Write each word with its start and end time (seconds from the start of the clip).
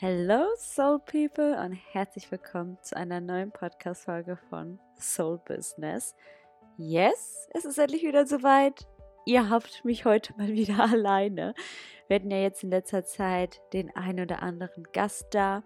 Hello 0.00 0.46
Soul 0.56 1.00
People 1.00 1.60
und 1.60 1.72
herzlich 1.72 2.30
willkommen 2.30 2.78
zu 2.82 2.96
einer 2.96 3.20
neuen 3.20 3.50
Podcast-Folge 3.50 4.36
von 4.48 4.78
Soul 4.96 5.40
Business. 5.44 6.14
Yes, 6.76 7.48
es 7.52 7.64
ist 7.64 7.78
endlich 7.78 8.04
wieder 8.04 8.24
soweit. 8.24 8.86
Ihr 9.26 9.50
habt 9.50 9.84
mich 9.84 10.04
heute 10.04 10.34
mal 10.36 10.52
wieder 10.52 10.84
alleine. 10.92 11.52
Wir 12.06 12.14
hatten 12.14 12.30
ja 12.30 12.38
jetzt 12.38 12.62
in 12.62 12.70
letzter 12.70 13.04
Zeit 13.04 13.60
den 13.72 13.90
ein 13.96 14.20
oder 14.20 14.40
anderen 14.40 14.84
Gast 14.92 15.26
da, 15.32 15.64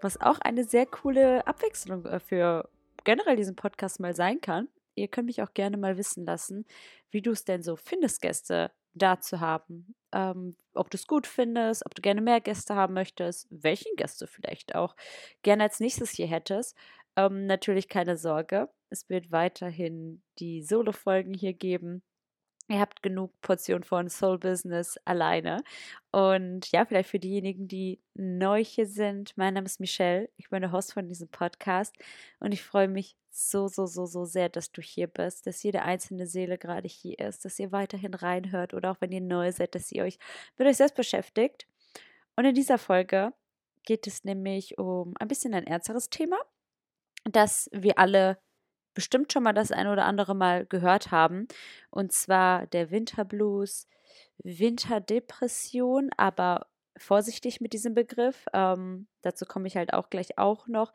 was 0.00 0.20
auch 0.20 0.40
eine 0.40 0.64
sehr 0.64 0.86
coole 0.86 1.46
Abwechslung 1.46 2.04
äh, 2.06 2.18
für 2.18 2.68
generell 3.04 3.36
diesen 3.36 3.54
Podcast 3.54 4.00
mal 4.00 4.16
sein 4.16 4.40
kann. 4.40 4.66
Ihr 4.96 5.06
könnt 5.06 5.28
mich 5.28 5.40
auch 5.40 5.54
gerne 5.54 5.76
mal 5.76 5.96
wissen 5.96 6.26
lassen, 6.26 6.66
wie 7.12 7.22
du 7.22 7.30
es 7.30 7.44
denn 7.44 7.62
so 7.62 7.76
findest, 7.76 8.22
Gäste 8.22 8.72
da 8.94 9.20
zu 9.20 9.40
haben. 9.40 9.94
Ähm, 10.12 10.56
ob 10.74 10.90
du 10.90 10.96
es 10.96 11.06
gut 11.06 11.26
findest, 11.26 11.84
ob 11.86 11.94
du 11.94 12.02
gerne 12.02 12.20
mehr 12.20 12.40
Gäste 12.40 12.74
haben 12.74 12.94
möchtest, 12.94 13.46
welchen 13.50 13.94
Gäste 13.96 14.26
vielleicht 14.26 14.74
auch 14.74 14.94
gerne 15.42 15.64
als 15.64 15.80
nächstes 15.80 16.10
hier 16.10 16.26
hättest. 16.26 16.76
Ähm, 17.16 17.46
natürlich 17.46 17.88
keine 17.88 18.16
Sorge, 18.16 18.68
es 18.90 19.08
wird 19.08 19.32
weiterhin 19.32 20.22
die 20.38 20.62
Solo-Folgen 20.62 21.34
hier 21.34 21.52
geben. 21.54 22.02
Ihr 22.68 22.80
habt 22.80 23.02
genug 23.02 23.32
Portion 23.40 23.82
von 23.82 24.08
Soul 24.08 24.38
Business 24.38 24.96
alleine. 25.04 25.62
Und 26.10 26.70
ja, 26.72 26.84
vielleicht 26.84 27.10
für 27.10 27.18
diejenigen, 27.18 27.68
die 27.68 28.00
neu 28.14 28.64
hier 28.64 28.86
sind, 28.86 29.36
mein 29.36 29.54
Name 29.54 29.66
ist 29.66 29.80
Michelle. 29.80 30.30
Ich 30.36 30.48
bin 30.48 30.62
der 30.62 30.72
Host 30.72 30.92
von 30.92 31.08
diesem 31.08 31.28
Podcast 31.28 31.94
und 32.38 32.52
ich 32.52 32.62
freue 32.62 32.88
mich 32.88 33.16
so, 33.30 33.66
so, 33.66 33.86
so, 33.86 34.06
so 34.06 34.24
sehr, 34.24 34.48
dass 34.48 34.70
du 34.72 34.82
hier 34.82 35.06
bist, 35.06 35.46
dass 35.46 35.62
jede 35.62 35.82
einzelne 35.82 36.26
Seele 36.26 36.58
gerade 36.58 36.88
hier 36.88 37.18
ist, 37.18 37.44
dass 37.44 37.58
ihr 37.58 37.72
weiterhin 37.72 38.14
reinhört 38.14 38.74
oder 38.74 38.92
auch 38.92 39.00
wenn 39.00 39.12
ihr 39.12 39.22
neu 39.22 39.50
seid, 39.52 39.74
dass 39.74 39.90
ihr 39.90 40.04
euch 40.04 40.18
mit 40.56 40.68
euch 40.68 40.76
selbst 40.76 40.94
beschäftigt. 40.94 41.66
Und 42.36 42.44
in 42.44 42.54
dieser 42.54 42.78
Folge 42.78 43.32
geht 43.84 44.06
es 44.06 44.24
nämlich 44.24 44.78
um 44.78 45.14
ein 45.18 45.28
bisschen 45.28 45.54
ein 45.54 45.66
ernsteres 45.66 46.10
Thema, 46.10 46.38
das 47.24 47.68
wir 47.72 47.98
alle 47.98 48.38
bestimmt 48.94 49.32
schon 49.32 49.42
mal 49.42 49.52
das 49.52 49.72
ein 49.72 49.86
oder 49.86 50.04
andere 50.04 50.34
Mal 50.34 50.66
gehört 50.66 51.10
haben. 51.10 51.48
Und 51.90 52.12
zwar 52.12 52.66
der 52.66 52.90
Winterblues, 52.90 53.88
Winterdepression, 54.42 56.10
aber 56.16 56.66
vorsichtig 56.96 57.60
mit 57.60 57.72
diesem 57.72 57.94
Begriff. 57.94 58.46
Ähm, 58.52 59.06
dazu 59.22 59.44
komme 59.46 59.66
ich 59.68 59.76
halt 59.76 59.92
auch 59.92 60.10
gleich 60.10 60.38
auch 60.38 60.66
noch. 60.66 60.92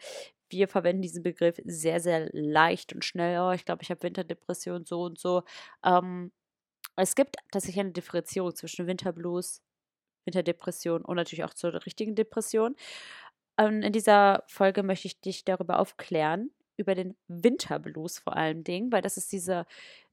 Wir 0.49 0.67
verwenden 0.67 1.01
diesen 1.01 1.23
Begriff 1.23 1.59
sehr, 1.65 1.99
sehr 1.99 2.29
leicht 2.31 2.93
und 2.93 3.03
schnell. 3.03 3.39
Oh, 3.39 3.51
ich 3.51 3.65
glaube, 3.65 3.83
ich 3.83 3.89
habe 3.89 4.03
Winterdepression 4.03 4.85
so 4.85 5.01
und 5.01 5.19
so. 5.19 5.43
Ähm, 5.83 6.31
es 6.95 7.15
gibt 7.15 7.37
tatsächlich 7.51 7.79
eine 7.79 7.91
Differenzierung 7.91 8.55
zwischen 8.55 8.87
Winterblues, 8.87 9.61
Winterdepression 10.25 11.03
und 11.03 11.15
natürlich 11.15 11.43
auch 11.43 11.53
zur 11.53 11.73
richtigen 11.85 12.15
Depression. 12.15 12.75
Und 13.57 13.83
in 13.83 13.91
dieser 13.93 14.43
Folge 14.47 14.83
möchte 14.83 15.07
ich 15.07 15.19
dich 15.19 15.43
darüber 15.45 15.79
aufklären, 15.79 16.51
über 16.77 16.95
den 16.95 17.15
Winterblues 17.27 18.19
vor 18.19 18.35
allen 18.35 18.63
Dingen, 18.63 18.91
weil 18.91 19.01
das 19.01 19.17
ist 19.17 19.31
diese, 19.31 19.65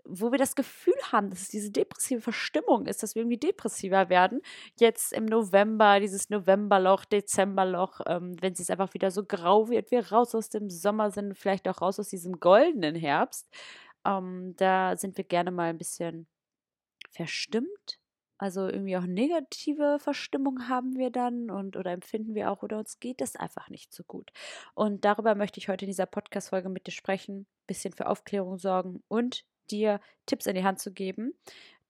wo 0.04 0.32
wir 0.32 0.38
das 0.38 0.54
Gefühl 0.54 0.94
haben, 1.12 1.30
dass 1.30 1.42
es 1.42 1.48
diese 1.48 1.70
depressive 1.70 2.20
Verstimmung 2.20 2.86
ist, 2.86 3.02
dass 3.02 3.14
wir 3.14 3.22
irgendwie 3.22 3.38
depressiver 3.38 4.08
werden. 4.08 4.40
Jetzt 4.78 5.12
im 5.12 5.24
November, 5.24 6.00
dieses 6.00 6.30
Novemberloch, 6.30 7.04
Dezemberloch, 7.04 8.00
ähm, 8.06 8.36
wenn 8.40 8.52
es 8.52 8.70
einfach 8.70 8.92
wieder 8.94 9.10
so 9.10 9.24
grau 9.24 9.68
wird, 9.68 9.90
wir 9.90 10.10
raus 10.10 10.34
aus 10.34 10.48
dem 10.48 10.70
Sommer 10.70 11.10
sind, 11.10 11.36
vielleicht 11.38 11.68
auch 11.68 11.80
raus 11.80 11.98
aus 11.98 12.08
diesem 12.08 12.40
goldenen 12.40 12.94
Herbst. 12.94 13.48
Ähm, 14.04 14.54
da 14.56 14.96
sind 14.96 15.16
wir 15.16 15.24
gerne 15.24 15.50
mal 15.50 15.70
ein 15.70 15.78
bisschen 15.78 16.26
verstimmt, 17.10 17.98
also 18.38 18.68
irgendwie 18.68 18.96
auch 18.96 19.06
negative 19.06 19.98
Verstimmung 20.00 20.68
haben 20.68 20.96
wir 20.96 21.10
dann 21.10 21.50
und 21.50 21.76
oder 21.76 21.92
empfinden 21.92 22.34
wir 22.34 22.50
auch 22.50 22.62
oder 22.62 22.78
uns 22.78 22.98
geht 22.98 23.20
es 23.20 23.36
einfach 23.36 23.68
nicht 23.68 23.92
so 23.92 24.02
gut. 24.04 24.32
Und 24.74 25.04
darüber 25.04 25.34
möchte 25.34 25.58
ich 25.58 25.68
heute 25.68 25.84
in 25.84 25.90
dieser 25.90 26.06
Podcast-Folge 26.06 26.68
mit 26.68 26.86
dir 26.86 26.92
sprechen, 26.92 27.46
bisschen 27.66 27.92
für 27.92 28.06
Aufklärung 28.06 28.58
sorgen 28.58 29.02
und 29.08 29.44
dir 29.70 30.00
Tipps 30.26 30.46
in 30.46 30.56
die 30.56 30.64
Hand 30.64 30.80
zu 30.80 30.92
geben, 30.92 31.32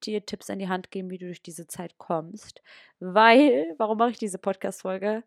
dir 0.04 0.24
Tipps 0.26 0.48
in 0.48 0.58
die 0.58 0.68
Hand 0.68 0.90
geben, 0.90 1.10
wie 1.10 1.18
du 1.18 1.26
durch 1.26 1.42
diese 1.42 1.66
Zeit 1.66 1.96
kommst. 1.98 2.62
Weil, 3.00 3.74
warum 3.78 3.98
mache 3.98 4.10
ich 4.10 4.18
diese 4.18 4.38
Podcast-Folge? 4.38 5.24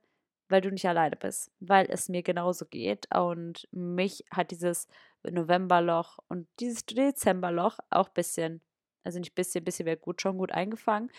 Weil 0.49 0.61
du 0.61 0.71
nicht 0.71 0.87
alleine 0.87 1.15
bist, 1.15 1.51
weil 1.59 1.87
es 1.89 2.07
mir 2.09 2.23
genauso 2.23 2.65
geht 2.65 3.13
und 3.13 3.67
mich 3.71 4.23
hat 4.31 4.51
dieses 4.51 4.87
Novemberloch 5.23 6.19
und 6.29 6.47
dieses 6.59 6.85
Dezemberloch 6.85 7.79
auch 7.89 8.07
ein 8.07 8.13
bisschen 8.13 8.61
also 9.07 9.19
nicht 9.19 9.33
bisschen, 9.33 9.63
bisschen 9.63 9.85
wäre 9.85 9.97
gut, 9.97 10.21
schon 10.21 10.37
gut 10.37 10.51
eingefangen. 10.51 11.09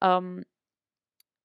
Ähm, 0.00 0.44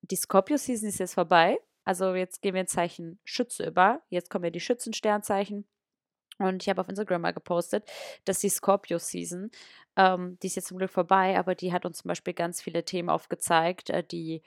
die 0.01 0.15
Scorpio-Season 0.15 0.87
ist 0.89 0.99
jetzt 0.99 1.13
vorbei. 1.13 1.59
Also 1.83 2.15
jetzt 2.15 2.41
gehen 2.41 2.53
wir 2.53 2.61
ins 2.61 2.71
Zeichen 2.71 3.19
Schütze 3.25 3.67
über. 3.67 4.01
Jetzt 4.09 4.29
kommen 4.29 4.45
ja 4.45 4.49
die 4.49 4.59
Schützensternzeichen. 4.59 5.67
Und 6.37 6.63
ich 6.63 6.69
habe 6.69 6.79
auf 6.79 6.87
Instagram 6.87 7.21
mal 7.21 7.33
gepostet, 7.33 7.83
dass 8.23 8.39
die 8.39 8.49
Scorpio-Season, 8.49 9.51
ähm, 9.97 10.37
die 10.41 10.47
ist 10.47 10.55
jetzt 10.55 10.69
zum 10.69 10.77
Glück 10.77 10.91
vorbei, 10.91 11.37
aber 11.37 11.53
die 11.53 11.73
hat 11.73 11.85
uns 11.85 11.97
zum 11.97 12.07
Beispiel 12.07 12.33
ganz 12.33 12.61
viele 12.61 12.85
Themen 12.85 13.09
aufgezeigt, 13.09 13.89
äh, 13.89 14.03
die 14.03 14.41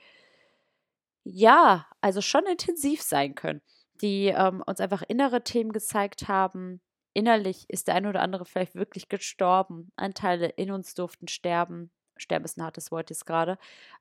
ja, 1.23 1.85
also 2.01 2.19
schon 2.21 2.45
intensiv 2.47 3.01
sein 3.01 3.35
können, 3.35 3.61
die 4.01 4.27
ähm, 4.27 4.63
uns 4.65 4.79
einfach 4.79 5.03
innere 5.03 5.43
Themen 5.43 5.71
gezeigt 5.71 6.27
haben, 6.27 6.81
innerlich 7.13 7.65
ist 7.69 7.87
der 7.87 7.95
eine 7.95 8.09
oder 8.09 8.21
andere 8.21 8.45
vielleicht 8.45 8.75
wirklich 8.75 9.09
gestorben. 9.09 9.91
Anteile 9.95 10.47
in 10.47 10.71
uns 10.71 10.93
durften 10.93 11.27
sterben. 11.27 11.91
Sterben 12.17 12.45
ist 12.45 12.57
ein 12.57 12.63
hartes 12.63 12.91
Wort 12.91 13.09
jetzt 13.09 13.25
gerade. 13.25 13.57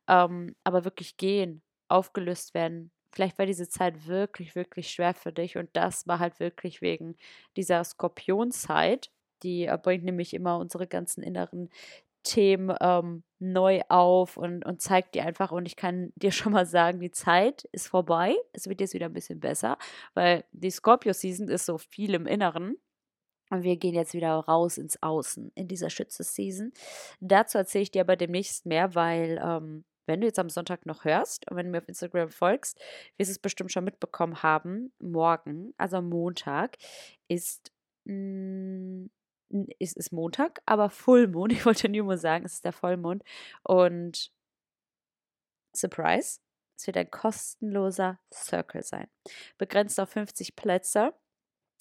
Ähm, 0.09 0.57
aber 0.65 0.85
wirklich 0.85 1.17
gehen, 1.17 1.63
aufgelöst 1.89 2.55
werden. 2.55 2.91
Vielleicht 3.15 3.39
war 3.39 3.47
diese 3.47 3.69
Zeit 3.69 4.07
wirklich, 4.07 4.55
wirklich 4.55 4.91
schwer 4.91 5.15
für 5.15 5.33
dich. 5.33 5.59
Und 5.59 5.71
das 5.75 6.07
war 6.07 6.19
halt 6.19 6.41
wirklich 6.41 6.81
wegen 6.81 7.17
dieser 7.57 7.85
Skorpionzeit. 7.85 9.11
Die 9.43 9.67
äh, 9.67 9.79
bringt 9.81 10.05
nämlich 10.05 10.35
immer 10.35 10.59
unsere 10.59 10.87
ganzen 10.87 11.23
inneren 11.23 11.69
Themen 12.23 12.75
ähm, 12.81 13.25
neu 13.41 13.81
auf 13.89 14.37
und, 14.37 14.65
und 14.65 14.81
zeigt 14.81 15.15
dir 15.15 15.25
einfach. 15.25 15.53
Und 15.53 15.67
ich 15.67 15.77
kann 15.77 16.13
dir 16.17 16.33
schon 16.33 16.53
mal 16.53 16.67
sagen, 16.67 17.01
die 17.01 17.11
Zeit 17.11 17.65
ist 17.73 17.89
vorbei. 17.89 18.35
Es 18.53 18.69
wird 18.69 18.81
jetzt 18.81 18.95
wieder 18.95 19.07
ein 19.07 19.13
bisschen 19.13 19.41
besser, 19.41 19.79
weil 20.15 20.45
die 20.53 20.71
Scorpio-Season 20.71 21.49
ist 21.49 21.67
so 21.67 21.79
viel 21.79 22.15
im 22.15 22.27
Inneren. 22.27 22.77
Und 23.53 23.65
wir 23.65 23.77
gehen 23.77 23.95
jetzt 23.95 24.15
wieder 24.15 24.33
raus 24.33 24.79
ins 24.79 25.03
Außen 25.03 25.53
in 25.55 25.69
dieser 25.69 25.91
Schütze-Season. 25.91 26.73
Dazu 27.21 27.59
erzähle 27.59 27.83
ich 27.83 27.91
dir 27.91 28.01
aber 28.01 28.17
demnächst 28.17 28.65
mehr, 28.65 28.95
weil 28.95 29.39
ähm, 29.45 29.85
wenn 30.07 30.23
du 30.23 30.27
jetzt 30.27 30.39
am 30.39 30.49
Sonntag 30.49 30.87
noch 30.87 31.05
hörst 31.05 31.51
und 31.51 31.59
wenn 31.59 31.67
du 31.67 31.73
mir 31.73 31.79
auf 31.79 31.89
Instagram 31.89 32.31
folgst, 32.31 32.81
wirst 33.19 33.29
du 33.29 33.33
es 33.33 33.39
bestimmt 33.39 33.71
schon 33.71 33.85
mitbekommen 33.85 34.43
haben. 34.43 34.91
Morgen, 35.01 35.75
also 35.77 36.01
Montag, 36.01 36.79
ist, 37.29 37.73
mh, 38.05 39.09
mm, 39.51 39.67
ist, 39.79 40.13
Montag, 40.13 40.63
aber 40.65 40.89
Fullmond. 40.89 41.53
Ich 41.53 41.67
wollte 41.67 41.91
nur 41.91 42.07
mal 42.07 42.17
sagen, 42.17 42.47
es 42.47 42.55
ist 42.55 42.65
der 42.65 42.73
Vollmond. 42.73 43.23
Und 43.65 44.33
Surprise, 45.77 46.41
es 46.79 46.87
wird 46.87 46.97
ein 46.97 47.11
kostenloser 47.11 48.19
Circle 48.33 48.83
sein. 48.83 49.09
Begrenzt 49.59 50.01
auf 50.01 50.09
50 50.09 50.57
Plätze. 50.57 51.13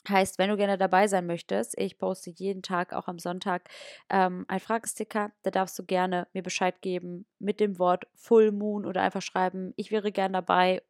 Heißt, 0.09 0.39
wenn 0.39 0.49
du 0.49 0.57
gerne 0.57 0.77
dabei 0.77 1.07
sein 1.07 1.27
möchtest, 1.27 1.77
ich 1.77 1.99
poste 1.99 2.31
jeden 2.31 2.63
Tag, 2.63 2.93
auch 2.93 3.07
am 3.07 3.19
Sonntag, 3.19 3.69
ähm, 4.09 4.45
ein 4.47 4.59
Fragesticker. 4.59 5.31
Da 5.43 5.51
darfst 5.51 5.77
du 5.77 5.85
gerne 5.85 6.27
mir 6.33 6.41
Bescheid 6.41 6.81
geben 6.81 7.25
mit 7.39 7.59
dem 7.59 7.77
Wort 7.77 8.07
Full 8.15 8.51
Moon 8.51 8.85
oder 8.85 9.03
einfach 9.03 9.21
schreiben, 9.21 9.73
ich 9.75 9.91
wäre 9.91 10.11
gern 10.11 10.33
dabei. 10.33 10.81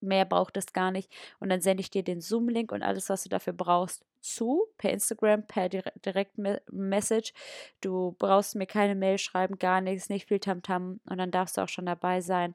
Mehr 0.00 0.26
braucht 0.26 0.56
es 0.56 0.72
gar 0.72 0.92
nicht. 0.92 1.10
Und 1.40 1.48
dann 1.48 1.60
sende 1.60 1.80
ich 1.80 1.90
dir 1.90 2.04
den 2.04 2.20
Zoom-Link 2.20 2.70
und 2.70 2.82
alles, 2.82 3.08
was 3.08 3.24
du 3.24 3.28
dafür 3.30 3.52
brauchst, 3.52 4.04
zu, 4.20 4.66
per 4.76 4.92
Instagram, 4.92 5.46
per 5.46 5.68
Direct-Message. 5.68 7.32
Du 7.80 8.14
brauchst 8.18 8.54
mir 8.54 8.66
keine 8.66 8.94
Mail 8.94 9.18
schreiben, 9.18 9.58
gar 9.58 9.80
nichts, 9.80 10.08
nicht 10.08 10.28
viel 10.28 10.38
Tamtam. 10.40 11.00
-Tam. 11.04 11.10
Und 11.10 11.18
dann 11.18 11.30
darfst 11.32 11.56
du 11.56 11.62
auch 11.62 11.68
schon 11.68 11.86
dabei 11.86 12.20
sein, 12.20 12.54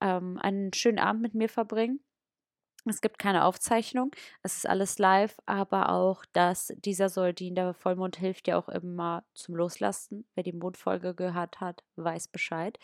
ähm, 0.00 0.38
einen 0.42 0.72
schönen 0.74 0.98
Abend 0.98 1.22
mit 1.22 1.34
mir 1.34 1.48
verbringen 1.48 2.00
es 2.90 3.00
gibt 3.00 3.18
keine 3.18 3.44
Aufzeichnung, 3.44 4.10
es 4.42 4.56
ist 4.56 4.68
alles 4.68 4.98
live, 4.98 5.36
aber 5.46 5.90
auch 5.90 6.24
dass 6.32 6.72
dieser 6.78 7.08
Soldin, 7.08 7.54
der 7.54 7.74
Vollmond 7.74 8.16
hilft 8.16 8.48
ja 8.48 8.58
auch 8.58 8.68
immer 8.68 9.24
zum 9.34 9.56
Loslassen. 9.56 10.26
Wer 10.34 10.44
die 10.44 10.52
Mondfolge 10.52 11.14
gehört 11.14 11.60
hat, 11.60 11.82
weiß 11.96 12.28
Bescheid. 12.28 12.78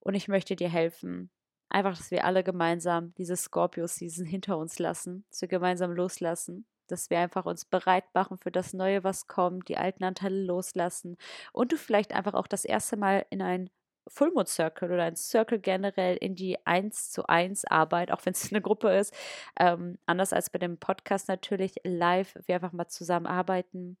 Und 0.00 0.14
ich 0.14 0.28
möchte 0.28 0.56
dir 0.56 0.68
helfen, 0.68 1.30
einfach, 1.68 1.96
dass 1.96 2.10
wir 2.10 2.24
alle 2.24 2.44
gemeinsam 2.44 3.14
diese 3.14 3.36
Scorpio-Season 3.36 4.26
hinter 4.26 4.58
uns 4.58 4.78
lassen, 4.78 5.24
dass 5.30 5.40
wir 5.40 5.48
gemeinsam 5.48 5.92
loslassen, 5.92 6.66
dass 6.88 7.10
wir 7.10 7.18
einfach 7.18 7.46
uns 7.46 7.64
bereit 7.64 8.04
machen 8.14 8.38
für 8.38 8.50
das 8.50 8.72
Neue, 8.72 9.04
was 9.04 9.26
kommt, 9.26 9.68
die 9.68 9.78
alten 9.78 10.04
Anteile 10.04 10.42
loslassen 10.42 11.16
und 11.52 11.72
du 11.72 11.76
vielleicht 11.76 12.12
einfach 12.12 12.34
auch 12.34 12.46
das 12.46 12.64
erste 12.64 12.96
Mal 12.96 13.24
in 13.30 13.40
ein 13.42 13.70
Fullmoon 14.08 14.46
Circle 14.46 14.92
oder 14.92 15.04
ein 15.04 15.16
Circle 15.16 15.58
generell 15.58 16.16
in 16.16 16.34
die 16.34 16.64
1 16.66 17.10
zu 17.10 17.26
1 17.26 17.64
Arbeit, 17.66 18.10
auch 18.10 18.24
wenn 18.24 18.32
es 18.32 18.50
eine 18.52 18.60
Gruppe 18.62 18.96
ist. 18.96 19.14
Ähm, 19.58 19.98
anders 20.06 20.32
als 20.32 20.50
bei 20.50 20.58
dem 20.58 20.78
Podcast 20.78 21.28
natürlich 21.28 21.74
live, 21.84 22.34
wir 22.46 22.56
einfach 22.56 22.72
mal 22.72 22.88
zusammenarbeiten, 22.88 23.96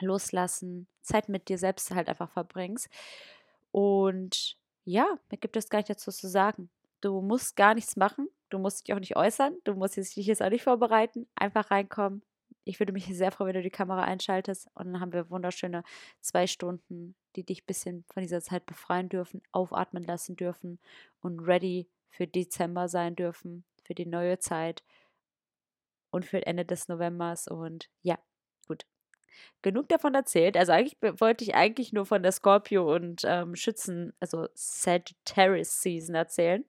loslassen, 0.00 0.86
Zeit 1.02 1.28
mit 1.28 1.48
dir 1.48 1.58
selbst 1.58 1.90
halt 1.90 2.08
einfach 2.08 2.30
verbringst. 2.30 2.88
Und 3.72 4.56
ja, 4.84 5.06
mir 5.30 5.38
gibt 5.38 5.56
es 5.56 5.68
gar 5.68 5.78
nicht 5.78 5.90
dazu 5.90 6.10
zu 6.10 6.28
sagen. 6.28 6.70
Du 7.00 7.20
musst 7.20 7.56
gar 7.56 7.74
nichts 7.74 7.96
machen, 7.96 8.28
Du 8.50 8.58
musst 8.58 8.86
dich 8.86 8.94
auch 8.94 9.00
nicht 9.00 9.16
äußern. 9.16 9.56
Du 9.64 9.74
musst 9.74 9.96
dich 9.96 10.14
jetzt 10.14 10.42
auch 10.42 10.50
nicht 10.50 10.64
vorbereiten. 10.64 11.26
Einfach 11.34 11.70
reinkommen. 11.70 12.22
Ich 12.64 12.80
würde 12.80 12.92
mich 12.92 13.06
sehr 13.06 13.32
freuen, 13.32 13.48
wenn 13.48 13.56
du 13.56 13.62
die 13.62 13.70
Kamera 13.70 14.02
einschaltest. 14.02 14.68
Und 14.74 14.92
dann 14.92 15.00
haben 15.00 15.12
wir 15.12 15.30
wunderschöne 15.30 15.82
zwei 16.20 16.46
Stunden, 16.46 17.14
die 17.38 17.44
dich 17.44 17.62
ein 17.62 17.66
bisschen 17.66 18.04
von 18.12 18.22
dieser 18.22 18.40
Zeit 18.40 18.66
befreien 18.66 19.08
dürfen, 19.08 19.42
aufatmen 19.52 20.02
lassen 20.02 20.34
dürfen 20.34 20.80
und 21.20 21.38
ready 21.40 21.88
für 22.10 22.26
Dezember 22.26 22.88
sein 22.88 23.14
dürfen, 23.14 23.64
für 23.84 23.94
die 23.94 24.06
neue 24.06 24.40
Zeit 24.40 24.82
und 26.10 26.24
für 26.24 26.44
Ende 26.44 26.64
des 26.64 26.88
Novembers. 26.88 27.46
Und 27.46 27.88
ja, 28.02 28.18
gut. 28.66 28.86
Genug 29.62 29.88
davon 29.88 30.14
erzählt. 30.14 30.56
Also 30.56 30.72
eigentlich 30.72 30.96
wollte 31.20 31.44
ich 31.44 31.54
eigentlich 31.54 31.92
nur 31.92 32.06
von 32.06 32.24
der 32.24 32.32
Scorpio 32.32 32.92
und 32.92 33.22
ähm, 33.24 33.54
Schützen, 33.54 34.12
also 34.18 34.48
Sagittarius 34.54 35.80
Season 35.80 36.16
erzählen 36.16 36.64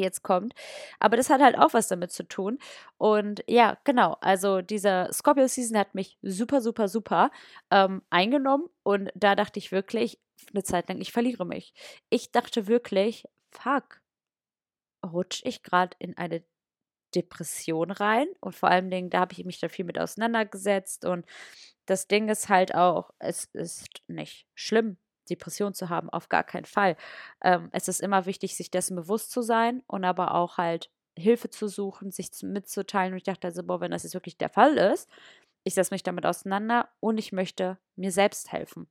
die 0.00 0.04
jetzt 0.04 0.22
kommt. 0.22 0.54
Aber 0.98 1.16
das 1.16 1.30
hat 1.30 1.40
halt 1.40 1.58
auch 1.58 1.74
was 1.74 1.88
damit 1.88 2.10
zu 2.12 2.24
tun. 2.24 2.58
Und 2.98 3.44
ja, 3.46 3.78
genau. 3.84 4.16
Also 4.20 4.62
dieser 4.62 5.12
Scorpio 5.12 5.46
Season 5.46 5.78
hat 5.78 5.94
mich 5.94 6.18
super, 6.22 6.60
super, 6.60 6.88
super 6.88 7.30
ähm, 7.70 8.02
eingenommen. 8.10 8.68
Und 8.82 9.10
da 9.14 9.34
dachte 9.34 9.58
ich 9.58 9.72
wirklich 9.72 10.18
eine 10.52 10.62
Zeit 10.64 10.88
lang, 10.88 11.00
ich 11.00 11.12
verliere 11.12 11.44
mich. 11.44 11.74
Ich 12.08 12.32
dachte 12.32 12.66
wirklich, 12.66 13.24
fuck, 13.50 14.00
rutsche 15.04 15.46
ich 15.46 15.62
gerade 15.62 15.96
in 15.98 16.16
eine 16.16 16.42
Depression 17.14 17.90
rein. 17.90 18.28
Und 18.40 18.54
vor 18.54 18.70
allem 18.70 18.90
Dingen, 18.90 19.10
da 19.10 19.20
habe 19.20 19.32
ich 19.32 19.44
mich 19.44 19.60
da 19.60 19.68
viel 19.68 19.84
mit 19.84 19.98
auseinandergesetzt. 19.98 21.04
Und 21.04 21.26
das 21.86 22.06
Ding 22.08 22.28
ist 22.28 22.48
halt 22.48 22.74
auch, 22.74 23.10
es 23.18 23.46
ist 23.52 23.88
nicht 24.08 24.46
schlimm, 24.54 24.96
Depression 25.30 25.74
zu 25.74 25.88
haben, 25.88 26.10
auf 26.10 26.28
gar 26.28 26.44
keinen 26.44 26.64
Fall. 26.64 26.96
Ähm, 27.42 27.68
es 27.72 27.88
ist 27.88 28.00
immer 28.00 28.26
wichtig, 28.26 28.56
sich 28.56 28.70
dessen 28.70 28.96
bewusst 28.96 29.30
zu 29.30 29.42
sein 29.42 29.82
und 29.86 30.04
aber 30.04 30.34
auch 30.34 30.58
halt 30.58 30.90
Hilfe 31.16 31.50
zu 31.50 31.68
suchen, 31.68 32.10
sich 32.10 32.30
mitzuteilen. 32.42 33.12
Und 33.12 33.18
ich 33.18 33.24
dachte 33.24 33.46
also, 33.48 33.62
boah, 33.62 33.80
wenn 33.80 33.90
das 33.90 34.04
jetzt 34.04 34.14
wirklich 34.14 34.38
der 34.38 34.48
Fall 34.48 34.76
ist, 34.76 35.08
ich 35.64 35.74
setze 35.74 35.92
mich 35.94 36.02
damit 36.02 36.26
auseinander 36.26 36.88
und 37.00 37.18
ich 37.18 37.32
möchte 37.32 37.78
mir 37.96 38.12
selbst 38.12 38.52
helfen. 38.52 38.88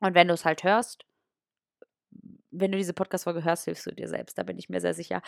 Und 0.00 0.14
wenn 0.14 0.28
du 0.28 0.34
es 0.34 0.44
halt 0.44 0.64
hörst, 0.64 1.06
wenn 2.50 2.72
du 2.72 2.78
diese 2.78 2.92
Podcast-Folge 2.92 3.44
hörst, 3.44 3.64
hilfst 3.64 3.86
du 3.86 3.90
dir 3.92 4.08
selbst, 4.08 4.38
da 4.38 4.42
bin 4.42 4.58
ich 4.58 4.68
mir 4.68 4.80
sehr 4.80 4.94
sicher. 4.94 5.22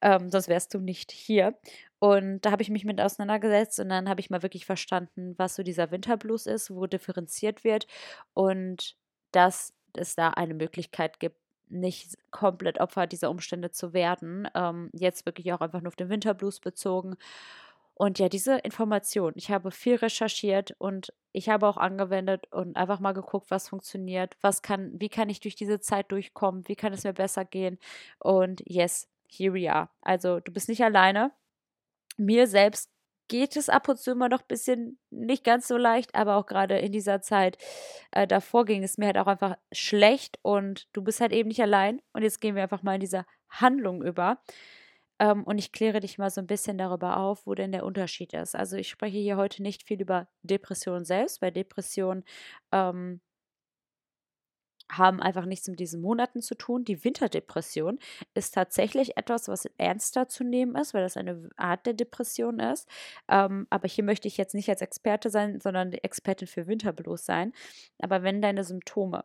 Ähm, 0.00 0.30
sonst 0.30 0.48
wärst 0.48 0.72
du 0.74 0.78
nicht 0.78 1.12
hier. 1.12 1.58
Und 1.98 2.40
da 2.40 2.50
habe 2.50 2.62
ich 2.62 2.70
mich 2.70 2.84
mit 2.84 3.00
auseinandergesetzt 3.00 3.80
und 3.80 3.90
dann 3.90 4.08
habe 4.08 4.20
ich 4.20 4.30
mal 4.30 4.42
wirklich 4.42 4.66
verstanden, 4.66 5.34
was 5.36 5.54
so 5.56 5.62
dieser 5.62 5.90
Winterblues 5.90 6.46
ist, 6.46 6.70
wo 6.70 6.86
differenziert 6.86 7.64
wird 7.64 7.86
und 8.32 8.96
dass 9.32 9.74
es 9.98 10.14
da 10.14 10.30
eine 10.30 10.54
Möglichkeit 10.54 11.20
gibt, 11.20 11.36
nicht 11.68 12.16
komplett 12.30 12.80
Opfer 12.80 13.06
dieser 13.06 13.30
Umstände 13.30 13.70
zu 13.70 13.92
werden. 13.92 14.48
Ähm, 14.54 14.90
jetzt 14.92 15.24
wirklich 15.26 15.52
auch 15.52 15.60
einfach 15.60 15.80
nur 15.80 15.88
auf 15.88 15.96
den 15.96 16.08
Winterblues 16.08 16.60
bezogen. 16.60 17.16
Und 17.94 18.18
ja, 18.18 18.30
diese 18.30 18.56
Information, 18.56 19.34
ich 19.36 19.50
habe 19.50 19.70
viel 19.70 19.96
recherchiert 19.96 20.74
und 20.78 21.12
ich 21.32 21.50
habe 21.50 21.68
auch 21.68 21.76
angewendet 21.76 22.46
und 22.50 22.76
einfach 22.76 22.98
mal 22.98 23.12
geguckt, 23.12 23.50
was 23.50 23.68
funktioniert, 23.68 24.36
was 24.40 24.62
kann, 24.62 24.98
wie 24.98 25.10
kann 25.10 25.28
ich 25.28 25.40
durch 25.40 25.54
diese 25.54 25.80
Zeit 25.80 26.10
durchkommen, 26.10 26.66
wie 26.66 26.76
kann 26.76 26.94
es 26.94 27.04
mir 27.04 27.12
besser 27.12 27.44
gehen. 27.44 27.78
Und 28.18 28.62
yes, 28.64 29.06
here 29.28 29.52
we 29.52 29.70
are. 29.70 29.90
Also 30.00 30.40
du 30.40 30.50
bist 30.50 30.68
nicht 30.68 30.82
alleine. 30.82 31.30
Mir 32.16 32.46
selbst 32.46 32.90
geht 33.30 33.56
es 33.56 33.68
ab 33.68 33.88
und 33.88 33.98
zu 33.98 34.10
immer 34.10 34.28
noch 34.28 34.40
ein 34.40 34.48
bisschen 34.48 34.98
nicht 35.10 35.44
ganz 35.44 35.68
so 35.68 35.76
leicht, 35.76 36.14
aber 36.16 36.36
auch 36.36 36.46
gerade 36.46 36.78
in 36.78 36.90
dieser 36.90 37.22
Zeit 37.22 37.56
äh, 38.10 38.26
davor 38.26 38.64
ging 38.64 38.82
es 38.82 38.98
mir 38.98 39.06
halt 39.06 39.18
auch 39.18 39.28
einfach 39.28 39.56
schlecht 39.72 40.38
und 40.42 40.88
du 40.92 41.02
bist 41.02 41.20
halt 41.20 41.32
eben 41.32 41.48
nicht 41.48 41.62
allein. 41.62 42.02
Und 42.12 42.22
jetzt 42.22 42.40
gehen 42.40 42.56
wir 42.56 42.62
einfach 42.64 42.82
mal 42.82 42.94
in 42.94 43.00
diese 43.00 43.24
Handlung 43.48 44.02
über. 44.02 44.42
Ähm, 45.20 45.44
und 45.44 45.58
ich 45.58 45.70
kläre 45.70 46.00
dich 46.00 46.18
mal 46.18 46.28
so 46.30 46.40
ein 46.40 46.48
bisschen 46.48 46.76
darüber 46.76 47.18
auf, 47.18 47.46
wo 47.46 47.54
denn 47.54 47.70
der 47.70 47.84
Unterschied 47.84 48.32
ist. 48.32 48.56
Also 48.56 48.76
ich 48.76 48.88
spreche 48.88 49.18
hier 49.18 49.36
heute 49.36 49.62
nicht 49.62 49.86
viel 49.86 50.00
über 50.00 50.26
Depression 50.42 51.04
selbst, 51.04 51.40
weil 51.40 51.52
Depression 51.52 52.24
ähm, 52.72 53.20
haben 54.90 55.20
einfach 55.20 55.44
nichts 55.44 55.68
mit 55.68 55.80
diesen 55.80 56.00
Monaten 56.00 56.42
zu 56.42 56.54
tun. 56.54 56.84
Die 56.84 57.04
Winterdepression 57.04 57.98
ist 58.34 58.54
tatsächlich 58.54 59.16
etwas, 59.16 59.48
was 59.48 59.66
ernster 59.78 60.28
zu 60.28 60.44
nehmen 60.44 60.74
ist, 60.76 60.94
weil 60.94 61.02
das 61.02 61.16
eine 61.16 61.48
Art 61.56 61.86
der 61.86 61.94
Depression 61.94 62.60
ist. 62.60 62.88
Ähm, 63.28 63.66
aber 63.70 63.88
hier 63.88 64.04
möchte 64.04 64.28
ich 64.28 64.36
jetzt 64.36 64.54
nicht 64.54 64.68
als 64.68 64.82
Experte 64.82 65.30
sein, 65.30 65.60
sondern 65.60 65.92
Expertin 65.92 66.48
für 66.48 66.66
Winterblues 66.66 67.24
sein. 67.24 67.52
Aber 68.00 68.22
wenn 68.22 68.42
deine 68.42 68.64
Symptome 68.64 69.24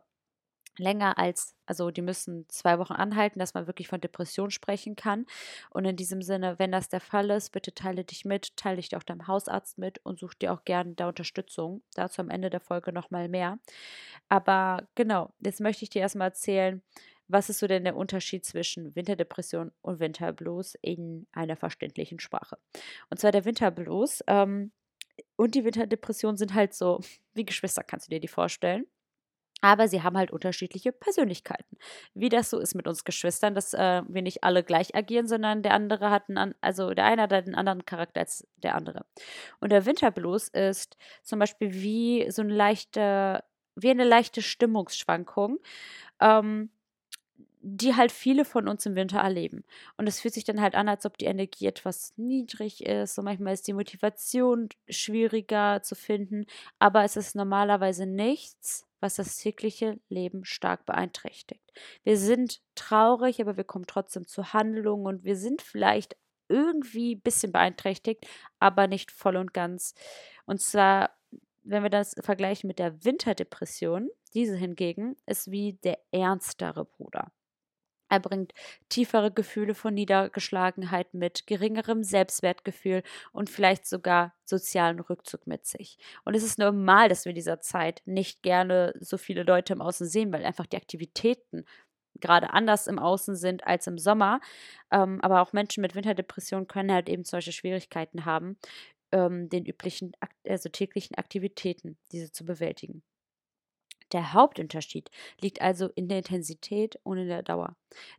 länger 0.78 1.18
als, 1.18 1.54
also 1.66 1.90
die 1.90 2.02
müssen 2.02 2.46
zwei 2.48 2.78
Wochen 2.78 2.92
anhalten, 2.92 3.38
dass 3.38 3.54
man 3.54 3.66
wirklich 3.66 3.88
von 3.88 4.00
Depression 4.00 4.50
sprechen 4.50 4.96
kann. 4.96 5.26
Und 5.70 5.84
in 5.84 5.96
diesem 5.96 6.22
Sinne, 6.22 6.58
wenn 6.58 6.72
das 6.72 6.88
der 6.88 7.00
Fall 7.00 7.30
ist, 7.30 7.50
bitte 7.50 7.74
teile 7.74 8.04
dich 8.04 8.24
mit, 8.24 8.56
teile 8.56 8.76
dich 8.76 8.94
auch 8.96 9.02
deinem 9.02 9.26
Hausarzt 9.26 9.78
mit 9.78 9.98
und 10.04 10.18
such 10.18 10.34
dir 10.34 10.52
auch 10.52 10.64
gerne 10.64 10.94
da 10.94 11.08
Unterstützung. 11.08 11.82
Dazu 11.94 12.20
am 12.20 12.30
Ende 12.30 12.50
der 12.50 12.60
Folge 12.60 12.92
nochmal 12.92 13.28
mehr. 13.28 13.58
Aber 14.28 14.88
genau, 14.94 15.32
jetzt 15.40 15.60
möchte 15.60 15.84
ich 15.84 15.90
dir 15.90 16.02
erstmal 16.02 16.28
erzählen, 16.28 16.82
was 17.28 17.50
ist 17.50 17.58
so 17.58 17.66
denn 17.66 17.84
der 17.84 17.96
Unterschied 17.96 18.44
zwischen 18.44 18.94
Winterdepression 18.94 19.72
und 19.82 19.98
Winterblues 19.98 20.76
in 20.80 21.26
einer 21.32 21.56
verständlichen 21.56 22.20
Sprache? 22.20 22.58
Und 23.10 23.18
zwar 23.18 23.32
der 23.32 23.44
Winterblues 23.44 24.22
ähm, 24.28 24.72
und 25.36 25.54
die 25.54 25.64
Winterdepression 25.64 26.36
sind 26.36 26.54
halt 26.54 26.74
so 26.74 27.00
wie 27.34 27.44
Geschwister, 27.44 27.82
kannst 27.82 28.06
du 28.06 28.10
dir 28.10 28.20
die 28.20 28.28
vorstellen. 28.28 28.86
Aber 29.62 29.88
sie 29.88 30.02
haben 30.02 30.16
halt 30.16 30.30
unterschiedliche 30.30 30.92
Persönlichkeiten. 30.92 31.78
Wie 32.14 32.28
das 32.28 32.50
so 32.50 32.58
ist 32.58 32.74
mit 32.74 32.86
uns 32.86 33.04
Geschwistern, 33.04 33.54
dass 33.54 33.72
äh, 33.72 34.02
wir 34.06 34.22
nicht 34.22 34.44
alle 34.44 34.62
gleich 34.62 34.94
agieren, 34.94 35.26
sondern 35.26 35.62
der 35.62 35.72
andere 35.72 36.10
hat 36.10 36.28
einen, 36.28 36.54
also 36.60 36.92
der 36.92 37.06
eine 37.06 37.22
hat 37.22 37.32
einen 37.32 37.54
anderen 37.54 37.86
Charakter 37.86 38.20
als 38.20 38.46
der 38.62 38.74
andere. 38.74 39.06
Und 39.60 39.72
der 39.72 39.86
Winterblues 39.86 40.48
ist 40.48 40.96
zum 41.22 41.38
Beispiel 41.38 41.72
wie 41.72 42.30
so 42.30 42.42
eine 42.42 42.54
leichte, 42.54 43.42
wie 43.76 43.90
eine 43.90 44.04
leichte 44.04 44.42
Stimmungsschwankung. 44.42 45.58
Ähm, 46.20 46.70
die 47.68 47.96
halt 47.96 48.12
viele 48.12 48.44
von 48.44 48.68
uns 48.68 48.86
im 48.86 48.94
Winter 48.94 49.18
erleben. 49.18 49.64
Und 49.96 50.06
es 50.06 50.20
fühlt 50.20 50.34
sich 50.34 50.44
dann 50.44 50.60
halt 50.60 50.76
an, 50.76 50.88
als 50.88 51.04
ob 51.04 51.18
die 51.18 51.24
Energie 51.24 51.66
etwas 51.66 52.12
niedrig 52.16 52.86
ist. 52.86 53.18
Und 53.18 53.24
manchmal 53.24 53.54
ist 53.54 53.66
die 53.66 53.72
Motivation 53.72 54.68
schwieriger 54.88 55.82
zu 55.82 55.96
finden. 55.96 56.46
Aber 56.78 57.02
es 57.02 57.16
ist 57.16 57.34
normalerweise 57.34 58.06
nichts, 58.06 58.86
was 59.00 59.16
das 59.16 59.36
tägliche 59.36 59.98
Leben 60.08 60.44
stark 60.44 60.86
beeinträchtigt. 60.86 61.72
Wir 62.02 62.16
sind 62.16 62.60
traurig, 62.74 63.40
aber 63.40 63.56
wir 63.56 63.64
kommen 63.64 63.86
trotzdem 63.86 64.26
zu 64.26 64.52
Handlungen 64.52 65.06
und 65.06 65.24
wir 65.24 65.36
sind 65.36 65.62
vielleicht 65.62 66.16
irgendwie 66.48 67.16
ein 67.16 67.20
bisschen 67.20 67.52
beeinträchtigt, 67.52 68.26
aber 68.58 68.86
nicht 68.86 69.10
voll 69.10 69.36
und 69.36 69.52
ganz. 69.52 69.94
Und 70.46 70.60
zwar, 70.60 71.10
wenn 71.64 71.82
wir 71.82 71.90
das 71.90 72.14
vergleichen 72.20 72.68
mit 72.68 72.78
der 72.78 73.04
Winterdepression, 73.04 74.08
diese 74.34 74.56
hingegen 74.56 75.16
ist 75.26 75.50
wie 75.50 75.74
der 75.74 75.98
ernstere 76.12 76.84
Bruder. 76.84 77.32
Er 78.08 78.20
bringt 78.20 78.52
tiefere 78.88 79.32
Gefühle 79.32 79.74
von 79.74 79.94
Niedergeschlagenheit 79.94 81.12
mit, 81.14 81.46
geringerem 81.46 82.04
Selbstwertgefühl 82.04 83.02
und 83.32 83.50
vielleicht 83.50 83.86
sogar 83.86 84.34
sozialen 84.44 85.00
Rückzug 85.00 85.46
mit 85.46 85.66
sich. 85.66 85.98
Und 86.24 86.34
es 86.34 86.44
ist 86.44 86.58
normal, 86.58 87.08
dass 87.08 87.24
wir 87.24 87.30
in 87.30 87.36
dieser 87.36 87.60
Zeit 87.60 88.02
nicht 88.04 88.42
gerne 88.42 88.92
so 89.00 89.18
viele 89.18 89.42
Leute 89.42 89.72
im 89.72 89.82
Außen 89.82 90.06
sehen, 90.06 90.32
weil 90.32 90.44
einfach 90.44 90.66
die 90.66 90.76
Aktivitäten 90.76 91.64
gerade 92.20 92.50
anders 92.52 92.86
im 92.86 92.98
Außen 92.98 93.36
sind 93.36 93.66
als 93.66 93.86
im 93.86 93.98
Sommer. 93.98 94.40
Ähm, 94.90 95.20
aber 95.22 95.42
auch 95.42 95.52
Menschen 95.52 95.82
mit 95.82 95.94
Winterdepression 95.94 96.66
können 96.68 96.92
halt 96.92 97.08
eben 97.08 97.24
solche 97.24 97.52
Schwierigkeiten 97.52 98.24
haben, 98.24 98.56
ähm, 99.12 99.48
den 99.48 99.66
üblichen, 99.66 100.12
also 100.48 100.68
täglichen 100.68 101.16
Aktivitäten, 101.16 101.98
diese 102.12 102.32
zu 102.32 102.44
bewältigen. 102.44 103.02
Der 104.12 104.32
Hauptunterschied 104.32 105.10
liegt 105.40 105.60
also 105.60 105.88
in 105.94 106.08
der 106.08 106.18
Intensität 106.18 106.98
und 107.02 107.18
in 107.18 107.28
der 107.28 107.42
Dauer. 107.42 107.76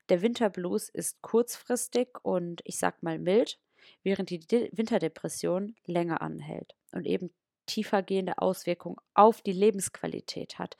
Der 0.10 0.22
Winterblues 0.22 0.90
ist 0.90 1.22
kurzfristig 1.22 2.10
und 2.24 2.62
ich 2.66 2.78
sag 2.78 3.04
mal 3.04 3.20
mild, 3.20 3.60
während 4.04 4.30
die 4.30 4.40
De 4.40 4.70
Winterdepression 4.74 5.76
länger 5.86 6.22
anhält 6.22 6.76
und 6.92 7.06
eben 7.06 7.32
tiefergehende 7.68 8.38
Auswirkungen 8.38 8.98
auf 9.14 9.42
die 9.42 9.52
Lebensqualität 9.54 10.60
hat. 10.60 10.78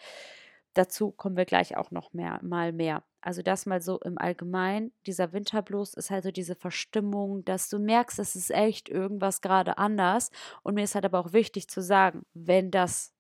Dazu 0.74 1.12
kommen 1.12 1.38
wir 1.38 1.46
gleich 1.46 1.76
auch 1.76 1.90
noch 1.90 2.14
mehr, 2.14 2.40
mal 2.44 2.72
mehr. 2.72 3.04
Also 3.22 3.42
das 3.42 3.66
mal 3.66 3.82
so 3.82 4.00
im 4.00 4.18
Allgemeinen. 4.18 4.94
Dieser 5.08 5.34
Winterblues 5.34 5.96
ist 5.96 6.12
halt 6.12 6.24
so 6.24 6.32
diese 6.32 6.56
Verstimmung, 6.56 7.44
dass 7.46 7.68
du 7.70 7.80
merkst, 7.80 8.20
es 8.20 8.36
ist 8.36 8.52
echt 8.52 8.88
irgendwas 8.88 9.42
gerade 9.42 9.80
anders. 9.80 10.30
Und 10.62 10.76
mir 10.76 10.84
ist 10.84 10.94
halt 10.96 11.06
aber 11.06 11.20
auch 11.20 11.34
wichtig 11.34 11.68
zu 11.68 11.82
sagen, 11.82 12.26
wenn 12.34 12.70
das 12.70 13.17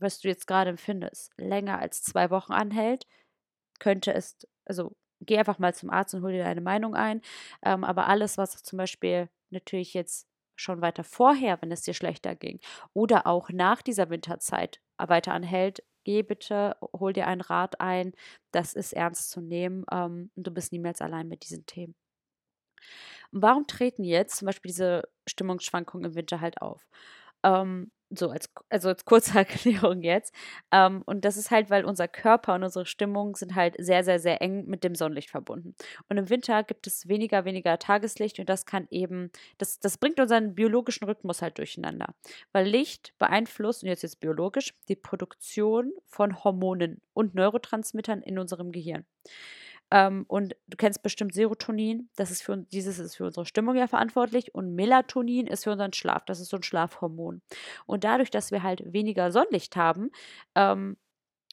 was 0.00 0.20
du 0.20 0.28
jetzt 0.28 0.46
gerade 0.46 0.70
empfindest, 0.70 1.32
länger 1.36 1.78
als 1.78 2.02
zwei 2.02 2.30
Wochen 2.30 2.52
anhält, 2.52 3.06
könnte 3.80 4.12
es, 4.14 4.36
also 4.66 4.96
geh 5.20 5.38
einfach 5.38 5.58
mal 5.58 5.74
zum 5.74 5.90
Arzt 5.90 6.14
und 6.14 6.22
hol 6.22 6.32
dir 6.32 6.44
deine 6.44 6.60
Meinung 6.60 6.94
ein. 6.94 7.22
Ähm, 7.62 7.84
aber 7.84 8.08
alles, 8.08 8.38
was 8.38 8.62
zum 8.62 8.76
Beispiel 8.78 9.28
natürlich 9.50 9.94
jetzt 9.94 10.26
schon 10.56 10.80
weiter 10.80 11.04
vorher, 11.04 11.60
wenn 11.62 11.72
es 11.72 11.82
dir 11.82 11.94
schlechter 11.94 12.34
ging, 12.34 12.60
oder 12.92 13.26
auch 13.26 13.50
nach 13.50 13.82
dieser 13.82 14.10
Winterzeit 14.10 14.80
weiter 14.98 15.32
anhält, 15.32 15.82
geh 16.04 16.22
bitte, 16.22 16.76
hol 16.92 17.12
dir 17.12 17.26
einen 17.26 17.40
Rat 17.40 17.80
ein. 17.80 18.12
Das 18.52 18.74
ist 18.74 18.92
ernst 18.92 19.30
zu 19.30 19.40
nehmen 19.40 19.84
ähm, 19.92 20.30
und 20.36 20.46
du 20.46 20.50
bist 20.50 20.72
niemals 20.72 21.00
allein 21.00 21.28
mit 21.28 21.44
diesen 21.44 21.66
Themen. 21.66 21.94
Warum 23.32 23.66
treten 23.66 24.04
jetzt 24.04 24.36
zum 24.38 24.46
Beispiel 24.46 24.70
diese 24.70 25.08
Stimmungsschwankungen 25.28 26.10
im 26.10 26.14
Winter 26.14 26.40
halt 26.40 26.60
auf? 26.62 26.86
Ähm, 27.44 27.90
so 28.10 28.30
als, 28.30 28.50
also 28.68 28.88
als 28.88 29.04
kurze 29.04 29.38
Erklärung 29.38 30.02
jetzt. 30.02 30.34
Ähm, 30.72 31.02
und 31.06 31.24
das 31.24 31.36
ist 31.36 31.50
halt, 31.50 31.70
weil 31.70 31.84
unser 31.84 32.08
Körper 32.08 32.54
und 32.54 32.62
unsere 32.62 32.86
Stimmung 32.86 33.36
sind 33.36 33.54
halt 33.54 33.74
sehr, 33.78 34.04
sehr, 34.04 34.18
sehr 34.18 34.40
eng 34.42 34.66
mit 34.66 34.84
dem 34.84 34.94
Sonnenlicht 34.94 35.30
verbunden. 35.30 35.74
Und 36.08 36.16
im 36.16 36.30
Winter 36.30 36.62
gibt 36.62 36.86
es 36.86 37.08
weniger, 37.08 37.44
weniger 37.44 37.78
Tageslicht 37.78 38.38
und 38.38 38.48
das 38.48 38.66
kann 38.66 38.86
eben, 38.90 39.30
das, 39.58 39.78
das 39.80 39.98
bringt 39.98 40.20
unseren 40.20 40.54
biologischen 40.54 41.04
Rhythmus 41.04 41.42
halt 41.42 41.58
durcheinander. 41.58 42.14
Weil 42.52 42.66
Licht 42.66 43.14
beeinflusst, 43.18 43.82
und 43.82 43.88
jetzt 43.88 44.02
jetzt 44.02 44.20
biologisch, 44.20 44.74
die 44.88 44.96
Produktion 44.96 45.92
von 46.06 46.42
Hormonen 46.44 47.00
und 47.12 47.34
Neurotransmittern 47.34 48.22
in 48.22 48.38
unserem 48.38 48.72
Gehirn. 48.72 49.04
Ähm, 49.90 50.24
und 50.28 50.54
du 50.66 50.76
kennst 50.76 51.02
bestimmt 51.02 51.34
Serotonin, 51.34 52.10
das 52.16 52.30
ist 52.30 52.42
für 52.42 52.56
dieses 52.56 52.98
ist 52.98 53.16
für 53.16 53.26
unsere 53.26 53.46
Stimmung 53.46 53.76
ja 53.76 53.86
verantwortlich 53.86 54.54
und 54.54 54.74
Melatonin 54.74 55.46
ist 55.46 55.64
für 55.64 55.72
unseren 55.72 55.92
Schlaf, 55.92 56.24
das 56.26 56.40
ist 56.40 56.50
so 56.50 56.56
ein 56.56 56.62
Schlafhormon. 56.62 57.40
Und 57.86 58.04
dadurch, 58.04 58.30
dass 58.30 58.50
wir 58.50 58.62
halt 58.62 58.92
weniger 58.92 59.32
Sonnenlicht 59.32 59.76
haben, 59.76 60.10
ähm, 60.54 60.96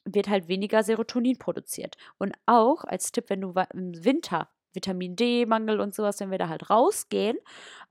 wird 0.06 0.30
halt 0.30 0.48
weniger 0.48 0.84
Serotonin 0.84 1.38
produziert. 1.40 1.98
Und 2.18 2.34
auch 2.46 2.84
als 2.84 3.12
Tipp, 3.12 3.26
wenn 3.30 3.42
du 3.42 3.54
im 3.74 4.04
Winter 4.06 4.50
Vitamin 4.74 5.16
D-Mangel 5.16 5.80
und 5.80 5.96
sowas, 5.96 6.20
wenn 6.20 6.32
wir 6.32 6.38
da 6.38 6.50
halt 6.50 6.70
rausgehen, 6.70 7.38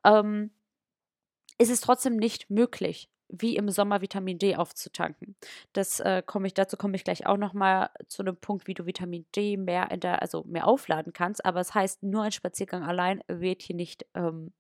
ähm, 0.05 0.51
ist 1.59 1.71
es 1.71 1.81
trotzdem 1.81 2.17
nicht 2.17 2.51
möglich, 2.51 3.09
wie 3.29 3.57
im 3.57 3.71
Sommer 3.71 4.01
Vitamin 4.01 4.39
D 4.39 4.57
aufzutanken. 4.57 5.37
Das 5.73 6.01
äh, 6.01 6.23
komme 6.25 6.47
ich, 6.47 6.55
dazu 6.55 6.77
komme 6.77 6.97
ich 6.97 7.05
gleich 7.05 7.27
auch 7.27 7.37
nochmal 7.37 7.91
zu 8.09 8.23
einem 8.23 8.37
Punkt, 8.37 8.67
wie 8.67 8.75
du 8.75 8.87
Vitamin 8.87 9.27
D 9.35 9.57
mehr 9.57 9.91
in 9.91 10.01
der, 10.01 10.23
also 10.23 10.45
mehr 10.45 10.67
aufladen 10.67 11.13
kannst. 11.13 11.45
Aber 11.45 11.61
es 11.61 11.69
das 11.69 11.75
heißt, 11.75 12.03
nur 12.03 12.23
ein 12.23 12.33
Spaziergang 12.33 12.85
allein 12.85 13.23
wird 13.27 13.63
hier 13.63 13.77
nicht 13.77 14.07
ähm, 14.15 14.53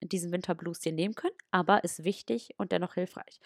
diesen 0.00 0.32
Winterblues 0.32 0.80
dir 0.80 0.92
nehmen 0.92 1.14
können, 1.14 1.34
aber 1.50 1.84
ist 1.84 2.04
wichtig 2.04 2.54
und 2.56 2.72
dennoch 2.72 2.94
hilfreich. 2.94 3.40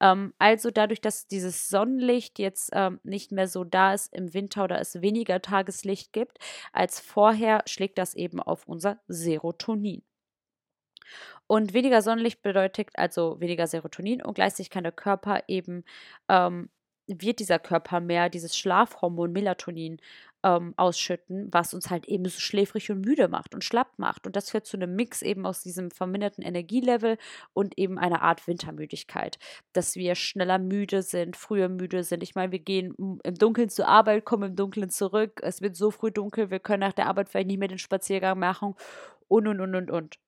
Ähm, 0.00 0.34
also 0.38 0.70
dadurch, 0.70 1.00
dass 1.00 1.28
dieses 1.28 1.68
Sonnenlicht 1.68 2.38
jetzt 2.38 2.70
ähm, 2.72 3.00
nicht 3.04 3.32
mehr 3.32 3.48
so 3.48 3.64
da 3.64 3.94
ist 3.94 4.12
im 4.14 4.34
Winter 4.34 4.64
oder 4.64 4.80
es 4.80 5.00
weniger 5.00 5.40
Tageslicht 5.40 6.12
gibt 6.12 6.38
als 6.72 7.00
vorher, 7.00 7.62
schlägt 7.66 7.98
das 7.98 8.14
eben 8.14 8.40
auf 8.40 8.66
unser 8.66 9.00
Serotonin. 9.08 10.02
Und 11.46 11.74
weniger 11.74 12.02
Sonnenlicht 12.02 12.42
bedeutet 12.42 12.88
also 12.94 13.40
weniger 13.40 13.66
Serotonin 13.66 14.22
und 14.22 14.34
gleichzeitig 14.34 14.70
kann 14.70 14.84
der 14.84 14.92
Körper 14.92 15.42
eben, 15.48 15.84
ähm, 16.28 16.70
wird 17.06 17.40
dieser 17.40 17.58
Körper 17.58 18.00
mehr 18.00 18.28
dieses 18.28 18.56
Schlafhormon 18.56 19.32
Melatonin 19.32 19.98
ähm, 20.44 20.74
ausschütten, 20.76 21.48
was 21.52 21.74
uns 21.74 21.90
halt 21.90 22.06
eben 22.06 22.24
so 22.24 22.40
schläfrig 22.40 22.90
und 22.90 23.00
müde 23.00 23.28
macht 23.28 23.54
und 23.54 23.64
schlapp 23.64 23.98
macht. 23.98 24.26
Und 24.26 24.36
das 24.36 24.50
führt 24.50 24.66
zu 24.66 24.76
einem 24.76 24.94
Mix 24.96 25.22
eben 25.22 25.46
aus 25.46 25.62
diesem 25.62 25.90
verminderten 25.90 26.44
Energielevel 26.44 27.18
und 27.52 27.78
eben 27.78 27.98
einer 27.98 28.22
Art 28.22 28.46
Wintermüdigkeit, 28.46 29.38
dass 29.72 29.94
wir 29.96 30.14
schneller 30.14 30.58
müde 30.58 31.02
sind, 31.02 31.36
früher 31.36 31.68
müde 31.68 32.02
sind. 32.04 32.22
Ich 32.22 32.34
meine, 32.34 32.52
wir 32.52 32.58
gehen 32.58 33.18
im 33.22 33.34
Dunkeln 33.34 33.68
zur 33.68 33.88
Arbeit, 33.88 34.24
kommen 34.24 34.50
im 34.50 34.56
Dunkeln 34.56 34.90
zurück. 34.90 35.40
Es 35.42 35.60
wird 35.62 35.76
so 35.76 35.90
früh 35.90 36.10
dunkel, 36.10 36.50
wir 36.50 36.60
können 36.60 36.80
nach 36.80 36.92
der 36.92 37.06
Arbeit 37.06 37.28
vielleicht 37.28 37.48
nicht 37.48 37.58
mehr 37.58 37.68
den 37.68 37.78
Spaziergang 37.78 38.38
machen 38.38 38.74
und 39.28 39.46
und 39.46 39.60
und 39.60 39.74
und 39.74 39.90
und. 39.90 40.18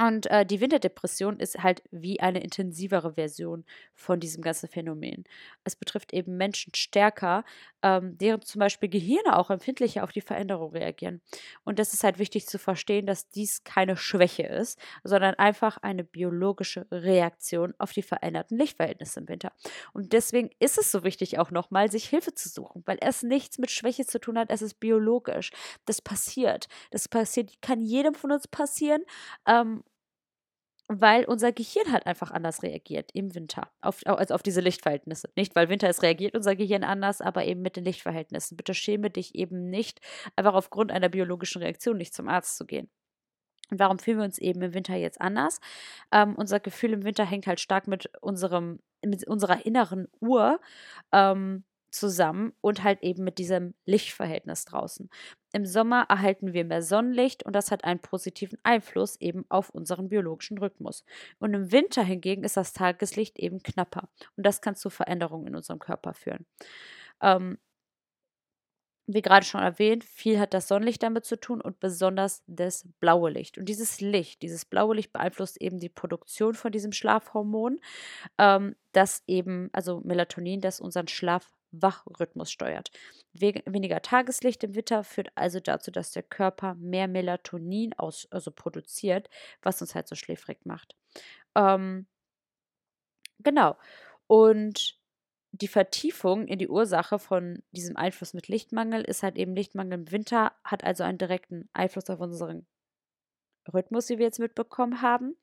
Und 0.00 0.26
äh, 0.30 0.46
die 0.46 0.60
Winterdepression 0.60 1.40
ist 1.40 1.62
halt 1.62 1.82
wie 1.90 2.20
eine 2.20 2.40
intensivere 2.40 3.14
Version 3.14 3.64
von 3.94 4.20
diesem 4.20 4.42
ganzen 4.42 4.68
Phänomen. 4.68 5.24
Es 5.64 5.74
betrifft 5.74 6.12
eben 6.12 6.36
Menschen 6.36 6.72
stärker, 6.74 7.44
ähm, 7.82 8.16
deren 8.16 8.42
zum 8.42 8.60
Beispiel 8.60 8.88
Gehirne 8.88 9.36
auch 9.36 9.50
empfindlicher 9.50 10.04
auf 10.04 10.12
die 10.12 10.20
Veränderung 10.20 10.72
reagieren. 10.72 11.20
Und 11.64 11.80
das 11.80 11.94
ist 11.94 12.04
halt 12.04 12.18
wichtig 12.18 12.46
zu 12.46 12.58
verstehen, 12.58 13.06
dass 13.06 13.28
dies 13.28 13.64
keine 13.64 13.96
Schwäche 13.96 14.44
ist, 14.44 14.78
sondern 15.02 15.34
einfach 15.34 15.78
eine 15.78 16.04
biologische 16.04 16.86
Reaktion 16.92 17.74
auf 17.78 17.92
die 17.92 18.02
veränderten 18.02 18.56
Lichtverhältnisse 18.56 19.20
im 19.20 19.28
Winter. 19.28 19.52
Und 19.92 20.12
deswegen 20.12 20.50
ist 20.60 20.78
es 20.78 20.92
so 20.92 21.02
wichtig 21.02 21.38
auch 21.38 21.50
nochmal, 21.50 21.90
sich 21.90 22.08
Hilfe 22.08 22.34
zu 22.34 22.48
suchen, 22.48 22.82
weil 22.86 22.98
es 23.00 23.24
nichts 23.24 23.58
mit 23.58 23.70
Schwäche 23.70 24.06
zu 24.06 24.20
tun 24.20 24.38
hat, 24.38 24.50
es 24.50 24.62
ist 24.62 24.78
biologisch. 24.78 25.50
Das 25.86 26.00
passiert. 26.00 26.68
Das 26.92 27.08
passiert, 27.08 27.60
kann 27.62 27.80
jedem 27.80 28.14
von 28.14 28.30
uns 28.30 28.46
passieren. 28.46 29.02
Ähm, 29.46 29.82
weil 30.88 31.26
unser 31.26 31.52
Gehirn 31.52 31.92
halt 31.92 32.06
einfach 32.06 32.30
anders 32.30 32.62
reagiert 32.62 33.10
im 33.12 33.34
Winter, 33.34 33.70
auf, 33.82 34.00
also 34.06 34.34
auf 34.34 34.42
diese 34.42 34.62
Lichtverhältnisse. 34.62 35.28
Nicht, 35.36 35.54
weil 35.54 35.68
Winter 35.68 35.88
ist, 35.88 36.02
reagiert 36.02 36.34
unser 36.34 36.56
Gehirn 36.56 36.82
anders, 36.82 37.20
aber 37.20 37.44
eben 37.44 37.60
mit 37.60 37.76
den 37.76 37.84
Lichtverhältnissen. 37.84 38.56
Bitte 38.56 38.72
schäme 38.72 39.10
dich 39.10 39.34
eben 39.34 39.68
nicht, 39.68 40.00
einfach 40.34 40.54
aufgrund 40.54 40.90
einer 40.90 41.10
biologischen 41.10 41.62
Reaktion 41.62 41.98
nicht 41.98 42.14
zum 42.14 42.28
Arzt 42.28 42.56
zu 42.56 42.64
gehen. 42.64 42.88
Und 43.70 43.78
warum 43.78 43.98
fühlen 43.98 44.18
wir 44.18 44.24
uns 44.24 44.38
eben 44.38 44.62
im 44.62 44.72
Winter 44.72 44.96
jetzt 44.96 45.20
anders? 45.20 45.60
Ähm, 46.10 46.34
unser 46.36 46.58
Gefühl 46.58 46.94
im 46.94 47.04
Winter 47.04 47.26
hängt 47.26 47.46
halt 47.46 47.60
stark 47.60 47.86
mit 47.86 48.10
unserem, 48.22 48.80
mit 49.04 49.26
unserer 49.28 49.66
inneren 49.66 50.08
Uhr 50.20 50.58
ähm, 51.12 51.64
zusammen 51.90 52.52
und 52.60 52.82
halt 52.82 53.02
eben 53.02 53.24
mit 53.24 53.38
diesem 53.38 53.74
Lichtverhältnis 53.84 54.64
draußen. 54.64 55.10
Im 55.52 55.64
Sommer 55.64 56.06
erhalten 56.08 56.52
wir 56.52 56.64
mehr 56.64 56.82
Sonnenlicht 56.82 57.44
und 57.44 57.54
das 57.54 57.70
hat 57.70 57.84
einen 57.84 58.00
positiven 58.00 58.58
Einfluss 58.62 59.16
eben 59.20 59.46
auf 59.48 59.70
unseren 59.70 60.08
biologischen 60.08 60.58
Rhythmus. 60.58 61.04
Und 61.38 61.54
im 61.54 61.72
Winter 61.72 62.02
hingegen 62.02 62.44
ist 62.44 62.56
das 62.56 62.72
Tageslicht 62.72 63.38
eben 63.38 63.62
knapper 63.62 64.08
und 64.36 64.44
das 64.44 64.60
kann 64.60 64.74
zu 64.74 64.90
Veränderungen 64.90 65.48
in 65.48 65.56
unserem 65.56 65.78
Körper 65.78 66.14
führen. 66.14 66.46
Ähm, 67.22 67.58
wie 69.10 69.22
gerade 69.22 69.46
schon 69.46 69.62
erwähnt, 69.62 70.04
viel 70.04 70.38
hat 70.38 70.52
das 70.52 70.68
Sonnenlicht 70.68 71.02
damit 71.02 71.24
zu 71.24 71.40
tun 71.40 71.62
und 71.62 71.80
besonders 71.80 72.42
das 72.46 72.86
blaue 73.00 73.30
Licht. 73.30 73.56
Und 73.56 73.64
dieses 73.64 74.02
Licht, 74.02 74.42
dieses 74.42 74.66
blaue 74.66 74.96
Licht 74.96 75.14
beeinflusst 75.14 75.58
eben 75.62 75.80
die 75.80 75.88
Produktion 75.88 76.52
von 76.52 76.72
diesem 76.72 76.92
Schlafhormon, 76.92 77.80
ähm, 78.36 78.76
das 78.92 79.22
eben, 79.26 79.70
also 79.72 80.02
Melatonin, 80.04 80.60
das 80.60 80.78
unseren 80.78 81.08
Schlaf 81.08 81.50
Wachrhythmus 81.70 82.50
steuert. 82.50 82.90
weniger 83.32 84.02
Tageslicht 84.02 84.64
im 84.64 84.74
Winter 84.74 85.04
führt 85.04 85.30
also 85.34 85.60
dazu, 85.60 85.90
dass 85.90 86.12
der 86.12 86.22
Körper 86.22 86.74
mehr 86.74 87.08
Melatonin 87.08 87.92
aus, 87.94 88.26
also 88.30 88.50
produziert, 88.50 89.28
was 89.62 89.80
uns 89.80 89.94
halt 89.94 90.08
so 90.08 90.14
schläfrig 90.14 90.64
macht. 90.64 90.96
Ähm, 91.54 92.06
genau. 93.38 93.76
Und 94.26 94.98
die 95.52 95.68
Vertiefung 95.68 96.46
in 96.46 96.58
die 96.58 96.68
Ursache 96.68 97.18
von 97.18 97.62
diesem 97.72 97.96
Einfluss 97.96 98.34
mit 98.34 98.48
Lichtmangel 98.48 99.02
ist 99.02 99.22
halt 99.22 99.36
eben 99.36 99.54
Lichtmangel 99.54 99.94
im 99.94 100.10
Winter, 100.10 100.52
hat 100.64 100.84
also 100.84 101.04
einen 101.04 101.18
direkten 101.18 101.68
Einfluss 101.72 102.10
auf 102.10 102.20
unseren 102.20 102.66
Rhythmus, 103.72 104.08
wie 104.08 104.18
wir 104.18 104.26
jetzt 104.26 104.38
mitbekommen 104.38 105.02
haben. 105.02 105.36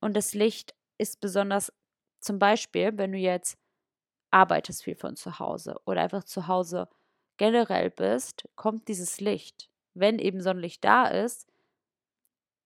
Und 0.00 0.14
das 0.14 0.34
Licht 0.34 0.74
ist 0.98 1.20
besonders 1.20 1.72
zum 2.20 2.38
Beispiel, 2.38 2.96
wenn 2.96 3.12
du 3.12 3.18
jetzt 3.18 3.58
arbeitest 4.32 4.84
viel 4.84 4.96
von 4.96 5.16
zu 5.16 5.38
Hause 5.38 5.80
oder 5.86 6.02
einfach 6.02 6.24
zu 6.24 6.48
Hause 6.48 6.88
generell 7.36 7.90
bist, 7.90 8.48
kommt 8.56 8.88
dieses 8.88 9.20
Licht. 9.20 9.68
Wenn 9.94 10.18
eben 10.18 10.40
Sonnenlicht 10.40 10.84
da 10.84 11.06
ist, 11.06 11.46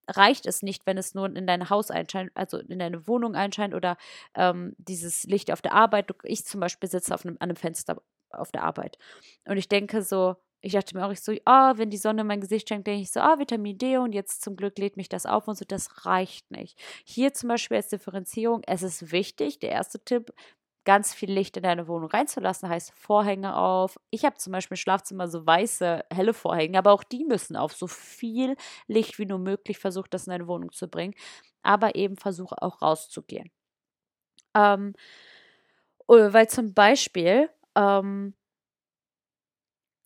reicht 0.09 0.47
es 0.47 0.63
nicht, 0.63 0.87
wenn 0.87 0.99
es 0.99 1.15
nur 1.15 1.35
in 1.35 1.47
dein 1.47 1.69
Haus 1.71 1.91
einscheint, 1.91 2.31
also 2.35 2.59
in 2.59 2.79
deine 2.79 3.07
Wohnung 3.09 3.35
einscheint 3.35 3.75
oder 3.75 3.97
ähm, 4.35 4.75
dieses 4.79 5.25
Licht 5.25 5.53
auf 5.53 5.63
der 5.63 5.73
Arbeit. 5.73 6.15
Ich 6.23 6.45
zum 6.45 6.61
Beispiel 6.61 6.89
sitze 6.89 7.15
auf 7.15 7.25
einem, 7.25 7.37
an 7.41 7.51
einem 7.51 7.57
Fenster 7.57 8.01
auf 8.31 8.53
der 8.53 8.63
Arbeit 8.63 8.99
und 9.47 9.57
ich 9.57 9.69
denke 9.69 10.03
so, 10.03 10.37
ich 10.61 10.73
dachte 10.73 10.97
mir 10.97 11.07
auch 11.07 11.13
ich 11.13 11.21
so, 11.21 11.33
oh, 11.33 11.73
wenn 11.77 11.91
die 11.91 11.97
Sonne 11.97 12.23
in 12.23 12.27
mein 12.27 12.41
Gesicht 12.41 12.69
schenkt, 12.69 12.87
denke 12.87 13.03
ich 13.03 13.13
so, 13.13 13.21
oh, 13.21 13.39
Vitamin 13.39 13.79
D 13.79 13.99
und 13.99 14.13
jetzt 14.13 14.43
zum 14.43 14.57
Glück 14.57 14.79
lädt 14.79 14.97
mich 14.97 15.09
das 15.09 15.27
auf 15.27 15.49
und 15.49 15.57
so, 15.57 15.65
das 15.67 16.07
reicht 16.07 16.51
nicht. 16.51 16.79
Hier 17.05 17.33
zum 17.35 17.49
Beispiel 17.49 17.77
als 17.77 17.89
Differenzierung, 17.89 18.63
es 18.67 18.83
ist 18.83 19.13
wichtig, 19.13 19.59
der 19.61 19.71
erste 19.71 20.01
Tipp, 20.05 20.33
ganz 20.87 21.13
viel 21.13 21.31
Licht 21.31 21.57
in 21.59 21.65
deine 21.65 21.89
Wohnung 21.89 22.09
reinzulassen, 22.09 22.69
heißt 22.71 22.93
Vorhänge 22.95 23.57
auf. 23.57 23.99
Ich 24.11 24.25
habe 24.25 24.37
zum 24.37 24.53
Beispiel 24.53 24.77
im 24.77 24.81
Schlafzimmer 24.81 25.29
so 25.29 25.45
weiße, 25.45 26.05
helle 26.11 26.33
Vorhänge, 26.33 26.79
aber 26.79 26.93
auch 26.93 27.05
die 27.05 27.25
müssen 27.25 27.57
auf. 27.57 27.75
So 27.75 27.87
viel 27.89 28.57
Licht 28.87 29.19
wie 29.19 29.27
nur 29.27 29.39
möglich 29.39 29.79
versucht, 29.79 30.15
das 30.15 30.27
in 30.27 30.31
deine 30.31 30.49
Wohnung 30.49 30.73
zu 30.73 30.89
bringen. 30.89 31.15
Aber 31.63 31.97
eben 31.97 32.17
versuche 32.17 32.63
auch 32.63 32.81
rauszugehen. 32.83 33.51
Ähm, 34.55 34.95
äh, 36.09 36.33
weil 36.33 36.49
zum 36.49 36.75
Beispiel 36.75 37.51
ähm, 37.77 38.35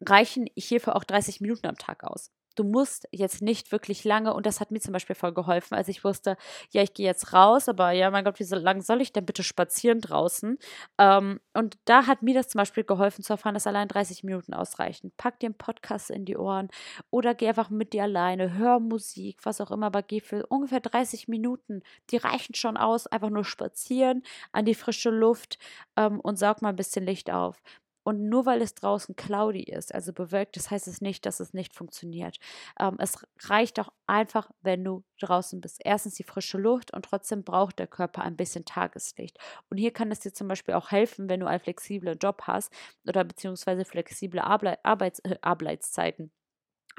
reichen 0.02 0.46
hierfür 0.56 0.96
auch 0.96 1.04
30 1.04 1.40
Minuten 1.40 1.66
am 1.66 1.76
Tag 1.76 2.04
aus 2.04 2.30
du 2.56 2.64
musst 2.64 3.08
jetzt 3.12 3.42
nicht 3.42 3.72
wirklich 3.72 4.04
lange, 4.04 4.34
und 4.34 4.46
das 4.46 4.60
hat 4.60 4.70
mir 4.70 4.80
zum 4.80 4.92
Beispiel 4.92 5.16
voll 5.16 5.32
geholfen, 5.32 5.74
als 5.74 5.88
ich 5.88 6.04
wusste, 6.04 6.36
ja, 6.70 6.82
ich 6.82 6.94
gehe 6.94 7.06
jetzt 7.06 7.32
raus, 7.32 7.68
aber 7.68 7.92
ja, 7.92 8.10
mein 8.10 8.24
Gott, 8.24 8.38
wie 8.40 8.44
so 8.44 8.56
lange 8.56 8.82
soll 8.82 9.00
ich 9.00 9.12
denn 9.12 9.26
bitte 9.26 9.42
spazieren 9.42 10.00
draußen? 10.00 10.58
Ähm, 10.98 11.40
und 11.54 11.78
da 11.84 12.06
hat 12.06 12.22
mir 12.22 12.34
das 12.34 12.48
zum 12.48 12.58
Beispiel 12.58 12.84
geholfen 12.84 13.22
zu 13.24 13.32
erfahren, 13.32 13.54
dass 13.54 13.66
allein 13.66 13.88
30 13.88 14.24
Minuten 14.24 14.54
ausreichen. 14.54 15.12
Pack 15.16 15.40
dir 15.40 15.46
einen 15.46 15.58
Podcast 15.58 16.10
in 16.10 16.24
die 16.24 16.36
Ohren 16.36 16.68
oder 17.10 17.34
geh 17.34 17.48
einfach 17.48 17.70
mit 17.70 17.92
dir 17.92 18.04
alleine, 18.04 18.54
hör 18.54 18.80
Musik, 18.80 19.38
was 19.44 19.60
auch 19.60 19.70
immer, 19.70 19.86
aber 19.86 20.02
geh 20.02 20.20
für 20.20 20.46
ungefähr 20.46 20.80
30 20.80 21.28
Minuten, 21.28 21.82
die 22.10 22.16
reichen 22.16 22.54
schon 22.54 22.76
aus, 22.76 23.06
einfach 23.06 23.30
nur 23.30 23.44
spazieren 23.44 24.22
an 24.52 24.64
die 24.64 24.74
frische 24.74 25.10
Luft 25.10 25.58
ähm, 25.96 26.20
und 26.20 26.38
saug 26.38 26.62
mal 26.62 26.70
ein 26.70 26.76
bisschen 26.76 27.04
Licht 27.06 27.30
auf. 27.30 27.62
Und 28.02 28.28
nur 28.28 28.46
weil 28.46 28.62
es 28.62 28.74
draußen 28.74 29.16
cloudy 29.16 29.62
ist, 29.64 29.94
also 29.94 30.12
bewölkt, 30.12 30.56
das 30.56 30.70
heißt 30.70 30.88
es 30.88 31.00
nicht, 31.00 31.26
dass 31.26 31.40
es 31.40 31.52
nicht 31.52 31.74
funktioniert. 31.74 32.38
Ähm, 32.78 32.96
es 32.98 33.24
reicht 33.44 33.78
auch 33.80 33.90
einfach, 34.06 34.50
wenn 34.62 34.84
du 34.84 35.04
draußen 35.20 35.60
bist. 35.60 35.80
Erstens 35.84 36.14
die 36.14 36.24
frische 36.24 36.58
Luft 36.58 36.92
und 36.92 37.04
trotzdem 37.04 37.44
braucht 37.44 37.78
der 37.78 37.86
Körper 37.86 38.22
ein 38.22 38.36
bisschen 38.36 38.64
Tageslicht. 38.64 39.38
Und 39.68 39.78
hier 39.78 39.92
kann 39.92 40.10
es 40.10 40.20
dir 40.20 40.32
zum 40.32 40.48
Beispiel 40.48 40.74
auch 40.74 40.90
helfen, 40.90 41.28
wenn 41.28 41.40
du 41.40 41.46
einen 41.46 41.60
flexiblen 41.60 42.18
Job 42.18 42.42
hast 42.46 42.72
oder 43.06 43.24
beziehungsweise 43.24 43.84
flexible 43.84 44.40
Arbeits 44.40 45.20
äh. 45.20 46.39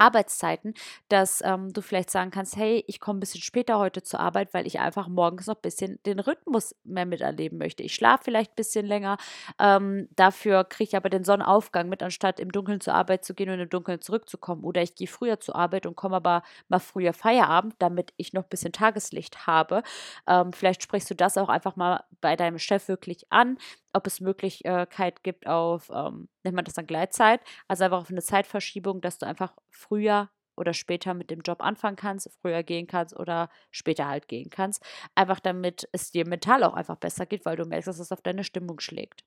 Arbeitszeiten, 0.02 0.74
dass 1.10 1.42
ähm, 1.46 1.72
du 1.74 1.82
vielleicht 1.82 2.10
sagen 2.10 2.32
kannst, 2.32 2.56
hey, 2.58 2.84
ich 2.88 3.00
komme 3.00 3.18
ein 3.18 3.20
bisschen 3.20 3.42
später 3.42 3.80
heute 3.80 4.02
zur 4.04 4.20
Arbeit, 4.20 4.54
weil 4.54 4.66
ich 4.68 4.80
einfach 4.80 5.08
morgens 5.08 5.48
noch 5.48 5.56
ein 5.56 5.62
bisschen 5.62 6.00
den 6.06 6.20
Rhythmus 6.20 6.76
mehr 6.84 7.06
miterleben 7.06 7.58
möchte. 7.58 7.84
Ich 7.84 7.94
schlafe 7.94 8.24
vielleicht 8.26 8.52
ein 8.54 8.56
bisschen 8.56 8.86
länger, 8.86 9.18
ähm, 9.60 10.08
dafür 10.16 10.64
kriege 10.64 10.90
ich 10.90 10.96
aber 10.96 11.10
den 11.10 11.24
Sonnenaufgang 11.24 11.88
mit, 11.90 12.04
anstatt 12.04 12.40
im 12.40 12.52
Dunkeln 12.52 12.82
zur 12.82 12.96
Arbeit 12.96 13.24
zu 13.24 13.34
gehen 13.34 13.50
und 13.50 13.60
im 13.60 13.70
Dunkeln 13.70 14.02
zurückzukommen. 14.02 14.64
Oder 14.64 14.82
ich 14.82 14.96
gehe 14.96 15.08
früher 15.08 15.40
zur 15.40 15.56
Arbeit 15.56 15.86
und 15.86 15.96
komme 15.96 16.16
aber 16.18 16.44
mal 16.68 16.80
früher 16.80 17.14
Feierabend, 17.14 17.76
damit 17.80 18.14
ich 18.18 18.34
noch 18.34 18.44
ein 18.44 18.50
bisschen 18.50 18.72
Tageslicht 18.74 19.46
habe. 19.48 19.84
Ähm, 20.28 20.54
vielleicht 20.54 20.84
sprichst 20.84 21.10
du 21.10 21.16
das 21.16 21.38
auch 21.38 21.50
einfach 21.50 21.76
mal 21.76 22.04
bei 22.22 22.36
deinem 22.36 22.60
Chef 22.60 22.88
wirklich 22.88 23.26
an, 23.32 23.58
ob 23.94 24.08
es 24.08 24.22
Möglichkeit 24.22 25.24
gibt 25.24 25.48
auf, 25.48 25.90
ähm, 25.94 26.30
nennt 26.44 26.56
man 26.56 26.66
das 26.66 26.74
dann 26.76 26.88
Gleitzeit, 26.88 27.42
also 27.68 27.84
einfach 27.84 28.02
auf 28.02 28.10
eine 28.12 28.22
Zeitverschiebung, 28.22 29.02
dass 29.02 29.18
du 29.18 29.26
einfach 29.26 29.54
früher 29.70 30.30
oder 30.56 30.74
später 30.74 31.14
mit 31.14 31.32
dem 31.32 31.42
Job 31.42 31.62
anfangen 31.62 31.96
kannst, 31.96 32.30
früher 32.42 32.64
gehen 32.64 32.88
kannst 32.88 33.18
oder 33.18 33.50
später 33.72 34.08
halt 34.08 34.28
gehen 34.28 34.50
kannst. 34.50 34.84
Einfach 35.16 35.40
damit 35.40 35.88
es 35.92 36.12
dir 36.12 36.28
mental 36.28 36.64
auch 36.64 36.74
einfach 36.74 36.98
besser 36.98 37.26
geht, 37.26 37.46
weil 37.46 37.58
du 37.58 37.66
merkst, 37.66 37.88
dass 37.88 38.00
es 38.00 38.12
auf 38.12 38.22
deine 38.22 38.44
Stimmung 38.44 38.80
schlägt. 38.80 39.24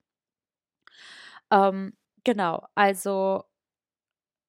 Ähm, 1.51 1.97
genau, 2.25 2.67
also 2.75 3.45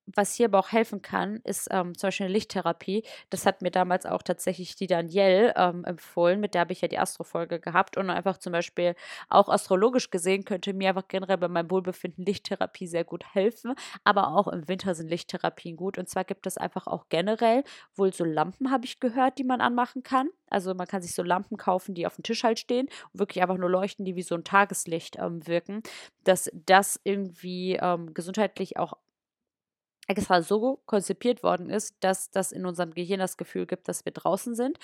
was 0.08 0.34
hier 0.36 0.48
aber 0.48 0.60
auch 0.60 0.72
helfen 0.72 1.02
kann, 1.02 1.38
ist 1.44 1.68
ähm, 1.72 1.98
zum 1.98 2.08
Beispiel 2.08 2.26
eine 2.26 2.34
Lichttherapie. 2.34 3.04
Das 3.30 3.46
hat 3.46 3.62
mir 3.62 3.72
damals 3.72 4.06
auch 4.06 4.22
tatsächlich 4.22 4.76
die 4.76 4.88
Danielle 4.88 5.54
ähm, 5.56 5.84
empfohlen, 5.84 6.40
mit 6.40 6.54
der 6.54 6.62
habe 6.62 6.74
ich 6.74 6.82
ja 6.82 6.88
die 6.88 7.00
Astro-Folge 7.00 7.60
gehabt. 7.60 7.98
Und 7.98 8.10
einfach 8.10 8.38
zum 8.38 8.54
Beispiel 8.54 8.96
auch 9.30 9.50
astrologisch 9.50 10.12
gesehen 10.12 10.46
könnte 10.46 10.74
mir 10.74 10.90
einfach 10.90 11.08
generell 11.08 11.38
bei 11.38 11.48
meinem 11.48 11.72
Wohlbefinden 11.72 12.26
Lichttherapie 12.26 12.88
sehr 12.88 13.04
gut 13.04 13.24
helfen. 13.34 13.74
Aber 14.04 14.36
auch 14.36 14.48
im 14.48 14.68
Winter 14.68 14.94
sind 14.96 15.10
Lichttherapien 15.10 15.76
gut. 15.76 15.98
Und 15.98 16.10
zwar 16.10 16.24
gibt 16.24 16.46
es 16.48 16.58
einfach 16.58 16.88
auch 16.88 17.06
generell 17.10 17.64
wohl 17.96 18.14
so 18.14 18.24
Lampen, 18.24 18.72
habe 18.72 18.86
ich 18.86 19.00
gehört, 19.00 19.38
die 19.38 19.44
man 19.44 19.62
anmachen 19.62 20.04
kann. 20.04 20.30
Also 20.50 20.74
man 20.74 20.88
kann 20.88 21.02
sich 21.02 21.14
so 21.14 21.24
Lampen 21.24 21.58
kaufen, 21.58 21.96
die 21.96 22.06
auf 22.06 22.16
dem 22.16 22.24
Tisch 22.24 22.44
halt 22.44 22.60
stehen 22.60 22.88
und 23.12 23.20
wirklich 23.20 23.42
einfach 23.42 23.58
nur 23.58 23.70
leuchten, 23.70 24.06
die 24.06 24.16
wie 24.16 24.22
so 24.22 24.36
ein 24.36 24.44
Tageslicht 24.44 25.18
ähm, 25.20 25.46
wirken. 25.48 25.82
Dass 26.24 26.50
das 26.54 27.00
irgendwie 27.04 27.76
ähm, 27.82 28.14
gesundheitlich 28.14 28.78
auch 28.78 28.94
extra 30.08 30.42
so 30.42 30.82
konzipiert 30.86 31.44
worden 31.44 31.70
ist, 31.70 31.96
dass 32.02 32.32
das 32.32 32.52
in 32.52 32.66
unserem 32.66 32.94
Gehirn 32.94 33.20
das 33.20 33.38
Gefühl 33.38 33.66
gibt, 33.66 33.88
dass 33.88 34.06
wir 34.06 34.12
draußen 34.12 34.56
sind. 34.56 34.78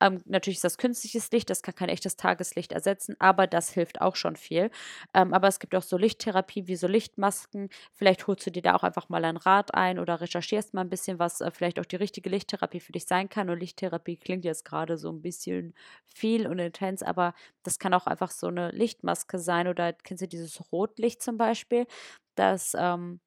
Ähm, 0.00 0.22
natürlich 0.26 0.58
ist 0.58 0.64
das 0.64 0.78
künstliches 0.78 1.30
Licht, 1.30 1.50
das 1.50 1.62
kann 1.62 1.74
kein 1.74 1.88
echtes 1.88 2.16
Tageslicht 2.16 2.72
ersetzen, 2.72 3.16
aber 3.18 3.46
das 3.46 3.70
hilft 3.70 4.00
auch 4.00 4.16
schon 4.16 4.36
viel. 4.36 4.70
Ähm, 5.14 5.32
aber 5.34 5.48
es 5.48 5.58
gibt 5.58 5.74
auch 5.74 5.82
so 5.82 5.96
Lichttherapie 5.96 6.66
wie 6.66 6.76
so 6.76 6.86
Lichtmasken. 6.86 7.68
Vielleicht 7.92 8.26
holst 8.26 8.46
du 8.46 8.50
dir 8.50 8.62
da 8.62 8.74
auch 8.74 8.82
einfach 8.82 9.08
mal 9.08 9.24
ein 9.24 9.36
Rad 9.36 9.74
ein 9.74 9.98
oder 9.98 10.20
recherchierst 10.20 10.74
mal 10.74 10.82
ein 10.82 10.90
bisschen, 10.90 11.18
was 11.18 11.40
äh, 11.40 11.50
vielleicht 11.50 11.78
auch 11.80 11.84
die 11.84 11.96
richtige 11.96 12.30
Lichttherapie 12.30 12.80
für 12.80 12.92
dich 12.92 13.06
sein 13.06 13.28
kann. 13.28 13.50
Und 13.50 13.60
Lichttherapie 13.60 14.16
klingt 14.16 14.44
jetzt 14.44 14.64
gerade 14.64 14.98
so 14.98 15.10
ein 15.10 15.22
bisschen 15.22 15.74
viel 16.04 16.46
und 16.46 16.58
intens, 16.58 17.02
aber 17.02 17.34
das 17.62 17.78
kann 17.78 17.94
auch 17.94 18.06
einfach 18.06 18.30
so 18.30 18.48
eine 18.48 18.70
Lichtmaske 18.70 19.38
sein 19.38 19.68
oder 19.68 19.92
kennst 19.92 20.22
du 20.22 20.28
dieses 20.28 20.72
Rotlicht 20.72 21.22
zum 21.22 21.36
Beispiel? 21.36 21.86
Das 22.34 22.74
ähm, 22.78 23.20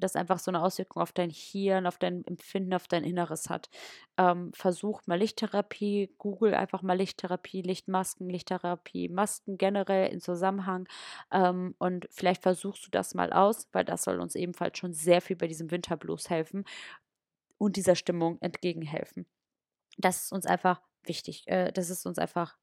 das 0.00 0.16
einfach 0.16 0.38
so 0.38 0.50
eine 0.50 0.62
Auswirkung 0.62 1.02
auf 1.02 1.12
dein 1.12 1.30
Hirn, 1.30 1.86
auf 1.86 1.98
dein 1.98 2.24
Empfinden, 2.24 2.74
auf 2.74 2.88
dein 2.88 3.04
Inneres 3.04 3.48
hat. 3.48 3.70
Ähm, 4.16 4.52
versuch 4.52 5.02
mal 5.06 5.18
Lichttherapie, 5.18 6.14
google 6.18 6.54
einfach 6.54 6.82
mal 6.82 6.96
Lichttherapie, 6.96 7.62
Lichtmasken, 7.62 8.28
Lichttherapie, 8.28 9.08
Masken 9.08 9.58
generell 9.58 10.12
in 10.12 10.20
Zusammenhang 10.20 10.88
ähm, 11.30 11.74
und 11.78 12.08
vielleicht 12.10 12.42
versuchst 12.42 12.86
du 12.86 12.90
das 12.90 13.14
mal 13.14 13.32
aus, 13.32 13.68
weil 13.72 13.84
das 13.84 14.04
soll 14.04 14.20
uns 14.20 14.34
ebenfalls 14.34 14.78
schon 14.78 14.92
sehr 14.92 15.20
viel 15.20 15.36
bei 15.36 15.46
diesem 15.46 15.70
Winterblues 15.70 16.30
helfen 16.30 16.64
und 17.58 17.76
dieser 17.76 17.94
Stimmung 17.94 18.38
entgegenhelfen. 18.40 19.26
Das 19.98 20.24
ist 20.24 20.32
uns 20.32 20.46
einfach 20.46 20.80
wichtig, 21.04 21.44
äh, 21.46 21.72
das 21.72 21.90
ist 21.90 22.06
uns 22.06 22.18
einfach 22.18 22.56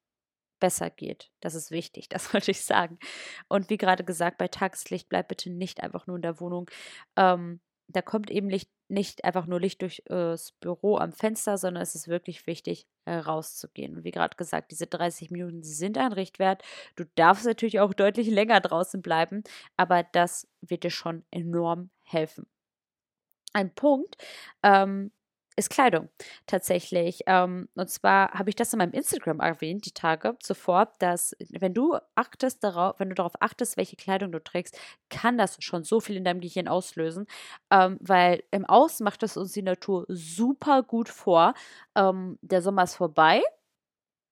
besser 0.59 0.89
geht. 0.89 1.31
Das 1.41 1.55
ist 1.55 1.71
wichtig, 1.71 2.09
das 2.09 2.33
wollte 2.33 2.51
ich 2.51 2.63
sagen. 2.63 2.99
Und 3.47 3.69
wie 3.69 3.77
gerade 3.77 4.03
gesagt, 4.03 4.37
bei 4.37 4.47
Tageslicht 4.47 5.09
bleibt 5.09 5.29
bitte 5.29 5.49
nicht 5.49 5.81
einfach 5.81 6.07
nur 6.07 6.17
in 6.17 6.21
der 6.21 6.39
Wohnung. 6.39 6.69
Ähm, 7.15 7.61
da 7.89 8.01
kommt 8.01 8.29
eben 8.29 8.49
Licht, 8.49 8.69
nicht 8.89 9.23
einfach 9.23 9.47
nur 9.47 9.61
Licht 9.61 9.81
durchs 9.81 9.99
äh, 10.07 10.35
Büro 10.59 10.97
am 10.97 11.13
Fenster, 11.13 11.57
sondern 11.57 11.81
es 11.83 11.95
ist 11.95 12.07
wirklich 12.07 12.45
wichtig, 12.47 12.87
rauszugehen. 13.09 13.95
Und 13.95 14.03
wie 14.03 14.11
gerade 14.11 14.35
gesagt, 14.35 14.71
diese 14.71 14.87
30 14.87 15.31
Minuten 15.31 15.63
sind 15.63 15.97
ein 15.97 16.13
Richtwert. 16.13 16.63
Du 16.95 17.05
darfst 17.15 17.45
natürlich 17.45 17.79
auch 17.79 17.93
deutlich 17.93 18.27
länger 18.27 18.59
draußen 18.59 19.01
bleiben, 19.01 19.43
aber 19.77 20.03
das 20.03 20.47
wird 20.61 20.83
dir 20.83 20.91
schon 20.91 21.23
enorm 21.31 21.89
helfen. 22.03 22.47
Ein 23.53 23.73
Punkt, 23.73 24.17
ähm, 24.61 25.11
ist 25.57 25.69
Kleidung 25.69 26.09
tatsächlich. 26.45 27.21
Ähm, 27.27 27.67
und 27.75 27.89
zwar 27.89 28.31
habe 28.31 28.49
ich 28.49 28.55
das 28.55 28.73
in 28.73 28.79
meinem 28.79 28.93
Instagram 28.93 29.39
erwähnt, 29.41 29.85
die 29.85 29.91
Tage 29.93 30.37
zuvor, 30.39 30.93
dass 30.99 31.35
wenn 31.51 31.73
du 31.73 31.97
achtest 32.15 32.63
darauf, 32.63 32.99
wenn 32.99 33.09
du 33.09 33.15
darauf 33.15 33.33
achtest, 33.41 33.77
welche 33.77 33.95
Kleidung 33.97 34.31
du 34.31 34.43
trägst, 34.43 34.77
kann 35.09 35.37
das 35.37 35.57
schon 35.59 35.83
so 35.83 35.99
viel 35.99 36.15
in 36.17 36.23
deinem 36.23 36.41
Gehirn 36.41 36.67
auslösen, 36.67 37.25
ähm, 37.71 37.97
weil 38.01 38.43
im 38.51 38.65
Außen 38.65 39.03
macht 39.03 39.23
das 39.23 39.37
uns 39.37 39.51
die 39.53 39.63
Natur 39.63 40.05
super 40.07 40.83
gut 40.83 41.09
vor. 41.09 41.53
Ähm, 41.95 42.37
der 42.41 42.61
Sommer 42.61 42.83
ist 42.83 42.95
vorbei. 42.95 43.41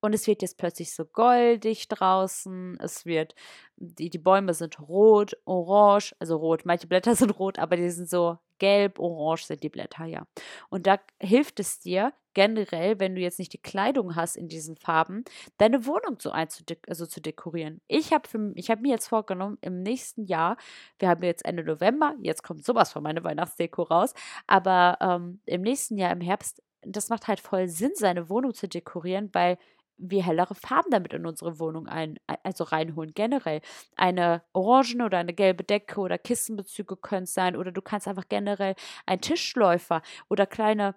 Und 0.05 0.13
es 0.13 0.27
wird 0.27 0.41
jetzt 0.43 0.57
plötzlich 0.57 0.93
so 0.93 1.03
goldig 1.05 1.87
draußen. 1.87 2.77
Es 2.79 3.05
wird, 3.05 3.33
die, 3.75 4.09
die 4.09 4.19
Bäume 4.19 4.53
sind 4.53 4.79
rot, 4.79 5.35
orange, 5.45 6.15
also 6.19 6.37
rot. 6.37 6.63
Manche 6.65 6.87
Blätter 6.87 7.15
sind 7.15 7.39
rot, 7.39 7.57
aber 7.57 7.75
die 7.75 7.89
sind 7.89 8.09
so 8.09 8.37
gelb, 8.59 8.99
orange 8.99 9.45
sind 9.45 9.63
die 9.63 9.69
Blätter, 9.69 10.05
ja. 10.05 10.27
Und 10.69 10.87
da 10.87 10.99
hilft 11.19 11.59
es 11.59 11.79
dir 11.79 12.13
generell, 12.35 12.99
wenn 12.99 13.15
du 13.15 13.21
jetzt 13.21 13.39
nicht 13.39 13.53
die 13.53 13.61
Kleidung 13.61 14.15
hast 14.15 14.35
in 14.35 14.47
diesen 14.47 14.75
Farben, 14.75 15.23
deine 15.57 15.85
Wohnung 15.87 16.17
so 16.19 16.31
also 16.31 17.05
zu 17.05 17.21
dekorieren. 17.21 17.81
Ich 17.87 18.13
habe 18.13 18.29
hab 18.29 18.81
mir 18.81 18.91
jetzt 18.91 19.07
vorgenommen, 19.07 19.57
im 19.61 19.81
nächsten 19.81 20.25
Jahr, 20.25 20.57
wir 20.99 21.09
haben 21.09 21.23
jetzt 21.23 21.45
Ende 21.45 21.63
November, 21.63 22.13
jetzt 22.21 22.43
kommt 22.43 22.63
sowas 22.63 22.91
von 22.91 23.01
meiner 23.01 23.23
Weihnachtsdeko 23.23 23.83
raus, 23.83 24.13
aber 24.45 24.97
ähm, 25.01 25.39
im 25.45 25.61
nächsten 25.61 25.97
Jahr 25.97 26.11
im 26.11 26.21
Herbst, 26.21 26.61
das 26.81 27.09
macht 27.09 27.27
halt 27.27 27.39
voll 27.39 27.67
Sinn, 27.67 27.93
seine 27.95 28.29
Wohnung 28.29 28.53
zu 28.53 28.67
dekorieren, 28.67 29.29
weil 29.33 29.57
wir 29.97 30.23
hellere 30.25 30.55
Farben 30.55 30.91
damit 30.91 31.13
in 31.13 31.25
unsere 31.25 31.59
Wohnung 31.59 31.87
ein, 31.87 32.19
also 32.43 32.63
reinholen. 32.65 33.13
Generell 33.13 33.61
eine 33.95 34.43
orangene 34.53 35.05
oder 35.05 35.17
eine 35.19 35.33
gelbe 35.33 35.63
Decke 35.63 35.99
oder 35.99 36.17
Kissenbezüge 36.17 36.97
können 36.97 37.23
es 37.23 37.33
sein 37.33 37.55
oder 37.55 37.71
du 37.71 37.81
kannst 37.81 38.07
einfach 38.07 38.27
generell 38.29 38.75
einen 39.05 39.21
Tischläufer 39.21 40.01
oder 40.29 40.45
kleine 40.45 40.95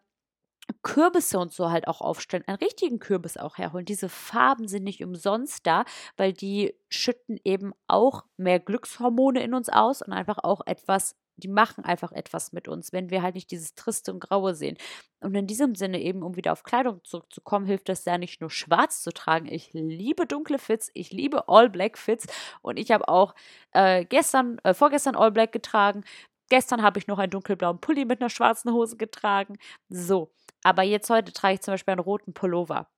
Kürbisse 0.82 1.38
und 1.38 1.52
so 1.52 1.70
halt 1.70 1.88
auch 1.88 2.00
aufstellen, 2.00 2.44
einen 2.46 2.58
richtigen 2.58 2.98
Kürbis 2.98 3.36
auch 3.36 3.58
herholen. 3.58 3.86
Diese 3.86 4.08
Farben 4.08 4.68
sind 4.68 4.84
nicht 4.84 5.02
umsonst 5.02 5.66
da, 5.66 5.84
weil 6.16 6.32
die 6.32 6.74
schütten 6.90 7.38
eben 7.44 7.72
auch 7.86 8.24
mehr 8.36 8.60
Glückshormone 8.60 9.42
in 9.42 9.54
uns 9.54 9.68
aus 9.68 10.02
und 10.02 10.12
einfach 10.12 10.38
auch 10.42 10.60
etwas 10.66 11.16
die 11.38 11.48
machen 11.48 11.84
einfach 11.84 12.12
etwas 12.12 12.52
mit 12.52 12.68
uns, 12.68 12.92
wenn 12.92 13.10
wir 13.10 13.22
halt 13.22 13.34
nicht 13.34 13.50
dieses 13.50 13.74
Triste 13.74 14.12
und 14.12 14.20
Graue 14.20 14.54
sehen. 14.54 14.76
Und 15.20 15.34
in 15.34 15.46
diesem 15.46 15.74
Sinne 15.74 16.00
eben, 16.00 16.22
um 16.22 16.36
wieder 16.36 16.52
auf 16.52 16.62
Kleidung 16.62 17.02
zurückzukommen, 17.04 17.66
hilft 17.66 17.88
es 17.88 18.04
ja 18.04 18.18
nicht 18.18 18.40
nur 18.40 18.50
schwarz 18.50 19.02
zu 19.02 19.12
tragen. 19.12 19.46
Ich 19.46 19.70
liebe 19.72 20.26
dunkle 20.26 20.58
Fits, 20.58 20.90
ich 20.94 21.10
liebe 21.12 21.48
All 21.48 21.70
Black 21.70 21.98
Fits 21.98 22.26
und 22.62 22.78
ich 22.78 22.90
habe 22.90 23.08
auch 23.08 23.34
äh, 23.72 24.04
gestern, 24.04 24.58
äh, 24.64 24.74
vorgestern 24.74 25.16
All 25.16 25.30
Black 25.32 25.52
getragen. 25.52 26.04
Gestern 26.50 26.82
habe 26.82 26.98
ich 26.98 27.06
noch 27.06 27.18
einen 27.18 27.30
dunkelblauen 27.30 27.80
Pulli 27.80 28.04
mit 28.04 28.20
einer 28.20 28.30
schwarzen 28.30 28.72
Hose 28.72 28.96
getragen. 28.96 29.58
So, 29.88 30.32
aber 30.62 30.82
jetzt 30.82 31.10
heute 31.10 31.32
trage 31.32 31.54
ich 31.54 31.60
zum 31.60 31.74
Beispiel 31.74 31.92
einen 31.92 32.00
roten 32.00 32.32
Pullover. 32.32 32.88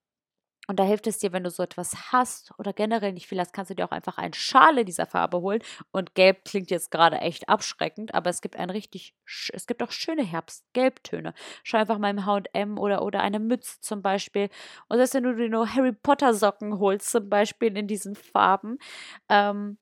Und 0.70 0.76
da 0.76 0.84
hilft 0.84 1.08
es 1.08 1.18
dir, 1.18 1.32
wenn 1.32 1.42
du 1.42 1.50
so 1.50 1.64
etwas 1.64 2.12
hast 2.12 2.52
oder 2.56 2.72
generell 2.72 3.12
nicht 3.12 3.26
viel 3.26 3.40
hast, 3.40 3.52
kannst 3.52 3.72
du 3.72 3.74
dir 3.74 3.84
auch 3.84 3.90
einfach 3.90 4.18
einen 4.18 4.34
Schale 4.34 4.84
dieser 4.84 5.04
Farbe 5.04 5.40
holen. 5.40 5.60
Und 5.90 6.14
gelb 6.14 6.44
klingt 6.44 6.70
jetzt 6.70 6.92
gerade 6.92 7.18
echt 7.18 7.48
abschreckend, 7.48 8.14
aber 8.14 8.30
es 8.30 8.40
gibt 8.40 8.54
ein 8.54 8.70
richtig, 8.70 9.16
es 9.52 9.66
gibt 9.66 9.82
auch 9.82 9.90
schöne 9.90 10.22
Herbstgelbtöne. 10.22 11.34
Schau 11.64 11.78
einfach 11.78 11.98
mal 11.98 12.10
im 12.10 12.24
H&M 12.24 12.78
oder, 12.78 13.02
oder 13.02 13.18
eine 13.20 13.40
Mütze 13.40 13.80
zum 13.80 14.00
Beispiel. 14.00 14.48
Und 14.86 14.98
selbst 14.98 15.14
wenn 15.14 15.24
du 15.24 15.34
dir 15.34 15.48
nur 15.48 15.74
Harry 15.74 15.90
Potter 15.90 16.34
Socken 16.34 16.78
holst, 16.78 17.10
zum 17.10 17.28
Beispiel 17.28 17.76
in 17.76 17.88
diesen 17.88 18.14
Farben, 18.14 18.78
ähm, 19.28 19.76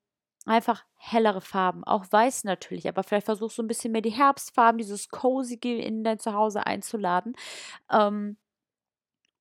einfach 0.47 0.85
hellere 0.95 1.41
Farben, 1.41 1.83
auch 1.83 2.05
weiß 2.09 2.45
natürlich, 2.45 2.87
aber 2.87 3.03
vielleicht 3.03 3.25
versuchst 3.27 3.59
du 3.59 3.61
ein 3.61 3.67
bisschen 3.67 3.91
mehr 3.91 4.01
die 4.01 4.09
Herbstfarben, 4.09 4.79
dieses 4.79 5.09
Cozy 5.09 5.59
in 5.61 6.03
dein 6.03 6.17
Zuhause 6.17 6.65
einzuladen. 6.65 7.35
Ähm, 7.91 8.37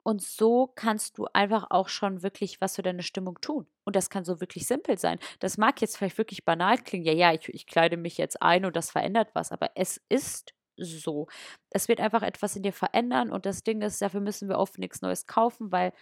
Und 0.08 0.22
so 0.22 0.72
kannst 0.74 1.18
du 1.18 1.26
einfach 1.34 1.66
auch 1.68 1.90
schon 1.90 2.22
wirklich 2.22 2.62
was 2.62 2.76
für 2.76 2.82
deine 2.82 3.02
Stimmung 3.02 3.42
tun. 3.42 3.66
Und 3.84 3.94
das 3.94 4.08
kann 4.08 4.24
so 4.24 4.40
wirklich 4.40 4.66
simpel 4.66 4.96
sein. 4.96 5.18
Das 5.38 5.58
mag 5.58 5.82
jetzt 5.82 5.98
vielleicht 5.98 6.16
wirklich 6.16 6.46
banal 6.46 6.78
klingen. 6.78 7.04
Ja, 7.04 7.12
ja, 7.12 7.34
ich, 7.34 7.46
ich 7.50 7.66
kleide 7.66 7.98
mich 7.98 8.16
jetzt 8.16 8.40
ein 8.40 8.64
und 8.64 8.74
das 8.74 8.90
verändert 8.90 9.28
was. 9.34 9.52
Aber 9.52 9.70
es 9.74 10.00
ist 10.08 10.54
so. 10.78 11.26
Es 11.68 11.88
wird 11.88 12.00
einfach 12.00 12.22
etwas 12.22 12.56
in 12.56 12.62
dir 12.62 12.72
verändern. 12.72 13.30
Und 13.30 13.44
das 13.44 13.64
Ding 13.64 13.82
ist, 13.82 14.00
dafür 14.00 14.20
müssen 14.20 14.48
wir 14.48 14.56
oft 14.56 14.78
nichts 14.78 15.02
Neues 15.02 15.26
kaufen, 15.26 15.72
weil 15.72 15.92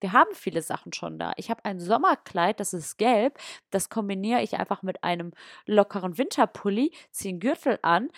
wir 0.00 0.12
haben 0.12 0.34
viele 0.34 0.60
Sachen 0.60 0.92
schon 0.92 1.18
da. 1.18 1.32
Ich 1.38 1.48
habe 1.48 1.64
ein 1.64 1.80
Sommerkleid, 1.80 2.60
das 2.60 2.74
ist 2.74 2.98
gelb. 2.98 3.38
Das 3.70 3.88
kombiniere 3.88 4.42
ich 4.42 4.58
einfach 4.58 4.82
mit 4.82 5.02
einem 5.02 5.32
lockeren 5.64 6.18
Winterpulli, 6.18 6.92
ziehe 7.12 7.32
einen 7.32 7.40
Gürtel 7.40 7.78
an, 7.80 8.10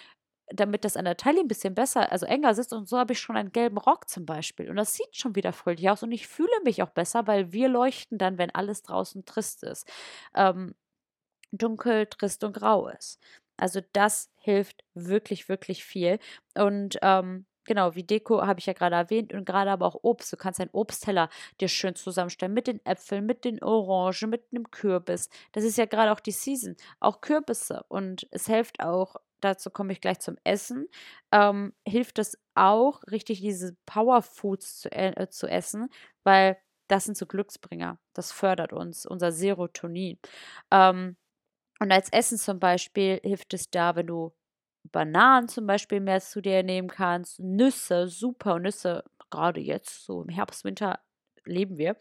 damit 0.49 0.85
das 0.85 0.97
an 0.97 1.05
der 1.05 1.17
Taille 1.17 1.41
ein 1.41 1.49
bisschen 1.49 1.75
besser, 1.75 2.13
also 2.13 2.27
enger 2.27 2.55
sitzt. 2.55 2.73
Und 2.73 2.89
so 2.89 2.99
habe 2.99 3.13
ich 3.13 3.21
schon 3.21 3.37
einen 3.37 3.53
gelben 3.53 3.79
Rock 3.79 4.09
zum 4.09 4.27
Beispiel. 4.27 4.71
Und 4.71 4.77
das 4.77 4.95
sieht 4.95 5.17
schon 5.17 5.35
wieder 5.35 5.53
fröhlich 5.53 5.91
aus. 5.91 6.03
Und 6.03 6.13
ich 6.13 6.29
fühle 6.29 6.49
mich 6.65 6.83
auch 6.83 6.91
besser, 6.91 7.27
weil 7.27 7.53
wir 7.53 7.69
leuchten 7.69 8.19
dann, 8.19 8.39
wenn 8.39 8.55
alles 8.55 8.83
draußen 8.83 9.25
trist 9.25 9.65
ist. 9.65 9.89
Ähm, 10.35 10.75
dunkel, 11.53 12.07
trist 12.07 12.45
und 12.45 12.55
grau 12.55 12.89
ist. 12.89 13.21
Also 13.57 13.81
das 13.93 14.31
hilft 14.37 14.85
wirklich, 14.95 15.49
wirklich 15.49 15.85
viel. 15.85 16.19
Und 16.55 16.99
ähm, 17.03 17.47
genau, 17.67 17.95
wie 17.95 18.05
Deko 18.05 18.47
habe 18.47 18.61
ich 18.61 18.67
ja 18.67 18.73
gerade 18.73 18.97
erwähnt 18.97 19.33
und 19.33 19.45
gerade 19.45 19.71
aber 19.71 19.87
auch 19.87 19.99
Obst. 20.03 20.33
Du 20.33 20.37
kannst 20.37 20.61
einen 20.61 20.71
Obstteller 20.73 21.29
dir 21.61 21.69
schön 21.69 21.95
zusammenstellen 21.95 22.55
mit 22.55 22.67
den 22.67 22.85
Äpfeln, 22.87 23.27
mit 23.27 23.45
den 23.45 23.63
Orangen, 23.63 24.31
mit 24.31 24.45
einem 24.53 24.71
Kürbis. 24.71 25.29
Das 25.53 25.65
ist 25.65 25.79
ja 25.79 25.87
gerade 25.87 26.13
auch 26.13 26.21
die 26.21 26.33
Season. 26.33 26.77
Auch 27.01 27.21
Kürbisse. 27.21 27.85
Und 27.89 28.27
es 28.31 28.47
hilft 28.47 28.81
auch, 28.81 29.17
dazu 29.41 29.71
komme 29.71 29.93
ich 29.93 30.01
gleich 30.01 30.21
zum 30.21 30.37
Essen, 30.45 30.89
ähm, 31.33 31.75
hilft 31.87 32.19
es 32.19 32.39
auch, 32.55 33.03
richtig 33.11 33.41
diese 33.41 33.77
Powerfoods 33.87 34.81
zu, 34.81 34.93
äh, 34.93 35.29
zu 35.29 35.47
essen, 35.47 35.89
weil 36.25 36.59
das 36.89 37.05
sind 37.05 37.17
so 37.17 37.27
Glücksbringer. 37.27 37.99
Das 38.15 38.33
fördert 38.33 38.73
uns, 38.73 39.07
unser 39.07 39.33
Serotonin. 39.33 40.19
Ähm, 40.71 41.17
und 41.81 41.93
als 41.93 42.11
Essen 42.11 42.39
zum 42.39 42.59
Beispiel 42.59 43.21
hilft 43.23 43.55
es 43.55 43.71
da, 43.71 43.97
wenn 43.97 44.07
du 44.07 44.33
Bananen 44.93 45.49
zum 45.49 45.67
Beispiel 45.67 46.01
mehr 46.01 46.21
zu 46.21 46.41
dir 46.41 46.63
nehmen 46.63 46.89
kannst, 46.89 47.41
Nüsse, 47.41 48.09
super 48.09 48.59
Nüsse, 48.59 49.05
gerade 49.31 49.61
jetzt 49.61 50.05
so 50.05 50.23
im 50.23 50.29
Herbst, 50.29 50.65
Winter 50.65 51.01
leben 51.47 51.79
wir, 51.79 51.97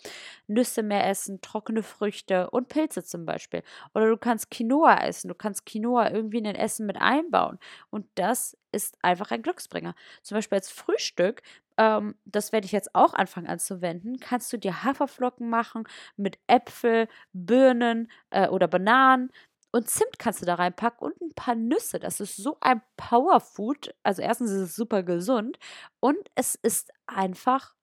Nüsse 0.47 0.83
mehr 0.83 1.07
essen, 1.07 1.41
trockene 1.41 1.83
Früchte 1.83 2.49
und 2.49 2.67
Pilze 2.67 3.03
zum 3.03 3.25
Beispiel. 3.25 3.63
Oder 3.93 4.07
du 4.09 4.17
kannst 4.17 4.51
Quinoa 4.51 5.03
essen, 5.05 5.27
du 5.27 5.35
kannst 5.35 5.65
Quinoa 5.65 6.09
irgendwie 6.11 6.39
in 6.39 6.45
dein 6.45 6.55
Essen 6.55 6.85
mit 6.85 6.97
einbauen. 6.97 7.59
Und 7.89 8.07
das 8.15 8.57
ist 8.71 8.97
einfach 9.01 9.31
ein 9.31 9.41
Glücksbringer. 9.41 9.95
Zum 10.23 10.35
Beispiel 10.35 10.57
als 10.57 10.69
Frühstück, 10.71 11.41
ähm, 11.77 12.15
das 12.25 12.51
werde 12.51 12.65
ich 12.65 12.71
jetzt 12.71 12.95
auch 12.95 13.13
anfangen 13.13 13.47
anzuwenden, 13.47 14.19
kannst 14.19 14.51
du 14.53 14.57
dir 14.57 14.83
Haferflocken 14.83 15.49
machen 15.49 15.83
mit 16.17 16.39
Äpfel, 16.47 17.07
Birnen 17.33 18.09
äh, 18.31 18.47
oder 18.47 18.67
Bananen 18.67 19.31
und 19.75 19.89
Zimt 19.89 20.19
kannst 20.19 20.41
du 20.41 20.45
da 20.45 20.55
reinpacken 20.55 21.05
und 21.05 21.21
ein 21.21 21.33
paar 21.35 21.53
Nüsse. 21.53 21.99
Das 21.99 22.21
ist 22.21 22.37
so 22.37 22.55
ein 22.61 22.81
Powerfood. 22.95 23.93
Also 24.03 24.21
erstens 24.21 24.51
ist 24.51 24.61
es 24.61 24.75
super 24.75 25.03
gesund 25.03 25.59
und 25.99 26.17
es 26.35 26.55
ist 26.55 26.91
einfach 27.07 27.75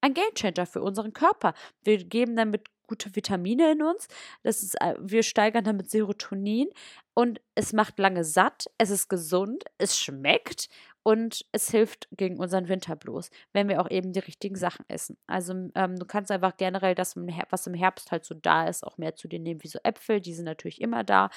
ein 0.00 0.14
Gamechanger 0.14 0.64
für 0.64 0.80
unseren 0.80 1.12
Körper. 1.12 1.52
Wir 1.82 2.02
geben 2.02 2.34
damit 2.34 2.70
gute 2.86 3.14
Vitamine 3.14 3.72
in 3.72 3.82
uns. 3.82 4.08
Das 4.42 4.62
ist, 4.62 4.80
äh, 4.80 4.94
wir 4.98 5.22
steigern 5.22 5.64
damit 5.64 5.90
Serotonin 5.90 6.70
und 7.12 7.42
es 7.54 7.74
macht 7.74 7.98
lange 7.98 8.24
satt, 8.24 8.64
es 8.78 8.88
ist 8.88 9.08
gesund, 9.08 9.64
es 9.76 9.98
schmeckt 9.98 10.70
und 11.04 11.44
es 11.52 11.70
hilft 11.70 12.08
gegen 12.12 12.38
unseren 12.38 12.68
Winterblues, 12.68 13.30
wenn 13.52 13.68
wir 13.68 13.80
auch 13.80 13.90
eben 13.90 14.12
die 14.12 14.20
richtigen 14.20 14.56
Sachen 14.56 14.86
essen. 14.88 15.18
Also 15.26 15.52
ähm, 15.74 15.98
du 15.98 16.06
kannst 16.06 16.30
einfach 16.30 16.56
generell 16.56 16.94
das, 16.94 17.14
was 17.50 17.66
im 17.66 17.74
Herbst 17.74 18.10
halt 18.10 18.24
so 18.24 18.34
da 18.34 18.66
ist, 18.66 18.84
auch 18.84 18.96
mehr 18.96 19.14
zu 19.14 19.28
dir 19.28 19.38
nehmen, 19.38 19.62
wie 19.62 19.68
so 19.68 19.78
Äpfel, 19.84 20.22
die 20.22 20.32
sind 20.32 20.46
natürlich 20.46 20.80
immer 20.80 21.04
da, 21.04 21.28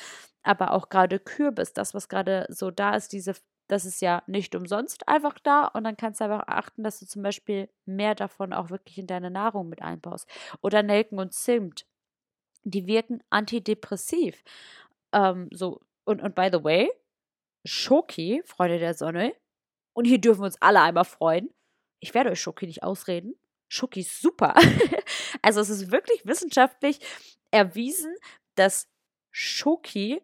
aber 0.42 0.72
auch 0.72 0.88
gerade 0.88 1.20
Kürbis, 1.20 1.74
das, 1.74 1.94
was 1.94 2.08
gerade 2.08 2.48
so 2.50 2.72
da 2.72 2.96
ist, 2.96 3.12
diese, 3.12 3.36
das 3.68 3.84
ist 3.84 4.02
ja 4.02 4.24
nicht 4.26 4.56
umsonst 4.56 5.06
einfach 5.10 5.38
da 5.38 5.66
und 5.66 5.84
dann 5.84 5.98
kannst 5.98 6.22
du 6.22 6.24
einfach 6.24 6.48
achten, 6.48 6.84
dass 6.84 7.00
du 7.00 7.06
zum 7.06 7.22
Beispiel 7.22 7.70
mehr 7.86 8.16
davon 8.16 8.54
auch 8.54 8.70
wirklich 8.70 8.98
in 8.98 9.08
deine 9.08 9.30
Nahrung 9.30 9.68
mit 9.68 9.82
einbaust. 9.82 10.30
Oder 10.62 10.82
Nelken 10.82 11.20
und 11.20 11.34
Zimt, 11.34 11.86
die 12.64 12.88
wirken 12.88 13.22
antidepressiv. 13.30 14.44
Ähm, 15.12 15.50
so, 15.52 15.82
und, 16.06 16.22
und 16.22 16.36
by 16.36 16.50
the 16.54 16.64
way, 16.64 16.90
Schoki, 17.66 18.42
Freunde 18.46 18.80
der 18.80 18.94
Sonne, 18.94 19.36
und 19.98 20.06
hier 20.06 20.22
dürfen 20.22 20.42
wir 20.42 20.46
uns 20.46 20.62
alle 20.62 20.80
einmal 20.80 21.06
freuen. 21.06 21.50
Ich 22.00 22.14
werde 22.14 22.30
euch 22.30 22.40
Schoki 22.40 22.68
nicht 22.68 22.84
ausreden. 22.84 23.34
Schoki 23.68 24.02
ist 24.02 24.22
super. 24.22 24.54
also 25.42 25.60
es 25.60 25.70
ist 25.70 25.92
wirklich 25.92 26.24
wissenschaftlich 26.24 27.00
erwiesen, 27.50 28.14
dass 28.54 28.88
Schoki 29.32 30.22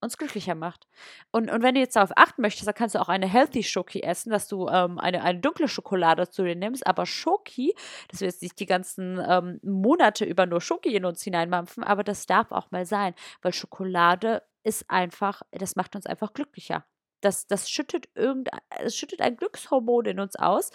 uns 0.00 0.16
glücklicher 0.16 0.54
macht. 0.54 0.86
Und, 1.32 1.50
und 1.50 1.64
wenn 1.64 1.74
du 1.74 1.80
jetzt 1.80 1.96
darauf 1.96 2.12
achten 2.14 2.42
möchtest, 2.42 2.68
dann 2.68 2.76
kannst 2.76 2.94
du 2.94 3.00
auch 3.00 3.08
eine 3.08 3.26
Healthy 3.26 3.64
Schoki 3.64 4.02
essen, 4.02 4.30
dass 4.30 4.46
du 4.46 4.68
ähm, 4.68 5.00
eine, 5.00 5.20
eine 5.24 5.40
dunkle 5.40 5.66
Schokolade 5.66 6.28
zu 6.28 6.44
dir 6.44 6.54
nimmst. 6.54 6.86
Aber 6.86 7.06
Schoki, 7.06 7.74
dass 8.06 8.20
wir 8.20 8.28
jetzt 8.28 8.42
nicht 8.42 8.60
die 8.60 8.66
ganzen 8.66 9.20
ähm, 9.28 9.58
Monate 9.64 10.24
über 10.24 10.46
nur 10.46 10.60
Schoki 10.60 10.94
in 10.94 11.04
uns 11.04 11.24
hineinmampfen, 11.24 11.82
aber 11.82 12.04
das 12.04 12.26
darf 12.26 12.52
auch 12.52 12.70
mal 12.70 12.86
sein, 12.86 13.16
weil 13.42 13.52
Schokolade 13.52 14.44
ist 14.62 14.88
einfach, 14.88 15.42
das 15.50 15.74
macht 15.74 15.96
uns 15.96 16.06
einfach 16.06 16.34
glücklicher. 16.34 16.86
Das, 17.26 17.46
das 17.46 17.68
schüttet 17.70 18.08
irgendein, 18.14 18.60
es 18.78 18.96
schüttet 18.96 19.20
ein 19.20 19.36
Glückshormon 19.36 20.06
in 20.06 20.20
uns 20.20 20.36
aus, 20.36 20.70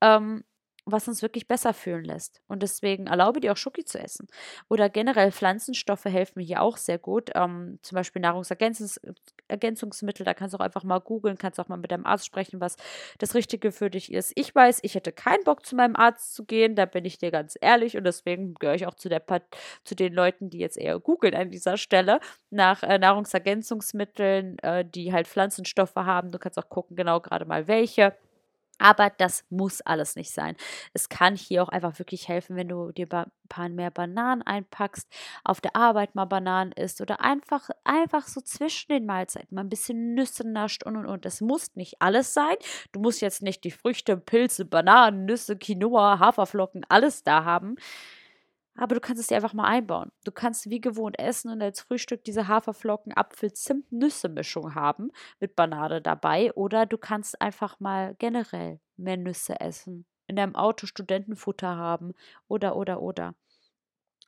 ähm, 0.00 0.44
was 0.84 1.08
uns 1.08 1.22
wirklich 1.22 1.48
besser 1.48 1.74
fühlen 1.74 2.04
lässt. 2.04 2.42
Und 2.46 2.62
deswegen 2.62 3.08
erlaube 3.08 3.40
dir 3.40 3.52
auch 3.52 3.56
Schoki 3.56 3.84
zu 3.84 3.98
essen. 3.98 4.28
Oder 4.68 4.88
generell 4.88 5.32
Pflanzenstoffe 5.32 6.04
helfen 6.04 6.40
hier 6.40 6.62
auch 6.62 6.76
sehr 6.76 6.98
gut. 6.98 7.30
Ähm, 7.34 7.80
zum 7.82 7.96
Beispiel 7.96 8.22
Nahrungsergänzungsmittel, 9.48 10.24
da 10.24 10.34
kannst 10.34 10.54
du 10.54 10.58
auch 10.58 10.64
einfach 10.64 10.84
mal 10.84 10.98
googeln, 10.98 11.38
kannst 11.38 11.58
auch 11.60 11.68
mal 11.68 11.76
mit 11.76 11.90
deinem 11.90 12.06
Arzt 12.06 12.26
sprechen, 12.26 12.60
was 12.60 12.76
das 13.18 13.34
Richtige 13.34 13.72
für 13.72 13.90
dich 13.90 14.12
ist. 14.12 14.32
Ich 14.34 14.54
weiß, 14.54 14.80
ich 14.82 14.94
hätte 14.94 15.12
keinen 15.12 15.44
Bock 15.44 15.64
zu 15.64 15.76
meinem 15.76 15.96
Arzt 15.96 16.34
zu 16.34 16.44
gehen, 16.44 16.74
da 16.76 16.86
bin 16.86 17.04
ich 17.04 17.18
dir 17.18 17.30
ganz 17.30 17.56
ehrlich 17.60 17.96
und 17.96 18.04
deswegen 18.04 18.54
gehöre 18.54 18.74
ich 18.74 18.86
auch 18.86 18.94
zu, 18.94 19.08
der 19.08 19.22
zu 19.84 19.94
den 19.94 20.12
Leuten, 20.12 20.50
die 20.50 20.58
jetzt 20.58 20.78
eher 20.78 20.98
googeln 20.98 21.34
an 21.34 21.50
dieser 21.50 21.76
Stelle 21.76 22.20
nach 22.50 22.82
äh, 22.82 22.98
Nahrungsergänzungsmitteln, 22.98 24.58
äh, 24.60 24.84
die 24.84 25.12
halt 25.12 25.26
Pflanzenstoffe 25.26 25.96
haben. 25.96 26.30
Du 26.30 26.38
kannst 26.38 26.58
auch 26.58 26.68
gucken, 26.68 26.96
genau 26.96 27.20
gerade 27.20 27.44
mal 27.44 27.66
welche. 27.66 28.14
Aber 28.78 29.10
das 29.10 29.44
muss 29.50 29.80
alles 29.80 30.16
nicht 30.16 30.30
sein. 30.32 30.56
Es 30.92 31.08
kann 31.08 31.36
hier 31.36 31.62
auch 31.62 31.68
einfach 31.68 31.98
wirklich 31.98 32.28
helfen, 32.28 32.56
wenn 32.56 32.68
du 32.68 32.92
dir 32.92 33.06
ein 33.12 33.30
paar 33.48 33.68
mehr 33.68 33.90
Bananen 33.90 34.42
einpackst, 34.42 35.08
auf 35.44 35.60
der 35.60 35.76
Arbeit 35.76 36.14
mal 36.14 36.26
Bananen 36.26 36.72
isst 36.72 37.00
oder 37.00 37.20
einfach, 37.20 37.70
einfach 37.84 38.26
so 38.26 38.40
zwischen 38.40 38.92
den 38.92 39.06
Mahlzeiten 39.06 39.54
mal 39.54 39.62
ein 39.62 39.70
bisschen 39.70 40.14
Nüsse 40.14 40.46
nascht 40.48 40.84
und 40.84 40.96
und 40.96 41.06
und. 41.06 41.24
Das 41.24 41.40
muss 41.40 41.74
nicht 41.74 42.00
alles 42.00 42.34
sein. 42.34 42.56
Du 42.92 43.00
musst 43.00 43.20
jetzt 43.22 43.42
nicht 43.42 43.64
die 43.64 43.70
Früchte, 43.70 44.16
Pilze, 44.16 44.64
Bananen, 44.64 45.24
Nüsse, 45.24 45.56
Quinoa, 45.56 46.18
Haferflocken, 46.18 46.84
alles 46.88 47.22
da 47.22 47.44
haben. 47.44 47.76
Aber 48.76 48.94
du 48.94 49.00
kannst 49.00 49.20
es 49.20 49.28
dir 49.28 49.36
einfach 49.36 49.54
mal 49.54 49.64
einbauen. 49.64 50.12
Du 50.24 50.32
kannst 50.32 50.68
wie 50.68 50.80
gewohnt 50.80 51.18
essen 51.18 51.50
und 51.50 51.62
als 51.62 51.80
Frühstück 51.80 52.24
diese 52.24 52.46
Haferflocken, 52.46 53.16
Apfel, 53.16 53.52
Zimt, 53.52 53.90
Nüsse 53.90 54.28
Mischung 54.28 54.74
haben 54.74 55.10
mit 55.40 55.56
Banane 55.56 56.02
dabei. 56.02 56.52
Oder 56.54 56.84
du 56.86 56.98
kannst 56.98 57.40
einfach 57.40 57.80
mal 57.80 58.14
generell 58.18 58.80
mehr 58.96 59.16
Nüsse 59.16 59.60
essen. 59.60 60.04
In 60.26 60.36
deinem 60.36 60.56
Auto 60.56 60.86
Studentenfutter 60.86 61.76
haben. 61.76 62.12
Oder, 62.48 62.76
oder, 62.76 63.00
oder. 63.00 63.34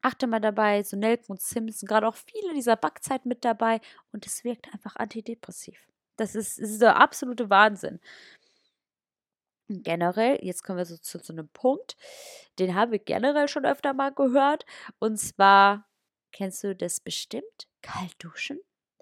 Achte 0.00 0.26
mal 0.26 0.40
dabei, 0.40 0.82
so 0.82 0.96
Nelken 0.96 1.32
und 1.32 1.40
Zimt 1.40 1.74
sind 1.74 1.88
gerade 1.88 2.06
auch 2.06 2.14
viele 2.14 2.54
dieser 2.54 2.76
Backzeit 2.76 3.26
mit 3.26 3.44
dabei 3.44 3.80
und 4.12 4.26
es 4.26 4.44
wirkt 4.44 4.72
einfach 4.72 4.94
antidepressiv. 4.96 5.88
Das 6.16 6.34
ist, 6.36 6.58
das 6.60 6.70
ist 6.70 6.82
der 6.82 6.96
absolute 6.96 7.50
Wahnsinn 7.50 7.98
generell, 9.68 10.38
jetzt 10.42 10.62
kommen 10.62 10.78
wir 10.78 10.84
so 10.84 10.96
zu, 10.96 11.20
zu 11.20 11.32
einem 11.32 11.48
Punkt, 11.48 11.96
den 12.58 12.74
habe 12.74 12.96
ich 12.96 13.04
generell 13.04 13.48
schon 13.48 13.66
öfter 13.66 13.92
mal 13.94 14.12
gehört. 14.12 14.64
Und 14.98 15.18
zwar, 15.18 15.86
kennst 16.32 16.64
du 16.64 16.74
das 16.74 17.00
bestimmt? 17.00 17.68
Kalt 17.82 18.14
duschen? 18.18 18.58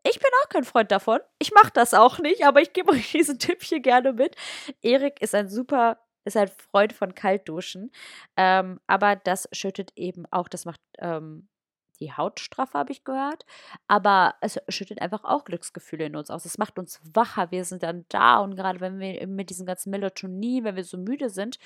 Ich 0.08 0.20
bin 0.20 0.30
auch 0.42 0.48
kein 0.48 0.64
Freund 0.64 0.92
davon. 0.92 1.18
Ich 1.38 1.52
mache 1.52 1.72
das 1.72 1.92
auch 1.92 2.18
nicht, 2.18 2.44
aber 2.44 2.60
ich 2.60 2.72
gebe 2.72 2.92
euch 2.92 3.12
diesen 3.12 3.38
Tipp 3.38 3.62
hier 3.62 3.80
gerne 3.80 4.12
mit. 4.12 4.36
Erik 4.82 5.20
ist 5.20 5.34
ein 5.34 5.48
super, 5.48 5.98
ist 6.24 6.36
ein 6.36 6.48
Freund 6.48 6.92
von 6.92 7.14
Kaltduschen. 7.14 7.90
Ähm, 8.36 8.80
aber 8.86 9.16
das 9.16 9.48
schüttet 9.52 9.92
eben 9.96 10.26
auch, 10.30 10.48
das 10.48 10.64
macht 10.64 10.80
ähm, 10.98 11.48
die 11.96 12.12
Haut 12.12 12.40
straff, 12.40 12.74
habe 12.74 12.92
ich 12.92 13.04
gehört. 13.04 13.44
Aber 13.88 14.34
es 14.40 14.58
schüttet 14.68 15.00
einfach 15.00 15.24
auch 15.24 15.44
Glücksgefühle 15.44 16.06
in 16.06 16.16
uns 16.16 16.30
aus. 16.30 16.44
Es 16.44 16.58
macht 16.58 16.78
uns 16.78 17.00
wacher. 17.14 17.50
Wir 17.50 17.64
sind 17.64 17.82
dann 17.82 18.04
da 18.08 18.38
und 18.38 18.56
gerade 18.56 18.80
wenn 18.80 18.98
wir 18.98 19.26
mit 19.26 19.50
diesem 19.50 19.66
ganzen 19.66 19.90
Melatonin, 19.90 20.64
wenn 20.64 20.76
wir 20.76 20.84
so 20.84 20.98
müde 20.98 21.30
sind, 21.30 21.58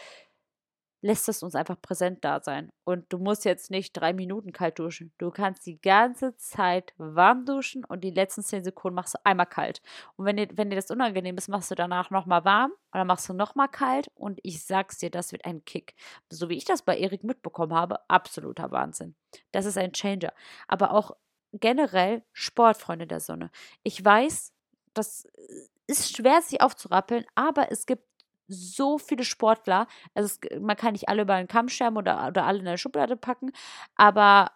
lässt 1.03 1.29
es 1.29 1.43
uns 1.43 1.55
einfach 1.55 1.81
präsent 1.81 2.25
da 2.25 2.41
sein. 2.41 2.71
Und 2.85 3.13
du 3.13 3.19
musst 3.19 3.45
jetzt 3.45 3.71
nicht 3.71 3.93
drei 3.93 4.13
Minuten 4.13 4.53
kalt 4.53 4.79
duschen. 4.79 5.13
Du 5.19 5.31
kannst 5.31 5.67
die 5.67 5.81
ganze 5.81 6.37
Zeit 6.37 6.93
warm 6.99 7.45
duschen 7.47 7.85
und 7.85 8.03
die 8.03 8.11
letzten 8.11 8.43
zehn 8.43 8.65
Sekunden 8.65 8.97
machst 8.97 9.15
du 9.15 9.19
einmal 9.25 9.47
kalt. 9.47 9.81
Und 10.17 10.27
wenn 10.27 10.37
dir, 10.37 10.49
wenn 10.55 10.71
dir 10.71 10.77
das 10.77 10.91
unangenehm 10.91 11.37
ist, 11.37 11.49
machst 11.49 11.71
du 11.71 11.75
danach 11.75 12.11
nochmal 12.11 12.45
warm 12.45 12.73
dann 12.93 13.07
machst 13.07 13.29
du 13.29 13.33
nochmal 13.33 13.69
kalt 13.69 14.11
und 14.15 14.41
ich 14.43 14.65
sag's 14.65 14.99
dir, 14.99 15.11
das 15.11 15.33
wird 15.33 15.45
ein 15.45 15.65
Kick. 15.65 15.95
So 16.29 16.49
wie 16.49 16.57
ich 16.57 16.65
das 16.65 16.83
bei 16.83 16.99
Erik 16.99 17.23
mitbekommen 17.23 17.75
habe, 17.75 18.01
absoluter 18.09 18.71
Wahnsinn. 18.71 19.15
Das 19.53 19.65
ist 19.65 19.79
ein 19.79 19.93
Changer. 19.93 20.33
Aber 20.67 20.93
auch 20.93 21.13
generell 21.53 22.25
Sportfreunde 22.33 23.07
der 23.07 23.21
Sonne. 23.21 23.51
Ich 23.83 24.05
weiß, 24.05 24.53
das 24.95 25.29
ist 25.87 26.17
schwer, 26.17 26.43
sich 26.43 26.61
aufzurappeln, 26.61 27.25
aber 27.35 27.71
es 27.71 27.87
gibt 27.87 28.05
so 28.51 28.99
viele 28.99 29.25
Sportler. 29.25 29.87
Also 30.15 30.37
es, 30.43 30.61
man 30.61 30.77
kann 30.77 30.93
nicht 30.93 31.09
alle 31.09 31.23
über 31.23 31.35
einen 31.35 31.49
Kamm 31.49 31.69
scheren 31.69 31.97
oder, 31.97 32.29
oder 32.29 32.45
alle 32.45 32.61
in 32.61 32.69
eine 32.69 32.79
Schublade 32.79 33.17
packen, 33.17 33.53
aber 33.97 34.51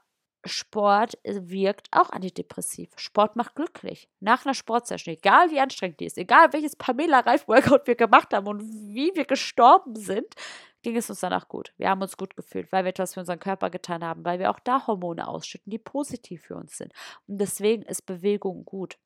Sport 0.46 1.18
äh, 1.24 1.40
wirkt 1.44 1.88
auch 1.90 2.11
antidepressiv. 2.11 2.90
Sport 2.96 3.37
macht 3.37 3.54
glücklich. 3.54 4.09
Nach 4.20 4.44
einer 4.44 4.54
Sportsession, 4.54 5.14
egal 5.14 5.50
wie 5.50 5.61
anstrengend 5.61 6.00
die 6.00 6.07
ist, 6.07 6.18
egal 6.18 6.52
welches 6.52 6.76
Pamela 6.76 7.20
Reif 7.20 7.48
Workout 7.48 7.87
wir 7.87 7.94
gemacht 7.94 8.33
haben 8.35 8.46
und 8.46 8.62
wie 8.62 9.12
wir 9.14 9.24
gestorben 9.24 9.96
sind, 9.96 10.35
ging 10.83 10.96
es 10.96 11.09
uns 11.09 11.20
danach 11.20 11.48
gut. 11.48 11.72
Wir 11.78 11.88
haben 11.88 12.02
uns 12.02 12.16
gut 12.16 12.37
gefühlt, 12.37 12.70
weil 12.70 12.85
wir 12.85 12.90
etwas 12.90 13.14
für 13.14 13.20
unseren 13.20 13.40
Körper 13.40 13.70
getan 13.70 14.04
haben, 14.04 14.24
weil 14.24 14.38
wir 14.38 14.50
auch 14.50 14.61
da 14.61 14.87
Hormone 14.87 15.26
ausschütten, 15.26 15.70
die 15.70 15.78
positiv 15.78 16.42
für 16.42 16.57
uns 16.57 16.76
sind. 16.76 16.92
Und 17.26 17.38
deswegen 17.38 17.83
ist 17.83 18.04
Bewegung 18.04 18.64
gut. 18.64 18.98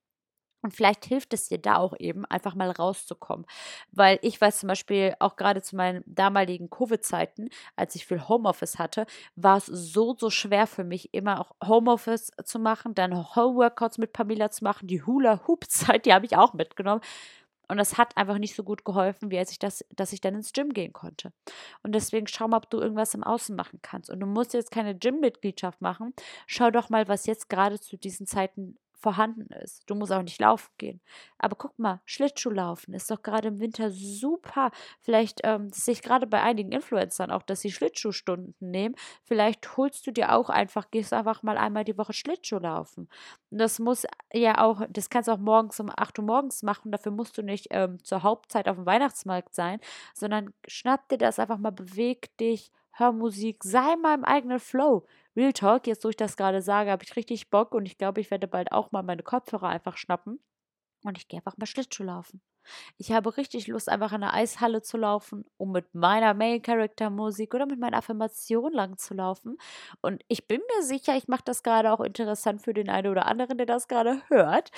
Und 0.62 0.74
vielleicht 0.74 1.04
hilft 1.04 1.32
es 1.34 1.48
dir 1.48 1.58
da 1.58 1.76
auch 1.76 1.94
eben, 1.98 2.24
einfach 2.24 2.54
mal 2.54 2.70
rauszukommen. 2.70 3.46
Weil 3.92 4.18
ich 4.22 4.40
weiß 4.40 4.60
zum 4.60 4.68
Beispiel 4.68 5.14
auch 5.20 5.36
gerade 5.36 5.62
zu 5.62 5.76
meinen 5.76 6.02
damaligen 6.06 6.68
Covid-Zeiten, 6.70 7.50
als 7.76 7.94
ich 7.94 8.06
viel 8.06 8.28
Homeoffice 8.28 8.78
hatte, 8.78 9.06
war 9.36 9.58
es 9.58 9.66
so, 9.66 10.16
so 10.18 10.30
schwer 10.30 10.66
für 10.66 10.84
mich, 10.84 11.14
immer 11.14 11.40
auch 11.40 11.52
Homeoffice 11.66 12.32
zu 12.44 12.58
machen, 12.58 12.94
dann 12.94 13.34
Homeworkouts 13.36 13.98
mit 13.98 14.12
Pamela 14.12 14.50
zu 14.50 14.64
machen. 14.64 14.88
Die 14.88 15.02
Hula-Hoop-Zeit, 15.02 16.06
die 16.06 16.12
habe 16.12 16.26
ich 16.26 16.36
auch 16.36 16.54
mitgenommen. 16.54 17.02
Und 17.68 17.76
das 17.76 17.98
hat 17.98 18.16
einfach 18.16 18.38
nicht 18.38 18.54
so 18.54 18.64
gut 18.64 18.84
geholfen, 18.84 19.30
wie 19.30 19.38
als 19.38 19.52
ich 19.52 19.58
das, 19.58 19.84
dass 19.94 20.14
ich 20.14 20.22
dann 20.22 20.34
ins 20.34 20.54
Gym 20.54 20.72
gehen 20.72 20.94
konnte. 20.94 21.32
Und 21.82 21.94
deswegen 21.94 22.26
schau 22.26 22.48
mal, 22.48 22.56
ob 22.56 22.70
du 22.70 22.80
irgendwas 22.80 23.14
im 23.14 23.22
Außen 23.22 23.54
machen 23.54 23.80
kannst. 23.82 24.08
Und 24.08 24.20
du 24.20 24.26
musst 24.26 24.54
jetzt 24.54 24.70
keine 24.70 24.96
Gym-Mitgliedschaft 24.96 25.82
machen. 25.82 26.14
Schau 26.46 26.70
doch 26.70 26.88
mal, 26.88 27.08
was 27.08 27.26
jetzt 27.26 27.50
gerade 27.50 27.78
zu 27.78 27.98
diesen 27.98 28.26
Zeiten 28.26 28.78
vorhanden 28.98 29.46
ist. 29.62 29.88
Du 29.88 29.94
musst 29.94 30.12
auch 30.12 30.22
nicht 30.22 30.40
laufen 30.40 30.70
gehen. 30.76 31.00
Aber 31.38 31.56
guck 31.56 31.78
mal, 31.78 32.00
Schlittschuhlaufen 32.04 32.94
ist 32.94 33.10
doch 33.10 33.22
gerade 33.22 33.48
im 33.48 33.60
Winter 33.60 33.90
super. 33.90 34.70
Vielleicht 35.00 35.40
ähm, 35.44 35.70
sehe 35.70 35.92
ich 35.92 36.02
gerade 36.02 36.26
bei 36.26 36.42
einigen 36.42 36.72
Influencern 36.72 37.30
auch, 37.30 37.42
dass 37.42 37.60
sie 37.60 37.70
Schlittschuhstunden 37.70 38.54
nehmen. 38.60 38.96
Vielleicht 39.24 39.76
holst 39.76 40.06
du 40.06 40.10
dir 40.10 40.32
auch 40.32 40.50
einfach, 40.50 40.90
gehst 40.90 41.12
einfach 41.12 41.42
mal 41.42 41.56
einmal 41.56 41.84
die 41.84 41.96
Woche 41.96 42.12
Schlittschuh 42.12 42.58
laufen. 42.58 43.08
Und 43.50 43.58
das 43.58 43.78
muss 43.78 44.06
ja 44.32 44.58
auch, 44.58 44.82
das 44.90 45.10
kannst 45.10 45.28
du 45.28 45.32
auch 45.32 45.38
morgens 45.38 45.78
um 45.78 45.90
8 45.94 46.18
Uhr 46.18 46.24
morgens 46.24 46.62
machen. 46.62 46.90
Dafür 46.90 47.12
musst 47.12 47.38
du 47.38 47.42
nicht 47.42 47.68
ähm, 47.70 48.02
zur 48.02 48.22
Hauptzeit 48.24 48.68
auf 48.68 48.76
dem 48.76 48.86
Weihnachtsmarkt 48.86 49.54
sein, 49.54 49.80
sondern 50.14 50.52
schnapp 50.66 51.08
dir 51.08 51.18
das 51.18 51.38
einfach 51.38 51.58
mal, 51.58 51.70
beweg 51.70 52.36
dich, 52.38 52.72
hör 52.92 53.12
Musik, 53.12 53.62
sei 53.62 53.96
mal 53.96 54.14
im 54.14 54.24
eigenen 54.24 54.58
Flow. 54.58 55.06
Real 55.38 55.52
Talk, 55.52 55.86
jetzt 55.86 56.04
wo 56.04 56.08
ich 56.08 56.16
das 56.16 56.36
gerade 56.36 56.60
sage, 56.62 56.90
habe 56.90 57.04
ich 57.04 57.14
richtig 57.14 57.48
Bock 57.48 57.72
und 57.72 57.86
ich 57.86 57.96
glaube, 57.96 58.20
ich 58.20 58.32
werde 58.32 58.48
bald 58.48 58.72
auch 58.72 58.90
mal 58.90 59.04
meine 59.04 59.22
Kopfhörer 59.22 59.68
einfach 59.68 59.96
schnappen 59.96 60.40
und 61.04 61.16
ich 61.16 61.28
gehe 61.28 61.38
einfach 61.38 61.56
mal 61.56 61.66
Schlittschuh 61.66 62.02
laufen. 62.02 62.42
Ich 62.96 63.12
habe 63.12 63.36
richtig 63.36 63.68
Lust, 63.68 63.88
einfach 63.88 64.12
in 64.12 64.20
der 64.20 64.34
Eishalle 64.34 64.82
zu 64.82 64.96
laufen, 64.96 65.44
um 65.56 65.70
mit 65.70 65.94
meiner 65.94 66.34
Main-Character-Musik 66.34 67.54
oder 67.54 67.66
mit 67.66 67.78
meiner 67.78 67.98
Affirmation 67.98 68.72
lang 68.72 68.98
zu 68.98 69.14
laufen. 69.14 69.58
Und 70.02 70.24
ich 70.26 70.48
bin 70.48 70.60
mir 70.76 70.82
sicher, 70.82 71.16
ich 71.16 71.28
mache 71.28 71.44
das 71.44 71.62
gerade 71.62 71.92
auch 71.92 72.00
interessant 72.00 72.60
für 72.60 72.74
den 72.74 72.90
einen 72.90 73.08
oder 73.08 73.26
anderen, 73.26 73.58
der 73.58 73.66
das 73.66 73.86
gerade 73.86 74.20
hört. 74.28 74.72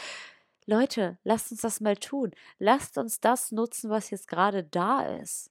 Leute, 0.67 1.19
lasst 1.25 1.51
uns 1.53 1.63
das 1.63 1.81
mal 1.81 1.97
tun. 1.97 2.33
Lasst 2.59 2.99
uns 2.99 3.19
das 3.19 3.51
nutzen, 3.51 3.89
was 3.89 4.11
jetzt 4.11 4.29
gerade 4.29 4.63
da 4.63 5.07
ist. 5.07 5.51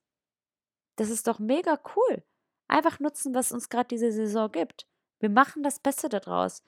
Das 0.98 1.10
ist 1.10 1.28
doch 1.28 1.40
mega 1.40 1.80
cool. 1.96 2.24
Einfach 2.68 3.00
nutzen, 3.00 3.34
was 3.34 3.52
uns 3.52 3.70
gerade 3.70 3.88
diese 3.88 4.12
Saison 4.12 4.52
gibt. 4.52 4.88
Wir 5.20 5.30
machen 5.30 5.64
das 5.64 5.80
Beste 5.80 6.10
daraus. 6.10 6.64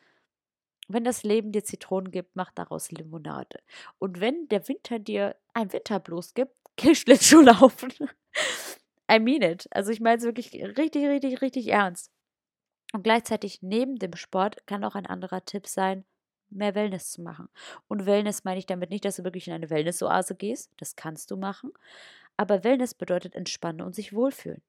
Wenn 0.88 1.04
das 1.04 1.24
Leben 1.24 1.52
dir 1.52 1.64
Zitronen 1.64 2.12
gibt, 2.12 2.36
mach 2.36 2.52
daraus 2.52 2.92
Limonade. 2.92 3.60
Und 3.98 4.20
wenn 4.20 4.48
der 4.50 4.68
Winter 4.68 5.00
dir 5.00 5.36
ein 5.54 5.72
Winterblues 5.72 6.34
gibt, 6.34 6.54
geh 6.76 6.96
Schlittschuh 6.96 7.42
laufen. 7.42 7.94
I 9.10 9.20
mean 9.20 9.42
it. 9.42 9.68
Also 9.72 9.92
ich 9.92 10.00
meine 10.00 10.18
es 10.18 10.24
wirklich 10.24 10.54
richtig, 10.54 11.06
richtig, 11.08 11.42
richtig 11.42 11.68
ernst. 11.68 12.12
Und 12.94 13.04
gleichzeitig 13.04 13.62
neben 13.62 13.98
dem 13.98 14.16
Sport 14.16 14.68
kann 14.68 14.84
auch 14.84 14.96
ein 14.96 15.06
anderer 15.06 15.46
Tipp 15.46 15.68
sein, 15.68 16.04
mehr 16.50 16.76
Wellness 16.76 17.12
zu 17.12 17.22
machen. 17.22 17.48
Und 17.88 18.06
Wellness 18.06 18.44
meine 18.44 18.60
ich 18.60 18.66
damit 18.66 18.90
nicht, 18.90 19.06
dass 19.06 19.16
du 19.16 19.24
wirklich 19.24 19.48
in 19.48 19.54
eine 19.54 19.70
Wellness-Oase 19.70 20.36
gehst. 20.36 20.72
Das 20.78 20.96
kannst 20.96 21.32
du 21.32 21.38
machen. 21.38 21.72
Aber 22.38 22.64
Wellness 22.64 22.94
bedeutet 22.94 23.36
entspannen 23.36 23.82
und 23.82 23.96
sich 23.96 24.14
wohlfühlen. 24.14 24.62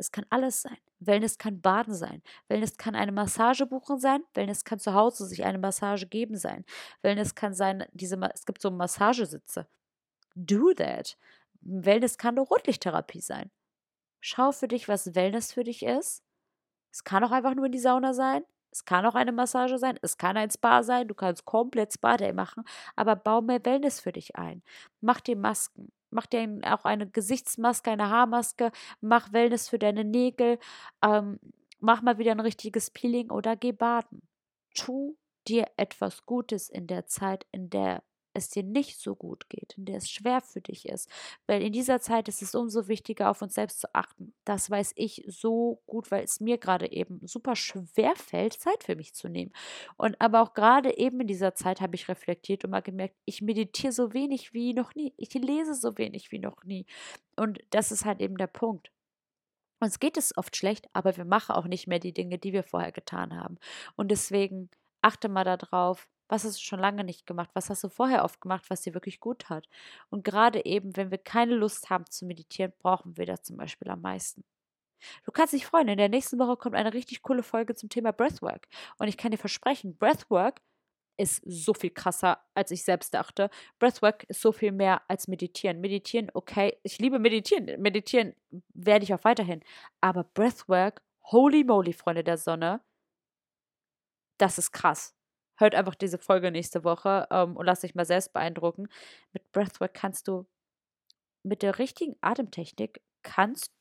Das 0.00 0.12
kann 0.12 0.24
alles 0.30 0.62
sein. 0.62 0.78
Wellness 1.00 1.36
kann 1.36 1.60
Baden 1.60 1.92
sein. 1.92 2.22
Wellness 2.48 2.78
kann 2.78 2.94
eine 2.94 3.12
Massage 3.12 3.66
buchen 3.66 4.00
sein. 4.00 4.24
Wellness 4.32 4.64
kann 4.64 4.78
zu 4.78 4.94
Hause 4.94 5.26
sich 5.26 5.44
eine 5.44 5.58
Massage 5.58 6.06
geben 6.06 6.38
sein. 6.38 6.64
Wellness 7.02 7.34
kann 7.34 7.52
sein, 7.52 7.84
diese, 7.92 8.18
es 8.32 8.46
gibt 8.46 8.62
so 8.62 8.70
Massagesitze. 8.70 9.66
Do 10.34 10.72
that. 10.72 11.18
Wellness 11.60 12.16
kann 12.16 12.38
eine 12.38 12.46
Rotlichttherapie 12.46 13.20
sein. 13.20 13.50
Schau 14.20 14.52
für 14.52 14.68
dich, 14.68 14.88
was 14.88 15.14
Wellness 15.14 15.52
für 15.52 15.64
dich 15.64 15.82
ist. 15.84 16.24
Es 16.90 17.04
kann 17.04 17.22
auch 17.22 17.30
einfach 17.30 17.54
nur 17.54 17.66
in 17.66 17.72
die 17.72 17.78
Sauna 17.78 18.14
sein. 18.14 18.42
Es 18.70 18.86
kann 18.86 19.04
auch 19.04 19.16
eine 19.16 19.32
Massage 19.32 19.76
sein, 19.76 19.98
es 20.00 20.16
kann 20.16 20.38
ein 20.38 20.50
Spa 20.50 20.82
sein, 20.82 21.08
du 21.08 21.14
kannst 21.14 21.44
komplett 21.44 21.92
Spa-Day 21.92 22.32
machen, 22.32 22.64
aber 22.96 23.16
bau 23.16 23.42
mehr 23.42 23.62
Wellness 23.66 24.00
für 24.00 24.12
dich 24.12 24.36
ein. 24.36 24.62
Mach 25.02 25.20
dir 25.20 25.36
Masken, 25.36 25.92
mach 26.10 26.26
dir 26.26 26.60
auch 26.64 26.84
eine 26.84 27.08
Gesichtsmaske, 27.08 27.90
eine 27.90 28.10
Haarmaske, 28.10 28.72
mach 29.00 29.32
Wellness 29.32 29.68
für 29.68 29.78
deine 29.78 30.04
Nägel, 30.04 30.58
ähm, 31.02 31.38
mach 31.80 32.02
mal 32.02 32.18
wieder 32.18 32.32
ein 32.32 32.40
richtiges 32.40 32.90
Peeling 32.90 33.30
oder 33.30 33.56
geh 33.56 33.72
baden. 33.72 34.22
Tu 34.74 35.16
dir 35.48 35.66
etwas 35.76 36.26
Gutes 36.26 36.68
in 36.68 36.86
der 36.86 37.06
Zeit, 37.06 37.46
in 37.52 37.70
der 37.70 38.02
es 38.32 38.50
dir 38.50 38.62
nicht 38.62 39.00
so 39.00 39.14
gut 39.14 39.48
geht, 39.48 39.74
in 39.76 39.84
der 39.84 39.96
es 39.96 40.10
schwer 40.10 40.40
für 40.40 40.60
dich 40.60 40.88
ist. 40.88 41.10
Weil 41.46 41.62
in 41.62 41.72
dieser 41.72 42.00
Zeit 42.00 42.28
ist 42.28 42.42
es 42.42 42.54
umso 42.54 42.88
wichtiger, 42.88 43.30
auf 43.30 43.42
uns 43.42 43.54
selbst 43.54 43.80
zu 43.80 43.94
achten. 43.94 44.34
Das 44.44 44.70
weiß 44.70 44.92
ich 44.96 45.24
so 45.26 45.82
gut, 45.86 46.10
weil 46.10 46.24
es 46.24 46.40
mir 46.40 46.58
gerade 46.58 46.90
eben 46.92 47.20
super 47.26 47.56
schwer 47.56 48.14
fällt, 48.16 48.54
Zeit 48.54 48.84
für 48.84 48.96
mich 48.96 49.14
zu 49.14 49.28
nehmen. 49.28 49.52
Und 49.96 50.20
aber 50.20 50.42
auch 50.42 50.54
gerade 50.54 50.96
eben 50.96 51.20
in 51.20 51.26
dieser 51.26 51.54
Zeit 51.54 51.80
habe 51.80 51.94
ich 51.94 52.08
reflektiert 52.08 52.64
und 52.64 52.70
mal 52.70 52.82
gemerkt, 52.82 53.16
ich 53.24 53.42
meditiere 53.42 53.92
so 53.92 54.12
wenig 54.12 54.52
wie 54.52 54.74
noch 54.74 54.94
nie. 54.94 55.12
Ich 55.16 55.32
lese 55.34 55.74
so 55.74 55.98
wenig 55.98 56.30
wie 56.30 56.38
noch 56.38 56.64
nie. 56.64 56.86
Und 57.36 57.60
das 57.70 57.92
ist 57.92 58.04
halt 58.04 58.20
eben 58.20 58.36
der 58.36 58.46
Punkt. 58.46 58.90
Uns 59.80 59.98
geht 59.98 60.18
es 60.18 60.36
oft 60.36 60.56
schlecht, 60.56 60.86
aber 60.92 61.16
wir 61.16 61.24
machen 61.24 61.54
auch 61.54 61.66
nicht 61.66 61.86
mehr 61.86 61.98
die 61.98 62.12
Dinge, 62.12 62.38
die 62.38 62.52
wir 62.52 62.62
vorher 62.62 62.92
getan 62.92 63.34
haben. 63.34 63.56
Und 63.96 64.10
deswegen 64.10 64.68
achte 65.00 65.28
mal 65.28 65.44
darauf, 65.44 66.06
was 66.30 66.44
hast 66.44 66.58
du 66.58 66.62
schon 66.62 66.78
lange 66.78 67.02
nicht 67.02 67.26
gemacht? 67.26 67.50
Was 67.54 67.70
hast 67.70 67.82
du 67.82 67.88
vorher 67.88 68.24
oft 68.24 68.40
gemacht, 68.40 68.66
was 68.68 68.82
dir 68.82 68.94
wirklich 68.94 69.18
gut 69.20 69.48
hat? 69.50 69.68
Und 70.10 70.24
gerade 70.24 70.64
eben, 70.64 70.96
wenn 70.96 71.10
wir 71.10 71.18
keine 71.18 71.54
Lust 71.54 71.90
haben 71.90 72.06
zu 72.08 72.24
meditieren, 72.24 72.72
brauchen 72.78 73.16
wir 73.16 73.26
das 73.26 73.42
zum 73.42 73.56
Beispiel 73.56 73.90
am 73.90 74.00
meisten. 74.00 74.44
Du 75.24 75.32
kannst 75.32 75.54
dich 75.54 75.66
freuen, 75.66 75.88
in 75.88 75.98
der 75.98 76.08
nächsten 76.08 76.38
Woche 76.38 76.56
kommt 76.56 76.76
eine 76.76 76.94
richtig 76.94 77.22
coole 77.22 77.42
Folge 77.42 77.74
zum 77.74 77.88
Thema 77.88 78.12
Breathwork. 78.12 78.68
Und 78.98 79.08
ich 79.08 79.16
kann 79.16 79.32
dir 79.32 79.38
versprechen, 79.38 79.96
Breathwork 79.96 80.60
ist 81.16 81.42
so 81.44 81.74
viel 81.74 81.90
krasser, 81.90 82.38
als 82.54 82.70
ich 82.70 82.84
selbst 82.84 83.12
dachte. 83.14 83.50
Breathwork 83.78 84.24
ist 84.24 84.40
so 84.40 84.52
viel 84.52 84.72
mehr 84.72 85.02
als 85.08 85.26
Meditieren. 85.26 85.80
Meditieren, 85.80 86.30
okay, 86.34 86.78
ich 86.84 86.98
liebe 86.98 87.18
Meditieren. 87.18 87.80
Meditieren 87.80 88.34
werde 88.72 89.04
ich 89.04 89.12
auch 89.14 89.24
weiterhin. 89.24 89.62
Aber 90.00 90.24
Breathwork, 90.24 91.02
holy 91.24 91.64
moly, 91.64 91.92
Freunde 91.92 92.22
der 92.22 92.38
Sonne, 92.38 92.80
das 94.38 94.58
ist 94.58 94.70
krass 94.72 95.14
hört 95.60 95.74
einfach 95.74 95.94
diese 95.94 96.18
Folge 96.18 96.50
nächste 96.50 96.84
Woche 96.84 97.26
ähm, 97.30 97.56
und 97.56 97.66
lasst 97.66 97.84
euch 97.84 97.94
mal 97.94 98.04
selbst 98.04 98.32
beeindrucken. 98.32 98.88
Mit 99.32 99.50
Breathwork 99.52 99.94
kannst 99.94 100.28
du 100.28 100.46
mit 101.42 101.62
der 101.62 101.78
richtigen 101.78 102.16
Atemtechnik 102.20 103.00
kannst, 103.22 103.72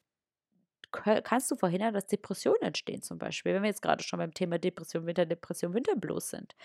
kannst 0.91 1.51
du 1.51 1.55
verhindern, 1.55 1.93
dass 1.93 2.07
Depressionen 2.07 2.61
entstehen 2.61 3.01
zum 3.01 3.17
Beispiel. 3.17 3.53
Wenn 3.53 3.63
wir 3.63 3.69
jetzt 3.69 3.81
gerade 3.81 4.03
schon 4.03 4.19
beim 4.19 4.33
Thema 4.33 4.57
Depression, 4.59 5.05
Winterdepression, 5.05 5.73
Winterblues 5.73 6.29
sind. 6.29 6.55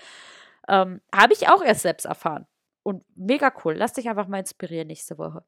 Ähm, 0.68 1.00
Habe 1.14 1.34
ich 1.34 1.48
auch 1.48 1.62
erst 1.62 1.82
selbst 1.82 2.06
erfahren. 2.06 2.46
Und 2.82 3.04
mega 3.16 3.52
cool. 3.64 3.74
Lass 3.74 3.94
dich 3.94 4.08
einfach 4.08 4.28
mal 4.28 4.38
inspirieren 4.38 4.86
nächste 4.86 5.18
Woche. 5.18 5.44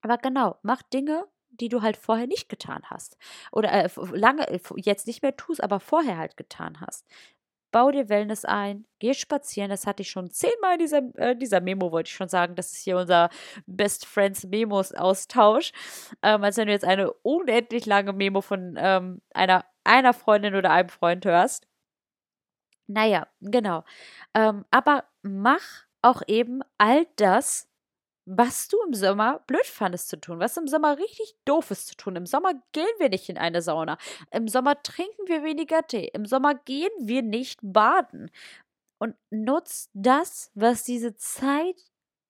Aber 0.00 0.18
genau, 0.18 0.58
mach 0.62 0.82
Dinge, 0.82 1.26
die 1.50 1.68
du 1.68 1.82
halt 1.82 1.96
vorher 1.96 2.26
nicht 2.26 2.48
getan 2.48 2.82
hast. 2.84 3.16
Oder 3.52 3.72
äh, 3.72 3.90
lange, 4.12 4.46
jetzt 4.76 5.06
nicht 5.06 5.22
mehr 5.22 5.36
tust, 5.36 5.62
aber 5.62 5.80
vorher 5.80 6.18
halt 6.18 6.36
getan 6.36 6.80
hast 6.80 7.04
bau 7.70 7.90
dir 7.90 8.08
Wellness 8.08 8.44
ein, 8.44 8.86
geh 8.98 9.14
spazieren. 9.14 9.70
Das 9.70 9.86
hatte 9.86 10.02
ich 10.02 10.10
schon 10.10 10.30
zehnmal 10.30 10.74
in 10.74 10.78
dieser, 10.78 11.02
äh, 11.16 11.36
dieser 11.36 11.60
Memo, 11.60 11.92
wollte 11.92 12.08
ich 12.08 12.14
schon 12.14 12.28
sagen. 12.28 12.54
Das 12.54 12.72
ist 12.72 12.82
hier 12.82 12.96
unser 12.98 13.30
Best 13.66 14.06
Friends 14.06 14.44
Memos 14.44 14.92
Austausch. 14.92 15.72
Ähm, 16.22 16.42
als 16.44 16.56
wenn 16.56 16.66
du 16.66 16.72
jetzt 16.72 16.84
eine 16.84 17.12
unendlich 17.22 17.86
lange 17.86 18.12
Memo 18.12 18.40
von 18.40 18.76
ähm, 18.78 19.20
einer, 19.34 19.64
einer 19.84 20.14
Freundin 20.14 20.54
oder 20.54 20.70
einem 20.70 20.88
Freund 20.88 21.24
hörst. 21.24 21.66
Naja, 22.86 23.26
genau. 23.40 23.84
Ähm, 24.34 24.64
aber 24.70 25.04
mach 25.22 25.86
auch 26.02 26.22
eben 26.26 26.62
all 26.78 27.06
das, 27.16 27.68
was 28.28 28.68
du 28.68 28.76
im 28.86 28.92
Sommer 28.92 29.40
blöd 29.46 29.64
fandest 29.64 30.08
zu 30.08 30.20
tun, 30.20 30.38
was 30.38 30.56
im 30.56 30.68
Sommer 30.68 30.98
richtig 30.98 31.34
doof 31.46 31.70
ist 31.70 31.88
zu 31.88 31.96
tun. 31.96 32.16
Im 32.16 32.26
Sommer 32.26 32.52
gehen 32.72 32.86
wir 32.98 33.08
nicht 33.08 33.28
in 33.28 33.38
eine 33.38 33.62
Sauna. 33.62 33.96
Im 34.30 34.48
Sommer 34.48 34.82
trinken 34.82 35.26
wir 35.26 35.42
weniger 35.42 35.86
Tee. 35.86 36.10
Im 36.12 36.26
Sommer 36.26 36.54
gehen 36.54 36.90
wir 37.00 37.22
nicht 37.22 37.60
baden. 37.62 38.30
Und 38.98 39.14
nutz 39.30 39.88
das, 39.94 40.50
was 40.54 40.84
diese 40.84 41.14
Zeit 41.16 41.76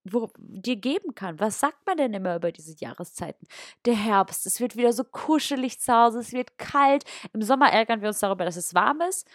wo, 0.05 0.31
dir 0.39 0.77
geben 0.77 1.15
kann. 1.15 1.39
Was 1.41 1.61
sagt 1.61 1.85
man 1.87 1.97
denn 1.97 2.15
immer 2.15 2.37
über 2.37 2.53
diese 2.53 2.75
Jahreszeiten? 2.79 3.47
Der 3.85 3.95
Herbst, 3.97 4.47
es 4.47 4.61
wird 4.61 4.77
wieder 4.77 4.93
so 4.93 5.05
kuschelig 5.05 5.81
zu 5.81 5.93
Hause, 5.93 6.21
es 6.21 6.33
wird 6.33 6.57
kalt. 6.59 7.05
Im 7.33 7.43
Sommer 7.43 7.71
ärgern 7.71 8.01
wir 8.01 8.09
uns 8.09 8.21
darüber, 8.21 8.45
dass 8.45 8.57
es 8.57 8.75
warm 8.75 9.01
ist 9.03 9.29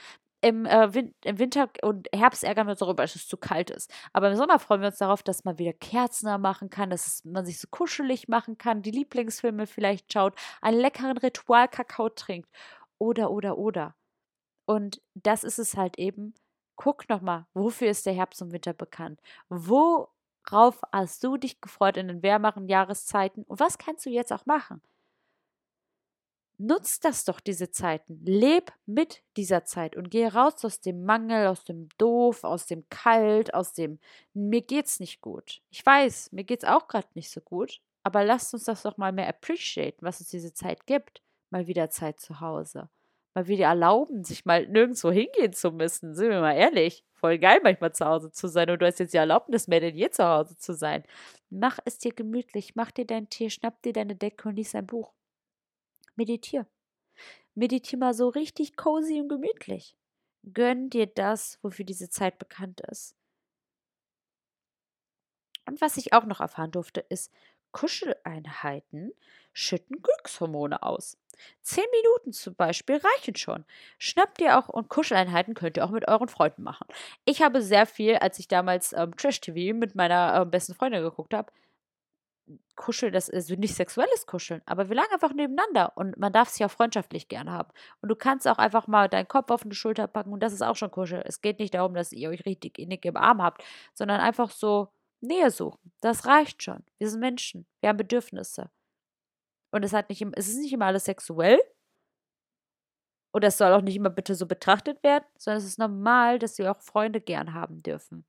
im, 0.43 0.65
äh, 0.65 0.93
Win 0.93 1.15
im 1.23 1.39
Winter 1.39 1.69
und 1.84 2.10
Herbst 2.13 2.43
ärgern 2.43 2.67
wir 2.67 2.71
uns 2.71 2.79
darüber, 2.79 3.03
dass 3.03 3.15
es 3.15 3.27
zu 3.27 3.38
kalt 3.38 3.69
ist. 3.69 3.89
Aber 4.12 4.29
im 4.29 4.36
Sommer 4.36 4.60
freuen 4.60 4.82
wir 4.82 4.88
uns 4.88 4.97
darauf, 4.97 5.23
dass 5.23 5.45
man 5.45 5.58
wieder 5.58 5.73
Kerzen 5.73 6.29
machen 6.41 6.69
kann, 6.69 6.89
dass 6.89 7.08
es, 7.08 7.25
man 7.25 7.45
sich 7.45 7.60
so 7.60 7.67
kuschelig 7.71 8.27
machen 8.27 8.58
kann, 8.58 8.82
die 8.82 8.91
Lieblingsfilme 8.91 9.67
vielleicht 9.67 10.12
schaut, 10.12 10.36
einen 10.62 10.79
leckeren 10.79 11.17
Ritualkakao 11.17 12.10
trinkt. 12.10 12.49
Oder, 12.97 13.32
oder, 13.32 13.58
oder. 13.58 13.95
Und 14.65 15.01
das 15.15 15.43
ist 15.43 15.60
es 15.60 15.77
halt 15.77 15.97
eben. 15.97 16.34
Guck 16.75 17.08
nochmal, 17.08 17.45
wofür 17.53 17.89
ist 17.89 18.06
der 18.06 18.13
Herbst 18.13 18.41
und 18.41 18.51
Winter 18.51 18.73
bekannt? 18.73 19.21
Worauf 19.47 20.82
hast 20.91 21.23
du 21.23 21.38
dich 21.38 21.62
gefreut 21.62 21.97
in 21.97 22.08
den 22.10 22.23
wärmeren 22.23 22.67
Jahreszeiten? 22.67 23.43
Und 23.43 23.60
was 23.60 23.77
kannst 23.77 24.06
du 24.06 24.10
jetzt 24.10 24.34
auch 24.34 24.45
machen? 24.45 24.82
Nutz 26.65 27.02
das 27.02 27.26
doch, 27.26 27.41
diese 27.41 27.71
Zeiten. 27.71 28.21
Leb 28.23 28.71
mit 28.86 29.21
dieser 29.36 29.65
Zeit 29.65 29.97
und 29.97 30.10
geh 30.10 30.28
raus 30.28 30.63
aus 30.63 30.80
dem 30.80 31.04
Mangel, 31.04 31.47
aus 31.47 31.65
dem 31.65 31.89
Doof, 31.97 32.45
aus 32.45 32.67
dem 32.67 32.88
Kalt, 32.88 33.54
aus 33.54 33.73
dem 33.73 33.99
mir 34.34 34.62
geht's 34.62 35.02
nicht 35.02 35.19
gut. 35.19 35.60
Ich 35.71 35.86
weiß, 35.86 36.32
mir 36.32 36.45
geht's 36.45 36.63
auch 36.63 36.88
gerade 36.88 37.10
nicht 37.15 37.30
so 37.32 37.41
gut, 37.41 37.82
aber 38.04 38.23
lasst 38.23 38.54
uns 38.54 38.63
das 38.63 38.84
doch 38.84 38.95
mal 38.95 39.12
mehr 39.12 39.28
appreciaten, 39.28 40.06
was 40.06 40.21
uns 40.21 40.30
diese 40.30 40.54
Zeit 40.54 40.88
gibt. 40.88 41.21
Mal 41.49 41.67
wieder 41.67 41.89
Zeit 41.89 42.21
zu 42.21 42.39
Hause. 42.39 42.88
Mal 43.34 43.47
wieder 43.47 43.65
erlauben, 43.65 44.23
sich 44.23 44.45
mal 44.45 44.65
nirgendwo 44.65 45.12
hingehen 45.12 45.52
zu 45.52 45.69
müssen. 45.71 46.15
Sind 46.15 46.30
wir 46.30 46.39
mal 46.39 46.56
ehrlich. 46.56 47.04
Voll 47.15 47.39
geil, 47.39 47.60
manchmal 47.62 47.91
zu 47.91 48.06
Hause 48.06 48.32
zu 48.32 48.47
sein. 48.47 48.69
Und 48.69 48.82
du 48.82 48.86
hast 48.86 48.99
jetzt 48.99 49.13
die 49.13 49.17
Erlaubnis, 49.17 49.67
mehr 49.67 49.82
denn 49.82 49.97
je 49.97 50.10
zu 50.12 50.23
Hause 50.23 50.56
zu 50.56 50.73
sein. 50.73 51.04
Mach 51.49 51.80
es 51.84 51.97
dir 51.97 52.13
gemütlich. 52.13 52.76
Mach 52.76 52.91
dir 52.91 53.06
deinen 53.06 53.30
Tee, 53.30 53.49
schnapp 53.49 53.82
dir 53.82 53.91
deine 53.91 54.15
Decke 54.15 54.47
und 54.47 54.56
lies 54.56 54.76
ein 54.76 54.88
Buch 54.88 55.12
meditier. 56.15 56.67
Meditier 57.56 57.99
mal 57.99 58.13
so 58.13 58.30
richtig 58.30 58.76
cozy 58.76 59.21
und 59.21 59.30
gemütlich. 59.30 59.95
Gönn 60.54 60.89
dir 60.89 61.06
das, 61.06 61.60
wofür 61.62 61.86
diese 61.86 62.10
Zeit 62.10 62.38
bekannt 62.39 62.82
ist. 62.82 63.15
Und 65.65 65.80
was 65.80 65.97
ich 65.97 66.13
auch 66.13 66.26
noch 66.26 66.41
erfahren 66.41 66.71
durfte, 66.71 66.99
ist, 66.99 67.32
Kuscheleinheiten 67.71 69.13
schütten 69.54 70.02
Glückshormone 70.02 70.84
aus. 70.84 71.17
Zehn 71.62 71.86
Minuten 71.91 72.32
zum 72.32 72.56
Beispiel 72.56 72.97
reichen 72.97 73.36
schon. 73.36 73.65
Schnappt 73.97 74.39
ihr 74.39 74.58
auch 74.58 74.69
und 74.69 74.89
Kuscheleinheiten 74.89 75.54
könnt 75.56 75.78
ihr 75.78 75.86
auch 75.86 75.89
mit 75.91 76.08
euren 76.08 76.28
Freunden 76.28 76.63
machen. 76.63 76.88
Ich 77.26 77.41
habe 77.41 77.62
sehr 77.62 77.86
viel, 77.86 78.17
als 78.17 78.39
ich 78.39 78.47
damals 78.47 78.93
ähm, 78.93 79.15
Trash 79.17 79.41
TV 79.41 79.76
mit 79.76 79.95
meiner 79.95 80.41
ähm, 80.41 80.52
besten 80.52 80.76
Freundin 80.76 81.02
geguckt 81.02 81.34
habe, 81.34 81.52
Kuscheln, 82.75 83.13
das 83.13 83.29
ist 83.29 83.49
nicht 83.49 83.75
sexuelles 83.75 84.25
Kuscheln, 84.25 84.62
aber 84.65 84.89
wir 84.89 84.95
lagen 84.95 85.13
einfach 85.13 85.34
nebeneinander 85.34 85.95
und 85.95 86.17
man 86.17 86.34
darf 86.34 86.49
sich 86.49 86.65
auch 86.65 86.71
freundschaftlich 86.71 87.27
gern 87.27 87.49
haben. 87.49 87.71
Und 88.01 88.10
du 88.10 88.15
kannst 88.15 88.47
auch 88.47 88.58
einfach 88.58 88.88
mal 88.88 89.08
deinen 89.08 89.27
Kopf 89.27 89.51
auf 89.51 89.63
die 89.63 89.75
Schulter 89.75 90.08
packen 90.08 90.34
und 90.34 90.41
das 90.41 90.53
ist 90.53 90.62
auch 90.62 90.75
schon 90.75 90.91
Kuschel. 90.91 91.23
Es 91.25 91.41
geht 91.41 91.60
nicht 91.60 91.73
darum, 91.73 91.93
dass 91.93 92.12
ihr 92.12 92.29
euch 92.29 92.45
richtig 92.45 92.79
innig 92.79 93.06
im 93.06 93.15
Arm 93.15 93.41
habt, 93.41 93.63
sondern 93.93 94.19
einfach 94.19 94.49
so 94.49 94.89
Nähe 95.21 95.51
suchen. 95.51 95.91
Das 96.01 96.25
reicht 96.25 96.63
schon. 96.63 96.84
Wir 96.97 97.10
sind 97.10 97.19
Menschen, 97.21 97.65
wir 97.79 97.89
haben 97.89 97.97
Bedürfnisse. 97.97 98.69
Und 99.71 99.84
es, 99.84 99.93
hat 99.93 100.10
nicht, 100.10 100.25
es 100.34 100.47
ist 100.47 100.58
nicht 100.58 100.73
immer 100.73 100.86
alles 100.88 101.06
sexuell. 101.06 101.60
Und 103.32 103.43
es 103.43 103.58
soll 103.58 103.71
auch 103.73 103.82
nicht 103.82 103.95
immer 103.95 104.12
bitte 104.12 104.36
so 104.36 104.45
betrachtet 104.45 105.01
werden, 105.01 105.25
sondern 105.38 105.58
es 105.60 105.67
ist 105.67 105.79
normal, 105.79 106.38
dass 106.38 106.58
wir 106.60 106.69
auch 106.71 106.82
Freunde 106.82 107.19
gern 107.19 107.53
haben 107.53 107.82
dürfen. 107.82 108.25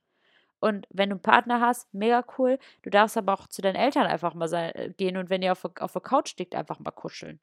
Und 0.64 0.86
wenn 0.88 1.10
du 1.10 1.16
einen 1.16 1.20
Partner 1.20 1.60
hast, 1.60 1.92
mega 1.92 2.24
cool. 2.38 2.58
Du 2.80 2.88
darfst 2.88 3.18
aber 3.18 3.34
auch 3.34 3.48
zu 3.48 3.60
deinen 3.60 3.76
Eltern 3.76 4.06
einfach 4.06 4.32
mal 4.32 4.48
sein, 4.48 4.74
äh, 4.74 4.94
gehen 4.96 5.18
und 5.18 5.28
wenn 5.28 5.42
ihr 5.42 5.52
auf, 5.52 5.62
auf 5.78 5.92
der 5.92 6.00
Couch 6.00 6.38
liegt, 6.38 6.54
einfach 6.54 6.78
mal 6.78 6.90
kuscheln. 6.90 7.38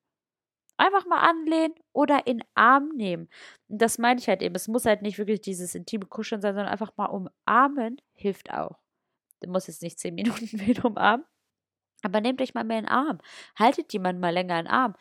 Einfach 0.75 1.05
mal 1.05 1.19
anlehnen 1.19 1.75
oder 1.93 2.25
in 2.25 2.43
Arm 2.55 2.89
nehmen. 2.95 3.29
Und 3.67 3.79
das 3.79 3.99
meine 3.99 4.19
ich 4.19 4.27
halt 4.27 4.41
eben. 4.41 4.55
Es 4.55 4.67
muss 4.67 4.87
halt 4.87 5.03
nicht 5.03 5.19
wirklich 5.19 5.41
dieses 5.41 5.75
intime 5.75 6.07
Kuscheln 6.07 6.41
sein, 6.41 6.55
sondern 6.55 6.71
einfach 6.71 6.97
mal 6.97 7.05
umarmen 7.05 8.01
hilft 8.13 8.51
auch. 8.51 8.79
Du 9.41 9.51
musst 9.51 9.67
jetzt 9.67 9.83
nicht 9.83 9.99
zehn 9.99 10.15
Minuten 10.15 10.59
wieder 10.59 10.85
umarmen. 10.85 11.23
Aber 12.01 12.21
nehmt 12.21 12.41
euch 12.41 12.55
mal 12.55 12.63
mehr 12.63 12.79
in 12.79 12.85
den 12.85 12.91
Arm. 12.91 13.19
Haltet 13.55 13.93
jemanden 13.93 14.19
mal 14.19 14.33
länger 14.33 14.57
in 14.57 14.65
den 14.65 14.73
Arm. 14.73 14.95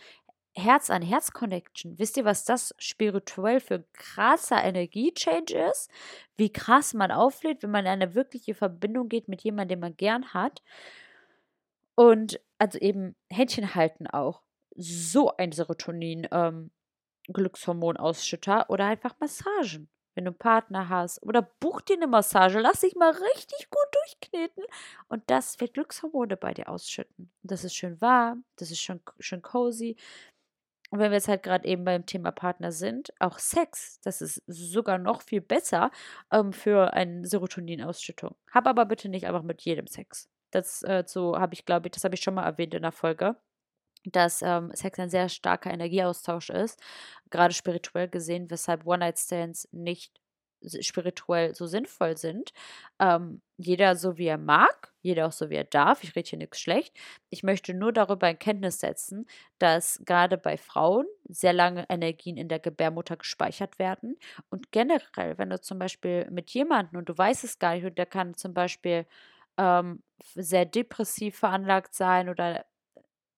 Herz 0.54 0.90
an 0.90 1.02
Herz 1.02 1.32
Connection. 1.32 1.98
Wisst 1.98 2.16
ihr, 2.16 2.24
was 2.24 2.44
das 2.44 2.74
spirituell 2.78 3.60
für 3.60 3.74
ein 3.74 3.84
krasser 3.92 4.62
Energiechange 4.62 5.70
ist? 5.70 5.90
Wie 6.36 6.52
krass 6.52 6.92
man 6.92 7.12
auflädt, 7.12 7.62
wenn 7.62 7.70
man 7.70 7.86
in 7.86 7.92
eine 7.92 8.14
wirkliche 8.14 8.54
Verbindung 8.54 9.08
geht 9.08 9.28
mit 9.28 9.42
jemandem, 9.42 9.76
den 9.76 9.80
man 9.80 9.96
gern 9.96 10.34
hat. 10.34 10.62
Und 11.94 12.40
also 12.58 12.78
eben 12.78 13.14
Händchen 13.30 13.74
halten 13.74 14.06
auch. 14.06 14.42
So 14.74 15.36
ein 15.36 15.52
Serotonin 15.52 16.28
ähm, 16.30 16.70
oder 17.28 18.86
einfach 18.86 19.14
Massagen, 19.20 19.88
wenn 20.14 20.24
du 20.24 20.30
einen 20.30 20.38
Partner 20.38 20.88
hast. 20.88 21.22
Oder 21.22 21.42
buch 21.42 21.80
dir 21.80 21.96
eine 21.96 22.06
Massage, 22.06 22.58
lass 22.58 22.80
dich 22.80 22.96
mal 22.96 23.10
richtig 23.10 23.70
gut 23.70 23.86
durchkneten 23.92 24.64
und 25.08 25.22
das 25.28 25.60
wird 25.60 25.74
Glückshormone 25.74 26.36
bei 26.36 26.54
dir 26.54 26.68
ausschütten. 26.68 27.30
Das 27.42 27.64
ist 27.64 27.74
schön 27.74 28.00
warm, 28.00 28.44
das 28.56 28.70
ist 28.70 28.80
schön, 28.80 29.00
schön 29.18 29.42
cozy. 29.42 29.96
Und 30.90 30.98
wenn 30.98 31.12
wir 31.12 31.18
jetzt 31.18 31.28
halt 31.28 31.44
gerade 31.44 31.66
eben 31.66 31.84
beim 31.84 32.04
Thema 32.04 32.32
Partner 32.32 32.72
sind, 32.72 33.12
auch 33.20 33.38
Sex, 33.38 34.00
das 34.02 34.20
ist 34.20 34.42
sogar 34.46 34.98
noch 34.98 35.22
viel 35.22 35.40
besser 35.40 35.90
ähm, 36.32 36.52
für 36.52 36.92
eine 36.94 37.26
Serotoninausschüttung. 37.26 38.34
Hab 38.52 38.66
aber 38.66 38.86
bitte 38.86 39.08
nicht 39.08 39.26
einfach 39.26 39.42
mit 39.42 39.62
jedem 39.62 39.86
Sex. 39.86 40.28
Das 40.50 40.82
äh, 40.82 41.04
so 41.06 41.38
habe 41.38 41.54
ich, 41.54 41.64
glaube 41.64 41.88
ich, 41.88 41.92
das 41.92 42.04
habe 42.04 42.16
ich 42.16 42.22
schon 42.22 42.34
mal 42.34 42.44
erwähnt 42.44 42.74
in 42.74 42.82
der 42.82 42.92
Folge, 42.92 43.36
dass 44.04 44.42
ähm, 44.42 44.72
Sex 44.74 44.98
ein 44.98 45.10
sehr 45.10 45.28
starker 45.28 45.70
Energieaustausch 45.70 46.50
ist, 46.50 46.82
gerade 47.30 47.54
spirituell 47.54 48.08
gesehen, 48.08 48.50
weshalb 48.50 48.84
One-Night-Stands 48.86 49.68
nicht 49.72 50.20
spirituell 50.80 51.54
so 51.54 51.66
sinnvoll 51.66 52.16
sind. 52.16 52.52
Ähm, 52.98 53.40
jeder 53.56 53.96
so 53.96 54.16
wie 54.18 54.26
er 54.26 54.38
mag, 54.38 54.92
jeder 55.02 55.26
auch 55.26 55.32
so 55.32 55.50
wie 55.50 55.54
er 55.56 55.64
darf. 55.64 56.02
Ich 56.04 56.14
rede 56.16 56.28
hier 56.28 56.38
nichts 56.38 56.60
schlecht. 56.60 56.96
Ich 57.30 57.42
möchte 57.42 57.74
nur 57.74 57.92
darüber 57.92 58.28
in 58.30 58.38
Kenntnis 58.38 58.80
setzen, 58.80 59.26
dass 59.58 60.02
gerade 60.04 60.38
bei 60.38 60.56
Frauen 60.56 61.06
sehr 61.28 61.52
lange 61.52 61.86
Energien 61.88 62.36
in 62.36 62.48
der 62.48 62.58
Gebärmutter 62.58 63.16
gespeichert 63.16 63.78
werden. 63.78 64.16
Und 64.50 64.72
generell, 64.72 65.38
wenn 65.38 65.50
du 65.50 65.60
zum 65.60 65.78
Beispiel 65.78 66.26
mit 66.30 66.50
jemandem 66.50 66.98
und 66.98 67.08
du 67.08 67.16
weißt 67.16 67.44
es 67.44 67.58
gar 67.58 67.74
nicht 67.74 67.84
und 67.84 67.98
der 67.98 68.06
kann 68.06 68.34
zum 68.34 68.54
Beispiel 68.54 69.06
ähm, 69.58 70.02
sehr 70.34 70.64
depressiv 70.66 71.38
veranlagt 71.38 71.94
sein 71.94 72.28
oder 72.28 72.64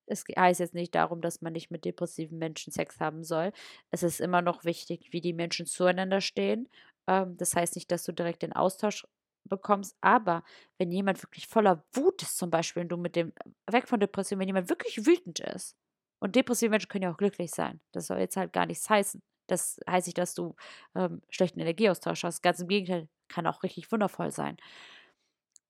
es 0.07 0.25
heißt 0.37 0.61
jetzt 0.61 0.75
nicht 0.75 0.95
darum, 0.95 1.21
dass 1.21 1.41
man 1.43 1.53
nicht 1.53 1.71
mit 1.71 1.85
depressiven 1.85 2.39
Menschen 2.39 2.73
Sex 2.73 3.01
haben 3.01 3.25
soll. 3.25 3.53
Es 3.91 4.03
ist 4.03 4.21
immer 4.21 4.43
noch 4.43 4.65
wichtig, 4.65 5.09
wie 5.13 5.21
die 5.21 5.33
Menschen 5.33 5.67
zueinander 5.67 6.21
stehen 6.21 6.69
ähm, 7.09 7.37
das 7.37 7.55
heißt 7.55 7.75
nicht, 7.77 7.91
dass 7.91 8.05
du 8.05 8.13
direkt 8.13 8.43
den 8.43 8.53
Austausch 8.53 9.07
bekommst, 9.49 9.97
aber 10.01 10.45
wenn 10.79 10.93
jemand 10.93 11.23
wirklich 11.23 11.47
voller 11.49 11.85
Wut 11.93 12.23
ist, 12.23 12.39
zum 12.39 12.51
Beispiel, 12.51 12.83
und 12.83 12.89
du 12.91 12.97
mit 12.97 13.17
dem, 13.17 13.33
weg 13.71 13.89
von 13.89 14.01
Depression, 14.01 14.39
wenn 14.39 14.49
jemand 14.49 14.69
wirklich 14.69 15.05
wütend 15.07 15.41
ist, 15.41 15.77
und 16.21 16.37
depressive 16.37 16.71
Menschen 16.71 16.89
können 16.89 17.03
ja 17.03 17.13
auch 17.13 17.17
glücklich 17.17 17.51
sein, 17.51 17.81
das 17.93 18.07
soll 18.07 18.19
jetzt 18.19 18.37
halt 18.37 18.53
gar 18.53 18.67
nichts 18.67 18.89
heißen. 18.89 19.21
Das 19.49 19.81
heißt 19.89 20.07
nicht, 20.07 20.19
dass 20.19 20.35
du 20.35 20.55
ähm, 20.95 21.21
schlechten 21.29 21.59
Energieaustausch 21.59 22.23
hast. 22.23 22.43
Ganz 22.43 22.61
im 22.61 22.69
Gegenteil, 22.69 23.09
kann 23.29 23.47
auch 23.47 23.63
richtig 23.65 23.91
wundervoll 23.91 24.31
sein. 24.31 24.57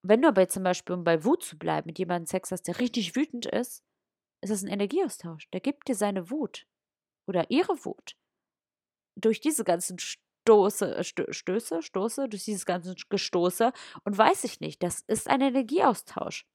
Wenn 0.05 0.21
du 0.21 0.29
aber 0.29 0.42
jetzt 0.42 0.55
zum 0.55 0.64
Beispiel, 0.64 0.95
um 0.95 1.05
bei 1.05 1.25
Wut 1.25 1.42
zu 1.42 1.57
bleiben, 1.57 1.87
mit 1.87 1.99
jemandem 1.99 2.27
Sex 2.27 2.51
hast, 2.51 2.64
der 2.64 2.81
richtig 2.81 3.16
wütend 3.16 3.47
ist, 3.47 3.83
ist 4.42 4.51
das 4.51 4.62
ein 4.62 4.68
Energieaustausch. 4.68 5.49
Der 5.53 5.61
gibt 5.61 5.88
dir 5.88 5.95
seine 5.95 6.31
Wut 6.31 6.66
oder 7.29 7.51
ihre 7.51 7.85
Wut. 7.85 8.16
Durch 9.16 9.40
diese 9.40 9.64
ganzen 9.64 9.99
Stoße, 10.42 10.96
äh, 10.96 11.05
Stöße, 11.05 11.83
Stoße, 11.83 12.28
durch 12.28 12.44
dieses 12.44 12.66
ganze 12.66 12.94
Gestoße 13.09 13.72
und 14.05 14.18
weiß 14.18 14.45
ich 14.45 14.61
nicht. 14.61 14.82
Das 14.82 15.01
ist 15.07 15.28
ein 15.28 15.40
Energieaustausch. 15.40 16.47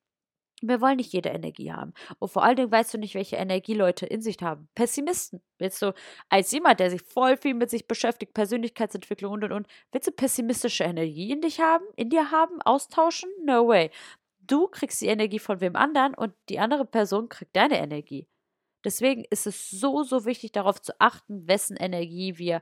Wir 0.61 0.81
wollen 0.81 0.97
nicht 0.97 1.13
jede 1.13 1.29
Energie 1.29 1.71
haben. 1.71 1.93
Und 2.17 2.29
vor 2.29 2.43
allen 2.43 2.55
Dingen 2.55 2.71
weißt 2.71 2.95
du 2.95 2.97
nicht, 2.97 3.13
welche 3.13 3.35
Energie 3.35 3.75
Leute 3.75 4.07
in 4.07 4.21
sich 4.21 4.37
haben. 4.41 4.67
Pessimisten. 4.73 5.41
Willst 5.59 5.81
du, 5.83 5.93
als 6.29 6.51
jemand, 6.51 6.79
der 6.79 6.89
sich 6.89 7.03
voll 7.03 7.37
viel 7.37 7.53
mit 7.53 7.69
sich 7.69 7.87
beschäftigt, 7.87 8.33
Persönlichkeitsentwicklung 8.33 9.33
und 9.33 9.43
und 9.43 9.51
und, 9.51 9.67
willst 9.91 10.07
du 10.07 10.11
pessimistische 10.11 10.83
Energie 10.83 11.31
in 11.31 11.41
dich 11.41 11.59
haben, 11.59 11.85
in 11.95 12.09
dir 12.09 12.31
haben, 12.31 12.59
austauschen? 12.63 13.29
No 13.45 13.67
way. 13.67 13.91
Du 14.39 14.67
kriegst 14.67 14.99
die 15.01 15.07
Energie 15.07 15.39
von 15.39 15.61
wem 15.61 15.75
anderen 15.75 16.15
und 16.15 16.33
die 16.49 16.59
andere 16.59 16.85
Person 16.85 17.29
kriegt 17.29 17.55
deine 17.55 17.77
Energie. 17.77 18.27
Deswegen 18.83 19.25
ist 19.29 19.45
es 19.45 19.69
so, 19.69 20.03
so 20.03 20.25
wichtig, 20.25 20.53
darauf 20.53 20.81
zu 20.81 20.93
achten, 20.99 21.47
wessen 21.47 21.77
Energie 21.77 22.37
wir 22.37 22.61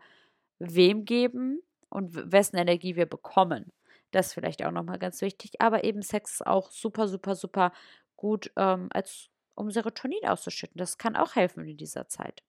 wem 0.60 1.06
geben 1.06 1.62
und 1.90 2.32
wessen 2.32 2.58
Energie 2.58 2.96
wir 2.96 3.06
bekommen. 3.06 3.72
Das 4.12 4.28
ist 4.28 4.34
vielleicht 4.34 4.64
auch 4.64 4.72
nochmal 4.72 5.00
ganz 5.00 5.22
wichtig. 5.22 5.60
Aber 5.60 5.84
eben 5.84 6.02
Sex 6.02 6.34
ist 6.34 6.48
auch 6.48 6.72
super, 6.72 7.08
super, 7.08 7.36
super 7.36 7.72
gut, 8.16 8.52
ähm, 8.56 8.88
als 8.92 9.30
um 9.56 9.72
Serotonin 9.72 10.26
auszuschütten. 10.26 10.78
Das 10.78 10.98
kann 10.98 11.16
auch 11.16 11.36
helfen 11.36 11.66
in 11.66 11.78
dieser 11.78 12.08
Zeit. 12.08 12.44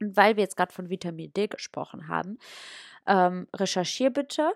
Und 0.00 0.16
weil 0.16 0.36
wir 0.36 0.42
jetzt 0.42 0.56
gerade 0.56 0.72
von 0.72 0.90
Vitamin 0.90 1.32
D 1.32 1.46
gesprochen 1.46 2.08
haben, 2.08 2.38
ähm, 3.06 3.46
recherchier 3.54 4.10
bitte 4.10 4.52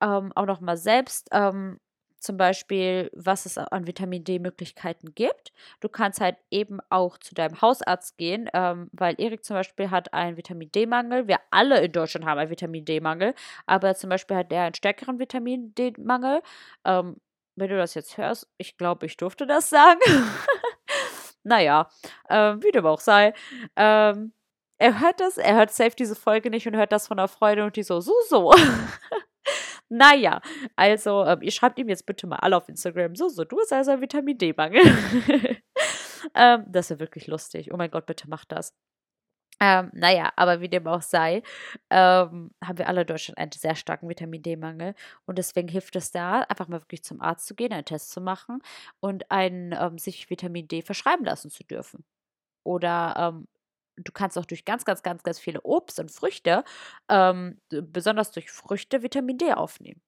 ähm, 0.00 0.32
auch 0.34 0.46
nochmal 0.46 0.76
selbst, 0.76 1.28
ähm, 1.32 1.78
zum 2.20 2.36
Beispiel, 2.36 3.10
was 3.14 3.46
es 3.46 3.58
an 3.58 3.86
Vitamin 3.86 4.24
D-Möglichkeiten 4.24 5.14
gibt. 5.14 5.52
Du 5.80 5.88
kannst 5.88 6.20
halt 6.20 6.36
eben 6.50 6.78
auch 6.90 7.18
zu 7.18 7.34
deinem 7.34 7.60
Hausarzt 7.60 8.18
gehen, 8.18 8.48
ähm, 8.52 8.88
weil 8.92 9.14
Erik 9.18 9.44
zum 9.44 9.56
Beispiel 9.56 9.90
hat 9.90 10.12
einen 10.14 10.36
Vitamin 10.36 10.70
D-Mangel. 10.70 11.26
Wir 11.28 11.38
alle 11.50 11.80
in 11.80 11.92
Deutschland 11.92 12.26
haben 12.26 12.38
einen 12.38 12.50
Vitamin 12.50 12.84
D-Mangel, 12.84 13.34
aber 13.66 13.94
zum 13.94 14.10
Beispiel 14.10 14.36
hat 14.36 14.52
er 14.52 14.64
einen 14.64 14.74
stärkeren 14.74 15.18
Vitamin 15.18 15.74
D-Mangel. 15.74 16.42
Ähm, 16.84 17.16
wenn 17.56 17.70
du 17.70 17.76
das 17.76 17.94
jetzt 17.94 18.16
hörst, 18.16 18.48
ich 18.58 18.76
glaube, 18.76 19.06
ich 19.06 19.16
durfte 19.16 19.46
das 19.46 19.70
sagen. 19.70 20.00
naja, 21.42 21.88
ähm, 22.28 22.62
wie 22.62 22.70
dem 22.70 22.86
auch 22.86 23.00
sei. 23.00 23.34
Ähm, 23.76 24.32
er 24.78 25.00
hört 25.00 25.20
das, 25.20 25.36
er 25.36 25.56
hört 25.56 25.72
safe 25.72 25.94
diese 25.96 26.16
Folge 26.16 26.50
nicht 26.50 26.66
und 26.66 26.76
hört 26.76 26.92
das 26.92 27.06
von 27.08 27.18
der 27.18 27.28
Freude 27.28 27.64
und 27.64 27.76
die 27.76 27.82
so, 27.82 28.00
so, 28.00 28.14
so. 28.28 28.52
Naja, 29.92 30.40
also 30.76 31.24
ähm, 31.24 31.42
ihr 31.42 31.50
schreibt 31.50 31.78
ihm 31.80 31.88
jetzt 31.88 32.06
bitte 32.06 32.26
mal 32.28 32.36
alle 32.36 32.56
auf 32.56 32.68
Instagram, 32.68 33.16
so, 33.16 33.28
so, 33.28 33.44
du 33.44 33.58
hast 33.58 33.72
also 33.72 33.90
einen 33.90 34.02
Vitamin 34.02 34.38
D-Mangel. 34.38 34.82
ähm, 36.34 36.64
das 36.68 36.90
wäre 36.90 37.00
wirklich 37.00 37.26
lustig. 37.26 37.72
Oh 37.72 37.76
mein 37.76 37.90
Gott, 37.90 38.06
bitte 38.06 38.28
macht 38.28 38.52
das. 38.52 38.72
Ähm, 39.60 39.90
naja, 39.92 40.32
aber 40.36 40.60
wie 40.60 40.68
dem 40.68 40.86
auch 40.86 41.02
sei, 41.02 41.42
ähm, 41.90 42.50
haben 42.64 42.78
wir 42.78 42.88
alle 42.88 43.02
in 43.02 43.06
Deutschland 43.08 43.38
einen 43.38 43.52
sehr 43.52 43.74
starken 43.74 44.08
Vitamin 44.08 44.42
D-Mangel. 44.42 44.94
Und 45.26 45.38
deswegen 45.38 45.68
hilft 45.68 45.96
es 45.96 46.12
da, 46.12 46.42
einfach 46.42 46.68
mal 46.68 46.80
wirklich 46.80 47.02
zum 47.04 47.20
Arzt 47.20 47.46
zu 47.46 47.54
gehen, 47.54 47.72
einen 47.72 47.84
Test 47.84 48.10
zu 48.10 48.20
machen 48.20 48.62
und 49.00 49.30
einen, 49.30 49.72
ähm, 49.78 49.98
sich 49.98 50.30
Vitamin 50.30 50.68
D 50.68 50.82
verschreiben 50.82 51.24
lassen 51.26 51.50
zu 51.50 51.64
dürfen. 51.64 52.04
Oder 52.64 53.14
ähm, 53.18 53.48
du 53.96 54.12
kannst 54.12 54.38
auch 54.38 54.44
durch 54.46 54.64
ganz, 54.64 54.84
ganz, 54.84 55.02
ganz, 55.02 55.22
ganz 55.22 55.38
viele 55.38 55.60
Obst 55.62 55.98
und 56.00 56.10
Früchte, 56.10 56.64
ähm, 57.08 57.60
besonders 57.70 58.30
durch 58.32 58.50
Früchte, 58.50 59.02
Vitamin 59.02 59.38
D 59.38 59.52
aufnehmen. 59.52 60.00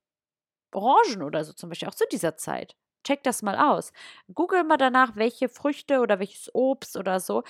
Orangen 0.73 1.23
oder 1.23 1.45
so 1.45 1.53
zum 1.53 1.69
Beispiel, 1.71 1.89
auch 1.89 1.95
zu 1.95 2.07
dieser 2.11 2.37
Zeit. 2.37 2.77
Check 3.05 3.23
das 3.25 3.43
mal 3.43 3.57
aus. 3.59 3.93
Google 4.33 4.65
mal 4.65 4.77
danach, 4.77 5.17
welche 5.17 5.49
Früchte 5.49 6.01
oder 6.01 6.19
welches 6.21 6.55
Obst 6.55 6.97
oder 6.97 7.21
so 7.21 7.43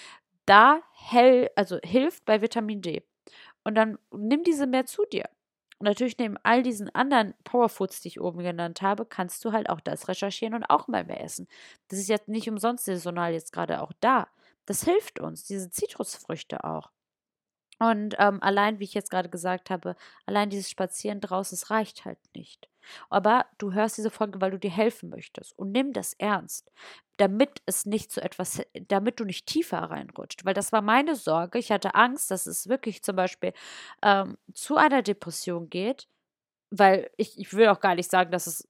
da 0.47 0.81
hell, 0.93 1.51
also 1.57 1.79
hilft 1.85 2.25
bei 2.25 2.41
Vitamin 2.43 2.83
D. 2.83 3.05
Und 3.65 3.77
dann 3.77 3.99
nimm 4.13 4.45
diese 4.45 4.67
mehr 4.67 4.87
zu 4.87 5.05
dir. 5.07 5.29
Und 5.79 5.87
natürlich 5.87 6.19
neben 6.19 6.37
all 6.45 6.63
diesen 6.63 6.95
anderen 6.95 7.35
Powerfoods, 7.45 8.01
die 8.03 8.09
ich 8.09 8.21
oben 8.21 8.43
genannt 8.43 8.83
habe, 8.83 9.05
kannst 9.07 9.45
du 9.45 9.53
halt 9.53 9.69
auch 9.71 9.81
das 9.81 10.09
recherchieren 10.09 10.55
und 10.55 10.65
auch 10.65 10.89
mal 10.89 11.05
mehr 11.05 11.23
essen. 11.23 11.49
Das 11.89 11.99
ist 11.99 12.09
jetzt 12.09 12.29
nicht 12.29 12.49
umsonst 12.49 12.85
saisonal 12.85 13.33
jetzt 13.33 13.53
gerade 13.53 13.83
auch 13.83 13.93
da. 14.01 14.29
Das 14.67 14.85
hilft 14.85 15.21
uns, 15.21 15.45
diese 15.45 15.71
Zitrusfrüchte 15.71 16.65
auch. 16.65 16.91
Und 17.79 18.15
ähm, 18.19 18.41
allein, 18.43 18.79
wie 18.79 18.85
ich 18.85 18.95
jetzt 18.95 19.11
gerade 19.11 19.29
gesagt 19.29 19.69
habe, 19.69 19.97
allein 20.25 20.51
dieses 20.51 20.71
Spazieren 20.71 21.21
draußen, 21.21 21.57
es 21.57 21.71
reicht 21.71 22.05
halt 22.05 22.19
nicht. 22.35 22.69
Aber 23.11 23.47
du 23.59 23.73
hörst 23.73 23.97
diese 23.99 24.11
Folge, 24.11 24.41
weil 24.41 24.53
du 24.53 24.59
dir 24.59 24.71
helfen 24.71 25.09
möchtest. 25.09 25.59
Und 25.59 25.73
nimm 25.73 25.93
das 25.93 26.15
ernst, 26.15 26.71
damit 27.17 27.61
es 27.67 27.85
nicht 27.87 28.13
zu 28.13 28.23
etwas, 28.23 28.63
damit 28.89 29.19
du 29.19 29.25
nicht 29.25 29.47
tiefer 29.47 29.79
reinrutscht. 29.79 30.45
Weil 30.45 30.55
das 30.55 30.71
war 30.73 30.83
meine 30.83 31.17
Sorge. 31.17 31.59
Ich 31.59 31.73
hatte 31.73 31.95
Angst, 31.97 32.31
dass 32.31 32.47
es 32.47 32.69
wirklich 32.69 33.03
zum 33.03 33.17
Beispiel 33.17 33.53
ähm, 34.03 34.39
zu 34.55 34.77
einer 34.77 35.03
Depression 35.03 35.69
geht. 35.69 36.09
Weil 36.71 37.11
ich, 37.17 37.39
ich 37.39 37.53
will 37.53 37.69
auch 37.69 37.81
gar 37.81 37.97
nicht 37.97 38.11
sagen, 38.11 38.31
dass 38.31 38.47
es, 38.47 38.67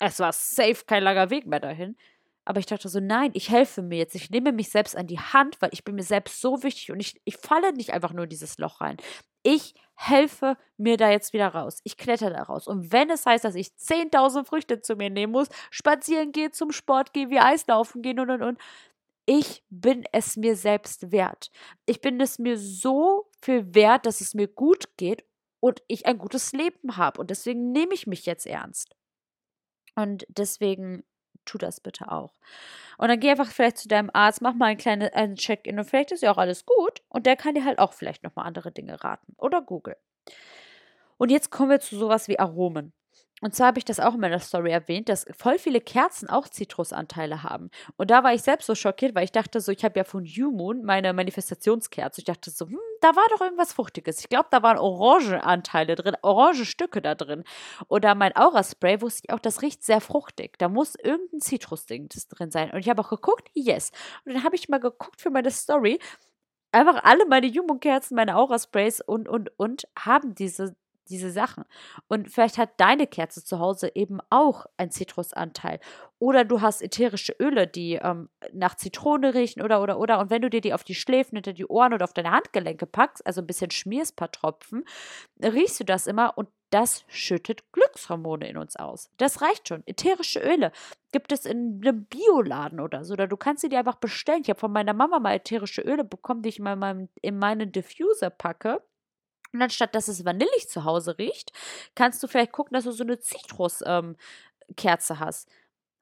es 0.00 0.18
war 0.18 0.32
safe 0.32 0.84
kein 0.86 1.02
langer 1.02 1.30
Weg 1.30 1.46
mehr 1.46 1.60
dahin. 1.60 1.96
Aber 2.44 2.58
ich 2.58 2.66
dachte 2.66 2.88
so, 2.88 3.00
nein, 3.00 3.30
ich 3.34 3.50
helfe 3.50 3.82
mir 3.82 3.98
jetzt. 3.98 4.14
Ich 4.14 4.30
nehme 4.30 4.52
mich 4.52 4.70
selbst 4.70 4.96
an 4.96 5.06
die 5.06 5.18
Hand, 5.18 5.60
weil 5.60 5.70
ich 5.72 5.84
bin 5.84 5.94
mir 5.94 6.02
selbst 6.02 6.40
so 6.40 6.62
wichtig 6.62 6.90
und 6.90 7.00
ich, 7.00 7.20
ich 7.24 7.36
falle 7.36 7.72
nicht 7.72 7.92
einfach 7.92 8.12
nur 8.12 8.24
in 8.24 8.30
dieses 8.30 8.58
Loch 8.58 8.80
rein. 8.80 8.96
Ich 9.42 9.74
helfe 9.94 10.56
mir 10.78 10.96
da 10.96 11.10
jetzt 11.10 11.32
wieder 11.32 11.48
raus. 11.48 11.80
Ich 11.84 11.96
kletter 11.98 12.30
da 12.30 12.42
raus. 12.42 12.66
Und 12.66 12.90
wenn 12.92 13.10
es 13.10 13.26
heißt, 13.26 13.44
dass 13.44 13.54
ich 13.54 13.68
10.000 13.68 14.44
Früchte 14.44 14.80
zu 14.80 14.96
mir 14.96 15.10
nehmen 15.10 15.32
muss, 15.32 15.48
spazieren 15.70 16.32
gehe, 16.32 16.50
zum 16.50 16.72
Sport 16.72 17.12
gehe, 17.12 17.28
wie 17.28 17.38
Eislaufen 17.38 18.00
gehen 18.00 18.18
und 18.18 18.30
und 18.30 18.42
und, 18.42 18.58
ich 19.26 19.62
bin 19.70 20.04
es 20.12 20.36
mir 20.36 20.56
selbst 20.56 21.12
wert. 21.12 21.50
Ich 21.86 22.00
bin 22.00 22.20
es 22.20 22.38
mir 22.38 22.58
so 22.58 23.30
viel 23.40 23.74
wert, 23.74 24.06
dass 24.06 24.20
es 24.20 24.34
mir 24.34 24.48
gut 24.48 24.96
geht 24.96 25.24
und 25.60 25.82
ich 25.86 26.06
ein 26.06 26.18
gutes 26.18 26.52
Leben 26.52 26.96
habe. 26.96 27.20
Und 27.20 27.30
deswegen 27.30 27.70
nehme 27.70 27.94
ich 27.94 28.06
mich 28.06 28.26
jetzt 28.26 28.46
ernst. 28.46 28.96
Und 29.94 30.26
deswegen 30.28 31.04
tu 31.44 31.58
das 31.58 31.80
bitte 31.80 32.10
auch. 32.10 32.34
Und 32.98 33.08
dann 33.08 33.20
geh 33.20 33.30
einfach 33.30 33.50
vielleicht 33.50 33.78
zu 33.78 33.88
deinem 33.88 34.10
Arzt, 34.12 34.42
mach 34.42 34.54
mal 34.54 34.66
ein 34.66 34.76
kleines 34.76 35.10
Check-in 35.34 35.78
und 35.78 35.84
vielleicht 35.84 36.12
ist 36.12 36.22
ja 36.22 36.30
auch 36.32 36.38
alles 36.38 36.66
gut 36.66 37.02
und 37.08 37.26
der 37.26 37.36
kann 37.36 37.54
dir 37.54 37.64
halt 37.64 37.78
auch 37.78 37.92
vielleicht 37.92 38.22
nochmal 38.22 38.46
andere 38.46 38.72
Dinge 38.72 39.02
raten. 39.02 39.34
Oder 39.38 39.62
Google. 39.62 39.96
Und 41.16 41.30
jetzt 41.30 41.50
kommen 41.50 41.70
wir 41.70 41.80
zu 41.80 41.98
sowas 41.98 42.28
wie 42.28 42.38
Aromen. 42.38 42.92
Und 43.40 43.54
zwar 43.54 43.68
habe 43.68 43.78
ich 43.78 43.84
das 43.86 44.00
auch 44.00 44.14
in 44.14 44.20
meiner 44.20 44.38
Story 44.38 44.70
erwähnt, 44.70 45.08
dass 45.08 45.26
voll 45.36 45.58
viele 45.58 45.80
Kerzen 45.80 46.28
auch 46.28 46.48
Zitrusanteile 46.48 47.42
haben. 47.42 47.70
Und 47.96 48.10
da 48.10 48.22
war 48.22 48.34
ich 48.34 48.42
selbst 48.42 48.66
so 48.66 48.74
schockiert, 48.74 49.14
weil 49.14 49.24
ich 49.24 49.32
dachte 49.32 49.60
so, 49.60 49.72
ich 49.72 49.82
habe 49.84 49.98
ja 49.98 50.04
von 50.04 50.24
Moon 50.52 50.82
meine 50.84 51.12
Manifestationskerze. 51.12 52.20
Ich 52.20 52.26
dachte 52.26 52.50
so, 52.50 52.66
hm, 52.66 52.78
da 53.00 53.16
war 53.16 53.24
doch 53.30 53.40
irgendwas 53.40 53.72
Fruchtiges. 53.72 54.20
Ich 54.20 54.28
glaube, 54.28 54.48
da 54.50 54.62
waren 54.62 54.78
Orangenanteile 54.78 55.94
drin, 55.94 56.16
Orangenstücke 56.20 57.00
da 57.00 57.14
drin. 57.14 57.44
Oder 57.88 58.14
mein 58.14 58.36
Aura-Spray 58.36 59.00
wusste 59.00 59.22
ich 59.24 59.32
auch, 59.32 59.40
das 59.40 59.62
riecht 59.62 59.84
sehr 59.84 60.02
fruchtig. 60.02 60.58
Da 60.58 60.68
muss 60.68 60.94
irgendein 60.96 61.40
Zitrusding 61.40 62.08
drin 62.08 62.50
sein. 62.50 62.70
Und 62.72 62.80
ich 62.80 62.90
habe 62.90 63.00
auch 63.00 63.10
geguckt, 63.10 63.48
yes. 63.54 63.90
Und 64.24 64.34
dann 64.34 64.44
habe 64.44 64.56
ich 64.56 64.68
mal 64.68 64.80
geguckt 64.80 65.20
für 65.20 65.30
meine 65.30 65.50
Story. 65.50 65.98
Einfach 66.72 67.02
alle 67.02 67.26
meine 67.26 67.46
Jumbo-Kerzen, 67.46 68.14
meine 68.14 68.36
Aura-Sprays 68.36 69.00
und, 69.00 69.28
und, 69.28 69.50
und 69.58 69.88
haben 69.98 70.34
diese 70.34 70.76
diese 71.10 71.30
Sachen. 71.30 71.64
Und 72.08 72.30
vielleicht 72.30 72.58
hat 72.58 72.70
deine 72.78 73.06
Kerze 73.06 73.44
zu 73.44 73.58
Hause 73.58 73.92
eben 73.94 74.20
auch 74.30 74.66
einen 74.76 74.90
Zitrusanteil. 74.90 75.80
Oder 76.18 76.44
du 76.44 76.60
hast 76.60 76.82
ätherische 76.82 77.34
Öle, 77.38 77.66
die 77.66 77.94
ähm, 77.94 78.28
nach 78.52 78.76
Zitrone 78.76 79.34
riechen 79.34 79.62
oder, 79.62 79.82
oder, 79.82 79.98
oder. 79.98 80.18
Und 80.20 80.30
wenn 80.30 80.42
du 80.42 80.50
dir 80.50 80.60
die 80.60 80.74
auf 80.74 80.84
die 80.84 80.94
Schläfen, 80.94 81.36
hinter 81.36 81.52
die 81.52 81.66
Ohren 81.66 81.94
oder 81.94 82.04
auf 82.04 82.12
deine 82.12 82.30
Handgelenke 82.30 82.86
packst, 82.86 83.26
also 83.26 83.40
ein 83.40 83.46
bisschen 83.46 83.70
schmierst, 83.70 84.16
paar 84.16 84.30
Tropfen, 84.30 84.84
riechst 85.42 85.80
du 85.80 85.84
das 85.84 86.06
immer 86.06 86.36
und 86.36 86.48
das 86.70 87.04
schüttet 87.08 87.72
Glückshormone 87.72 88.48
in 88.48 88.56
uns 88.56 88.76
aus. 88.76 89.10
Das 89.16 89.42
reicht 89.42 89.68
schon. 89.68 89.82
Ätherische 89.86 90.40
Öle 90.40 90.72
gibt 91.10 91.32
es 91.32 91.44
in 91.44 91.80
einem 91.82 92.04
Bioladen 92.04 92.80
oder 92.80 93.04
so. 93.04 93.14
Oder 93.14 93.26
du 93.26 93.36
kannst 93.36 93.62
sie 93.62 93.68
dir 93.68 93.80
einfach 93.80 93.96
bestellen. 93.96 94.42
Ich 94.42 94.50
habe 94.50 94.60
von 94.60 94.72
meiner 94.72 94.94
Mama 94.94 95.18
mal 95.18 95.34
ätherische 95.34 95.82
Öle 95.82 96.04
bekommen, 96.04 96.42
die 96.42 96.50
ich 96.50 96.58
in, 96.58 96.64
meinem, 96.64 97.08
in 97.20 97.38
meinen 97.38 97.72
Diffuser 97.72 98.30
packe. 98.30 98.80
Und 99.52 99.62
anstatt 99.62 99.94
dass 99.94 100.08
es 100.08 100.24
vanillig 100.24 100.68
zu 100.68 100.84
Hause 100.84 101.18
riecht, 101.18 101.52
kannst 101.94 102.22
du 102.22 102.28
vielleicht 102.28 102.52
gucken, 102.52 102.74
dass 102.74 102.84
du 102.84 102.92
so 102.92 103.04
eine 103.04 103.18
Zitruskerze 103.18 103.84
ähm, 105.14 105.20
hast. 105.20 105.48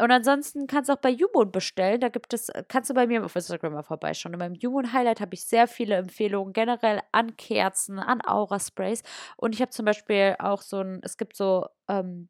Und 0.01 0.13
ansonsten 0.13 0.69
kannst 0.69 0.89
du 0.89 0.93
auch 0.95 1.01
bei 1.01 1.11
Jumon 1.11 1.51
bestellen. 1.51 2.01
Da 2.01 2.09
gibt 2.09 2.33
es, 2.33 2.49
äh, 2.51 2.63
kannst 2.69 2.89
du 2.89 2.95
bei 2.95 3.07
mir 3.09 3.25
auf 3.25 3.35
Instagram 3.35 3.73
mal 3.73 3.83
vorbeischauen. 3.83 4.33
In 4.33 4.39
meinem 4.39 4.55
Jumon 4.55 4.93
Highlight 4.93 5.21
habe 5.21 5.35
ich 5.35 5.45
sehr 5.45 5.67
viele 5.67 5.97
Empfehlungen 5.97 6.53
generell 6.53 7.01
an 7.11 7.37
Kerzen, 7.37 7.99
an 7.99 8.21
Aura-Sprays. 8.25 9.03
Und 9.37 9.55
ich 9.55 9.61
habe 9.61 9.71
zum 9.71 9.85
Beispiel 9.85 10.37
auch 10.39 10.63
so 10.63 10.79
ein, 10.79 11.01
es 11.03 11.17
gibt 11.17 11.37
so, 11.37 11.67
ähm, 11.89 12.29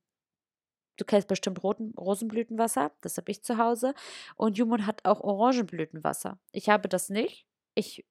du 0.97 1.05
kennst 1.05 1.29
bestimmt 1.29 1.62
Roten, 1.62 1.93
Rosenblütenwasser. 1.99 2.93
Das 3.03 3.19
habe 3.19 3.31
ich 3.31 3.43
zu 3.45 3.59
Hause. 3.59 3.95
Und 4.37 4.57
Jumon 4.57 4.87
hat 4.87 5.05
auch 5.05 5.21
Orangenblütenwasser. 5.21 6.39
Ich 6.53 6.71
habe 6.71 6.89
das 6.89 7.11
nicht. 7.11 7.47
Ich 7.75 8.05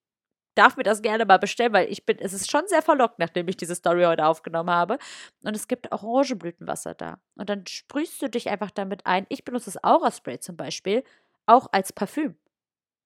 darf 0.58 0.78
mir 0.78 0.84
das 0.84 1.02
gerne 1.02 1.26
mal 1.26 1.38
bestellen, 1.38 1.74
weil 1.74 1.92
ich 1.92 2.06
bin, 2.06 2.18
es 2.20 2.34
ist 2.34 2.50
schon 2.50 2.68
sehr 2.68 2.82
verlockt, 2.82 3.20
nachdem 3.20 3.48
ich 3.48 3.58
diese 3.58 3.76
Story 3.76 4.04
heute 4.04 4.26
aufgenommen 4.26 4.72
habe. 4.72 4.98
Und 5.44 5.56
es 5.56 5.68
gibt 5.68 5.92
Orangenblütenwasser 5.92 6.94
da. 6.96 7.20
Und 7.36 7.50
dann 7.50 7.66
sprühst 7.68 8.22
du 8.22 8.30
dich 8.30 8.50
einfach 8.50 8.72
damit 8.72 9.06
ein. 9.06 9.26
Ich 9.30 9.46
benutze 9.46 9.72
das 9.72 9.84
Aura-Spray 9.84 10.40
zum 10.40 10.58
Beispiel 10.58 11.04
auch 11.46 11.68
als 11.72 11.94
Parfüm. 11.94 12.36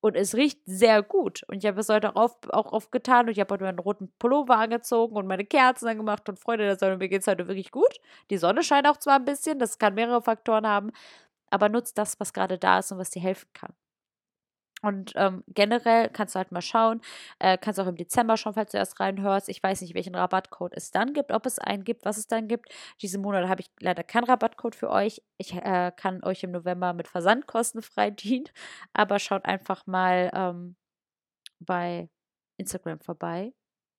Und 0.02 0.16
es 0.16 0.34
riecht 0.36 0.60
sehr 0.66 1.04
gut. 1.04 1.43
Und 1.47 1.64
ich 1.64 1.68
habe 1.68 1.80
es 1.80 1.89
heute 1.89 2.16
auch, 2.16 2.36
auch 2.49 2.74
aufgetan 2.74 3.28
und 3.28 3.32
ich 3.34 3.39
habe 3.39 3.54
heute 3.54 3.64
meinen 3.64 3.80
roten 3.80 4.12
Pullover 4.18 4.58
angezogen 4.58 5.16
und 5.16 5.28
meine 5.28 5.45
Kerzen 5.45 5.88
angemacht 5.88 6.28
und 6.28 6.39
Freunde 6.39 6.66
der 6.66 6.78
Sonne, 6.78 6.97
mir 6.97 7.08
geht 7.08 7.22
es 7.22 7.28
heute 7.28 7.47
wirklich 7.47 7.70
gut. 7.72 7.99
Die 8.32 8.38
Sonne 8.38 8.64
scheint 8.64 8.88
auch 8.88 8.97
zwar 8.97 9.18
ein 9.18 9.26
bisschen, 9.26 9.60
das 9.60 9.78
kann 9.78 9.93
mehrere 9.93 10.24
Faktoren 10.24 10.66
haben, 10.66 10.91
aber 11.52 11.70
nutzt 11.70 11.97
das, 11.99 12.20
was 12.20 12.34
gerade 12.34 12.58
da 12.58 12.80
ist 12.80 12.91
und 12.91 12.97
was 12.97 13.12
dir 13.12 13.22
helfen 13.22 13.49
kann. 13.54 13.74
Und 14.82 15.14
ähm, 15.16 15.44
generell 15.48 16.10
kannst 16.10 16.36
du 16.36 16.40
halt 16.40 16.52
mal 16.52 16.62
schauen, 16.62 17.02
äh, 17.40 17.58
kannst 17.58 17.80
auch 17.80 17.88
im 17.88 17.96
Dezember 17.96 18.38
schon, 18.38 18.54
falls 18.54 18.72
du 18.72 18.78
erst 18.78 19.00
reinhörst. 19.00 19.50
Ich 19.50 19.62
weiß 19.62 19.82
nicht, 19.82 19.94
welchen 19.94 20.16
Rabattcode 20.16 20.74
es 20.76 20.92
dann 20.92 21.14
gibt, 21.14 21.32
ob 21.32 21.46
es 21.46 21.60
einen 21.60 21.84
gibt, 21.84 22.06
was 22.06 22.18
es 22.18 22.28
dann 22.28 22.48
gibt. 22.48 22.70
Diesen 23.02 23.22
Monat 23.22 23.48
habe 23.48 23.62
ich 23.62 23.70
leider 23.80 24.04
keinen 24.04 24.26
Rabattcode 24.26 24.76
für 24.76 24.90
euch. 24.90 25.22
Ich 25.38 25.54
äh, 25.54 25.92
kann 25.96 26.24
euch 26.24 26.44
im 26.44 26.52
November 26.52 26.94
mit 26.94 27.08
Versandkosten 27.08 27.82
frei 27.82 28.10
dienen, 28.12 28.46
aber 28.94 29.20
schaut 29.20 29.46
einfach 29.46 29.86
mal 29.86 30.32
ähm, 30.34 30.76
bei 31.60 32.10
Instagram 32.58 33.00
vorbei. 33.00 33.54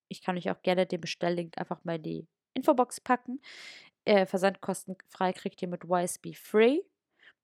Ich 0.09 0.23
kann 0.23 0.37
euch 0.37 0.51
auch 0.51 0.63
gerne 0.63 0.87
den 0.87 1.01
Bestelllink 1.01 1.59
einfach 1.59 1.85
mal 1.85 1.97
in 1.97 2.03
die 2.03 2.29
Infobox 2.55 3.01
packen. 3.01 3.41
Äh, 4.05 4.27
versandkostenfrei 4.27 5.33
kriegt 5.33 5.63
ihr 5.63 5.69
mit 5.69 5.85
YSB 5.85 6.35
Free. 6.35 6.81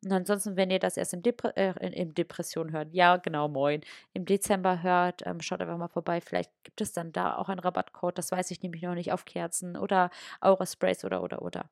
Und 0.05 0.12
ansonsten, 0.12 0.57
wenn 0.57 0.70
ihr 0.70 0.78
das 0.78 0.96
erst 0.96 1.14
im, 1.14 1.22
Depre 1.22 1.57
äh, 1.57 1.72
in, 1.90 2.14
Depression 2.14 2.70
hört, 2.72 2.92
ja, 2.94 3.16
genau, 3.16 3.49
moin, 3.49 3.82
im 4.14 4.24
Dezember 4.24 4.82
hört, 4.82 5.26
ähm, 5.26 5.40
schaut 5.40 5.61
einfach 5.61 5.76
mal 5.76 5.88
vorbei. 5.88 6.20
Vielleicht 6.20 6.53
gibt 6.62 6.80
es 6.80 6.92
dann 6.92 7.12
da 7.12 7.36
auch 7.36 7.49
einen 7.49 7.59
Rabattcode, 7.59 8.16
das 8.16 8.30
weiß 8.30 8.51
ich 8.53 8.62
nämlich 8.62 8.82
noch 8.82 8.94
nicht, 8.94 9.12
auf 9.12 9.24
Kerzen 9.24 9.76
oder 9.76 10.11
Aura-Sprays 10.40 11.05
oder, 11.05 11.22
oder, 11.22 11.42
oder. 11.42 11.68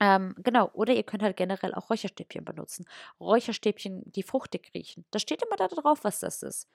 Ähm, 0.00 0.34
genau, 0.38 0.70
oder 0.72 0.94
ihr 0.94 1.02
könnt 1.02 1.22
halt 1.22 1.36
generell 1.36 1.74
auch 1.74 1.90
Räucherstäbchen 1.90 2.44
benutzen. 2.44 2.86
Räucherstäbchen, 3.20 4.02
die 4.12 4.22
fruchtig 4.22 4.70
riechen. 4.74 5.04
Da 5.10 5.18
steht 5.18 5.42
immer 5.42 5.56
da 5.56 5.68
drauf, 5.68 6.04
was 6.04 6.20
das 6.20 6.42
ist. 6.42 6.68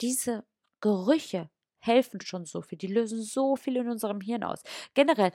Diese 0.00 0.44
Gerüche 0.80 1.50
helfen 1.80 2.20
schon 2.20 2.44
so 2.44 2.62
viel. 2.62 2.78
Die 2.78 2.86
lösen 2.86 3.22
so 3.22 3.56
viel 3.56 3.76
in 3.76 3.88
unserem 3.88 4.20
Hirn 4.20 4.44
aus. 4.44 4.62
Generell, 4.94 5.32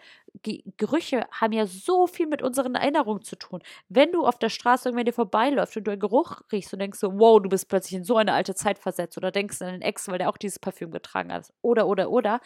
Gerüche 0.77 1.27
haben 1.31 1.53
ja 1.53 1.65
so 1.65 2.07
viel 2.07 2.27
mit 2.27 2.41
unseren 2.41 2.75
Erinnerungen 2.75 3.23
zu 3.23 3.35
tun. 3.35 3.61
Wenn 3.89 4.11
du 4.11 4.25
auf 4.25 4.39
der 4.39 4.49
Straße 4.49 4.87
irgendwann 4.87 5.05
dir 5.05 5.13
vorbeiläufst 5.13 5.75
und 5.77 5.85
du 5.85 5.91
einen 5.91 5.99
Geruch 5.99 6.41
riechst 6.51 6.71
und 6.73 6.79
denkst 6.79 6.99
so, 6.99 7.19
wow, 7.19 7.41
du 7.41 7.49
bist 7.49 7.67
plötzlich 7.67 7.95
in 7.95 8.03
so 8.03 8.17
eine 8.17 8.33
alte 8.33 8.55
Zeit 8.55 8.79
versetzt 8.79 9.17
oder 9.17 9.31
denkst 9.31 9.61
an 9.61 9.73
den 9.73 9.81
Ex, 9.81 10.07
weil 10.07 10.19
der 10.19 10.29
auch 10.29 10.37
dieses 10.37 10.59
Parfüm 10.59 10.91
getragen 10.91 11.33
hat. 11.33 11.51
Oder, 11.61 11.87
oder, 11.87 12.09
oder. 12.11 12.39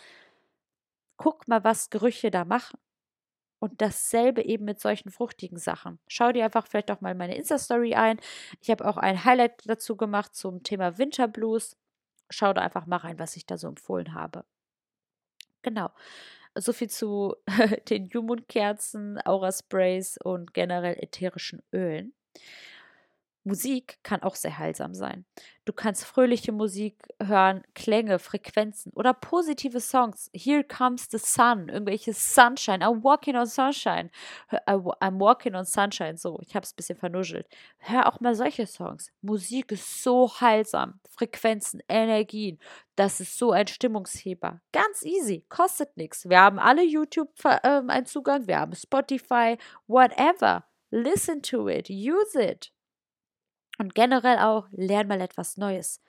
Guck 1.17 1.47
mal, 1.47 1.63
was 1.63 1.89
Gerüche 1.89 2.31
da 2.31 2.45
machen. 2.45 2.79
Und 3.61 3.81
dasselbe 3.81 4.41
eben 4.41 4.63
mit 4.63 4.79
solchen 4.79 5.11
fruchtigen 5.11 5.57
Sachen. 5.57 5.99
Schau 6.07 6.31
dir 6.31 6.45
einfach 6.45 6.65
vielleicht 6.65 6.91
auch 6.91 7.01
mal 7.01 7.13
meine 7.13 7.35
Insta-Story 7.35 7.93
ein. 7.93 8.17
Ich 8.61 8.69
habe 8.69 8.87
auch 8.87 8.95
ein 8.95 9.25
Highlight 9.25 9.63
dazu 9.65 9.97
gemacht 9.97 10.33
zum 10.33 10.63
Thema 10.63 10.97
Winterblues 10.97 11.75
schau 12.29 12.53
da 12.53 12.61
einfach 12.61 12.85
mal 12.85 12.97
rein, 12.97 13.19
was 13.19 13.35
ich 13.35 13.45
da 13.45 13.57
so 13.57 13.67
empfohlen 13.67 14.13
habe. 14.13 14.45
Genau. 15.61 15.91
So 16.55 16.73
viel 16.73 16.89
zu 16.89 17.35
den 17.89 18.07
Jumund-Kerzen, 18.07 19.19
Aura-Sprays 19.23 20.17
und 20.23 20.53
generell 20.53 20.95
ätherischen 20.99 21.61
Ölen. 21.73 22.13
Musik 23.49 23.99
kann 24.03 24.21
auch 24.21 24.35
sehr 24.35 24.57
heilsam 24.57 24.93
sein. 24.93 25.25
Du 25.65 25.73
kannst 25.73 26.05
fröhliche 26.05 26.51
Musik 26.51 26.95
hören, 27.21 27.63
Klänge, 27.75 28.17
Frequenzen 28.17 28.91
oder 28.93 29.13
positive 29.13 29.79
Songs. 29.79 30.29
Here 30.33 30.63
comes 30.63 31.09
the 31.11 31.17
sun, 31.17 31.69
irgendwelche 31.69 32.13
Sunshine. 32.13 32.83
I'm 32.83 33.03
walking 33.03 33.35
on 33.35 33.45
sunshine. 33.45 34.09
I'm 34.67 35.19
walking 35.19 35.55
on 35.55 35.65
sunshine. 35.65 36.17
So, 36.17 36.39
ich 36.41 36.55
habe 36.55 36.63
es 36.63 36.73
ein 36.73 36.75
bisschen 36.75 36.97
vernuschelt. 36.97 37.47
Hör 37.77 38.07
auch 38.07 38.19
mal 38.19 38.33
solche 38.33 38.65
Songs. 38.65 39.11
Musik 39.21 39.71
ist 39.71 40.01
so 40.01 40.31
heilsam. 40.39 40.99
Frequenzen, 41.09 41.81
Energien. 41.87 42.59
Das 42.95 43.19
ist 43.19 43.37
so 43.37 43.51
ein 43.51 43.67
Stimmungsheber. 43.67 44.61
Ganz 44.71 45.03
easy, 45.03 45.45
kostet 45.49 45.97
nichts. 45.97 46.27
Wir 46.27 46.39
haben 46.39 46.59
alle 46.59 46.83
YouTube 46.83 47.29
äh, 47.45 47.59
einen 47.63 48.05
Zugang, 48.05 48.47
wir 48.47 48.59
haben 48.59 48.75
Spotify, 48.75 49.57
whatever. 49.87 50.65
Listen 50.91 51.41
to 51.41 51.69
it, 51.69 51.89
use 51.89 52.35
it. 52.35 52.71
Und 53.79 53.95
generell 53.95 54.37
auch, 54.39 54.67
lern 54.71 55.07
mal 55.07 55.21
etwas 55.21 55.57
Neues. 55.57 56.01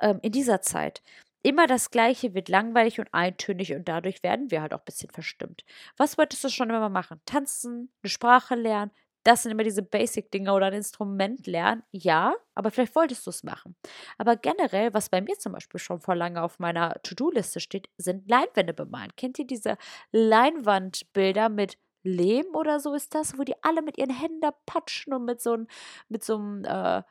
Ähm, 0.00 0.20
in 0.22 0.32
dieser 0.32 0.60
Zeit. 0.62 1.02
Immer 1.42 1.66
das 1.66 1.90
Gleiche 1.90 2.34
wird 2.34 2.48
langweilig 2.48 2.98
und 2.98 3.08
eintönig 3.12 3.72
und 3.72 3.88
dadurch 3.88 4.22
werden 4.22 4.50
wir 4.50 4.62
halt 4.62 4.74
auch 4.74 4.80
ein 4.80 4.84
bisschen 4.84 5.10
verstimmt. 5.10 5.64
Was 5.96 6.18
wolltest 6.18 6.44
du 6.44 6.48
schon 6.48 6.70
immer 6.70 6.88
machen? 6.88 7.20
Tanzen, 7.24 7.90
eine 8.02 8.10
Sprache 8.10 8.56
lernen? 8.56 8.90
Das 9.22 9.42
sind 9.42 9.50
immer 9.52 9.64
diese 9.64 9.82
Basic-Dinge 9.82 10.52
oder 10.52 10.66
ein 10.66 10.74
Instrument 10.74 11.48
lernen. 11.48 11.82
Ja, 11.90 12.34
aber 12.54 12.70
vielleicht 12.70 12.94
wolltest 12.94 13.26
du 13.26 13.30
es 13.30 13.42
machen. 13.42 13.74
Aber 14.18 14.36
generell, 14.36 14.94
was 14.94 15.08
bei 15.08 15.20
mir 15.20 15.36
zum 15.36 15.52
Beispiel 15.52 15.80
schon 15.80 16.00
vor 16.00 16.14
lange 16.14 16.42
auf 16.42 16.60
meiner 16.60 16.94
To-Do-Liste 17.02 17.58
steht, 17.58 17.88
sind 17.96 18.28
Leinwände 18.28 18.72
bemalen. 18.72 19.10
Kennt 19.16 19.38
ihr 19.40 19.46
diese 19.46 19.78
Leinwandbilder 20.12 21.48
mit 21.48 21.76
Lehm 22.06 22.46
oder 22.54 22.80
so 22.80 22.94
ist 22.94 23.14
das, 23.14 23.38
wo 23.38 23.44
die 23.44 23.54
alle 23.62 23.82
mit 23.82 23.98
ihren 23.98 24.10
Händen 24.10 24.50
patschen 24.66 25.12
und 25.14 25.24
mit 25.24 25.40
so 25.40 25.52
einem, 25.52 25.68
mit 26.08 26.24
so 26.24 26.36
einem, 26.36 26.64
äh, 26.64 27.02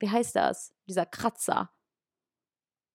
wie 0.00 0.10
heißt 0.10 0.36
das? 0.36 0.74
Dieser 0.88 1.06
Kratzer. 1.06 1.70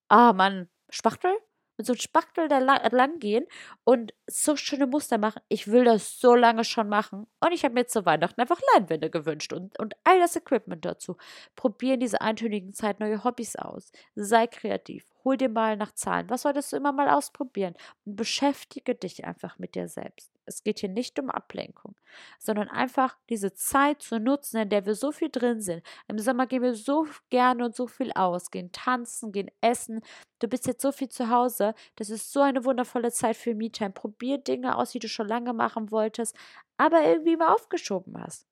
Ah, 0.09 0.33
Mann, 0.33 0.69
Spachtel? 0.89 1.31
Mit 1.77 1.87
so 1.87 1.93
einem 1.93 1.99
Spachtel 1.99 2.47
da 2.47 2.59
lang, 2.59 2.91
lang 2.91 3.19
gehen 3.19 3.45
und 3.83 4.13
so 4.27 4.55
schöne 4.55 4.85
Muster 4.85 5.17
machen. 5.17 5.41
Ich 5.49 5.67
will 5.67 5.83
das 5.85 6.19
so 6.19 6.35
lange 6.35 6.63
schon 6.63 6.87
machen. 6.87 7.25
Und 7.39 7.51
ich 7.51 7.65
habe 7.65 7.73
mir 7.73 7.87
zu 7.87 8.05
Weihnachten 8.05 8.39
einfach 8.39 8.61
Leinwände 8.75 9.09
gewünscht 9.09 9.53
und, 9.53 9.79
und 9.79 9.95
all 10.03 10.19
das 10.19 10.35
Equipment 10.35 10.85
dazu. 10.85 11.17
Probier 11.55 11.95
in 11.95 11.99
dieser 12.01 12.21
eintönigen 12.21 12.73
Zeit 12.73 12.99
neue 12.99 13.23
Hobbys 13.23 13.55
aus. 13.55 13.91
Sei 14.15 14.45
kreativ. 14.45 15.07
Hol 15.23 15.37
dir 15.37 15.49
mal 15.49 15.75
nach 15.77 15.93
Zahlen. 15.93 16.29
Was 16.29 16.43
solltest 16.43 16.71
du 16.73 16.77
immer 16.77 16.91
mal 16.91 17.09
ausprobieren? 17.09 17.75
Und 18.05 18.17
beschäftige 18.17 18.93
dich 18.93 19.25
einfach 19.25 19.57
mit 19.57 19.73
dir 19.73 19.87
selbst. 19.87 20.32
Es 20.45 20.63
geht 20.63 20.79
hier 20.79 20.89
nicht 20.89 21.19
um 21.19 21.29
Ablenkung, 21.29 21.95
sondern 22.39 22.69
einfach 22.69 23.17
diese 23.29 23.53
Zeit 23.53 24.01
zu 24.01 24.19
nutzen, 24.19 24.57
in 24.57 24.69
der 24.69 24.85
wir 24.85 24.95
so 24.95 25.11
viel 25.11 25.29
drin 25.29 25.61
sind. 25.61 25.83
Im 26.07 26.19
Sommer 26.19 26.47
gehen 26.47 26.61
wir 26.61 26.75
so 26.75 27.07
gerne 27.29 27.65
und 27.65 27.75
so 27.75 27.87
viel 27.87 28.11
aus, 28.13 28.51
gehen 28.51 28.71
tanzen, 28.71 29.31
gehen 29.31 29.51
essen. 29.61 30.01
Du 30.39 30.47
bist 30.47 30.67
jetzt 30.67 30.81
so 30.81 30.91
viel 30.91 31.09
zu 31.09 31.29
Hause. 31.29 31.73
Das 31.95 32.09
ist 32.09 32.31
so 32.31 32.41
eine 32.41 32.65
wundervolle 32.65 33.11
Zeit 33.11 33.37
für 33.37 33.55
Me-Time. 33.55 33.91
Probier 33.91 34.37
Dinge 34.37 34.77
aus, 34.77 34.91
die 34.91 34.99
du 34.99 35.07
schon 35.07 35.27
lange 35.27 35.53
machen 35.53 35.91
wolltest, 35.91 36.35
aber 36.77 37.03
irgendwie 37.03 37.37
mal 37.37 37.53
aufgeschoben 37.53 38.21
hast. 38.21 38.45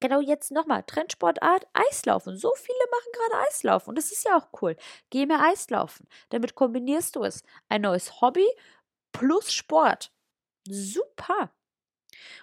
Genau 0.00 0.20
jetzt 0.20 0.52
nochmal, 0.52 0.84
Trendsportart, 0.84 1.66
Eislaufen. 1.72 2.36
So 2.36 2.52
viele 2.54 2.78
machen 2.90 3.12
gerade 3.12 3.46
Eislaufen 3.48 3.90
und 3.90 3.98
das 3.98 4.12
ist 4.12 4.24
ja 4.24 4.36
auch 4.36 4.48
cool. 4.62 4.76
Geh 5.10 5.26
mehr 5.26 5.40
Eislaufen. 5.42 6.06
Damit 6.28 6.54
kombinierst 6.54 7.16
du 7.16 7.24
es. 7.24 7.42
Ein 7.68 7.82
neues 7.82 8.20
Hobby 8.20 8.46
plus 9.12 9.52
Sport. 9.52 10.12
Super. 10.66 11.50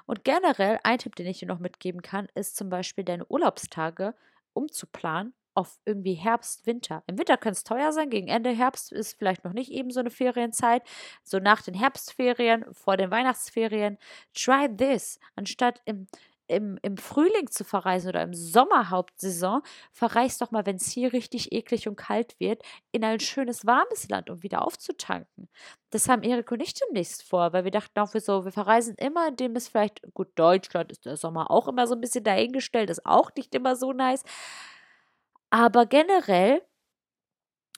Und 0.06 0.24
generell, 0.24 0.80
ein 0.84 1.00
Tipp, 1.00 1.16
den 1.16 1.28
ich 1.28 1.40
dir 1.40 1.48
noch 1.48 1.60
mitgeben 1.60 2.02
kann, 2.02 2.28
ist 2.36 2.56
zum 2.56 2.70
Beispiel 2.70 3.04
deine 3.04 3.26
Urlaubstage 3.28 4.16
umzuplanen 4.54 5.34
auf 5.56 5.80
irgendwie 5.86 6.14
Herbst, 6.14 6.68
Winter. 6.68 7.04
Im 7.08 7.18
Winter 7.18 7.38
kann 7.38 7.54
es 7.54 7.64
teuer 7.64 7.94
sein, 7.94 8.10
gegen 8.10 8.28
Ende 8.28 8.52
Herbst 8.52 8.92
ist 8.92 9.18
vielleicht 9.18 9.46
noch 9.46 9.54
nicht 9.54 9.72
eben 9.72 9.90
so 9.90 10.02
eine 10.02 10.12
Ferienzeit. 10.12 10.84
So 11.24 11.40
nach 11.40 11.62
den 11.62 11.74
Herbstferien, 11.74 12.66
vor 12.74 12.98
den 12.98 13.10
Weihnachtsferien, 13.10 13.98
try 14.34 14.68
this. 14.76 15.18
Anstatt 15.36 15.82
im, 15.86 16.08
im, 16.48 16.78
im 16.82 16.98
Frühling 16.98 17.50
zu 17.50 17.64
verreisen 17.64 18.10
oder 18.10 18.24
im 18.24 18.34
Sommerhauptsaison, 18.34 19.62
verreist 19.92 20.42
doch 20.42 20.52
mal, 20.52 20.66
wenn 20.66 20.78
es 20.78 20.90
hier 20.90 21.14
richtig 21.14 21.52
eklig 21.52 21.88
und 21.88 21.96
kalt 21.96 22.40
wird, 22.40 22.64
in 22.92 23.04
ein 23.04 23.20
schönes 23.20 23.66
warmes 23.66 24.10
Land, 24.10 24.30
um 24.30 24.44
wieder 24.44 24.66
aufzutanken. 24.66 25.50
Das 25.90 26.10
haben 26.10 26.24
Erik 26.24 26.52
und 26.52 26.62
ich 26.62 26.74
demnächst 26.74 27.24
vor, 27.24 27.54
weil 27.54 27.64
wir 27.64 27.72
dachten 27.72 28.00
auch, 28.00 28.14
wir, 28.14 28.22
so, 28.22 28.46
wir 28.46 28.52
verreisen 28.52 28.96
immer, 28.98 29.28
indem 29.30 29.56
es 29.56 29.68
vielleicht, 29.68 30.02
gut, 30.14 30.30
Deutschland 30.36 30.92
ist 30.92 31.06
der 31.06 31.18
Sommer 31.18 31.52
auch 31.52 31.68
immer 31.68 31.88
so 31.88 31.96
ein 31.96 32.02
bisschen 32.02 32.24
dahingestellt, 32.24 32.90
ist 32.90 33.06
auch 33.06 33.32
nicht 33.36 33.56
immer 33.56 33.76
so 33.76 33.94
nice. 33.94 34.24
Aber 35.50 35.86
generell 35.86 36.62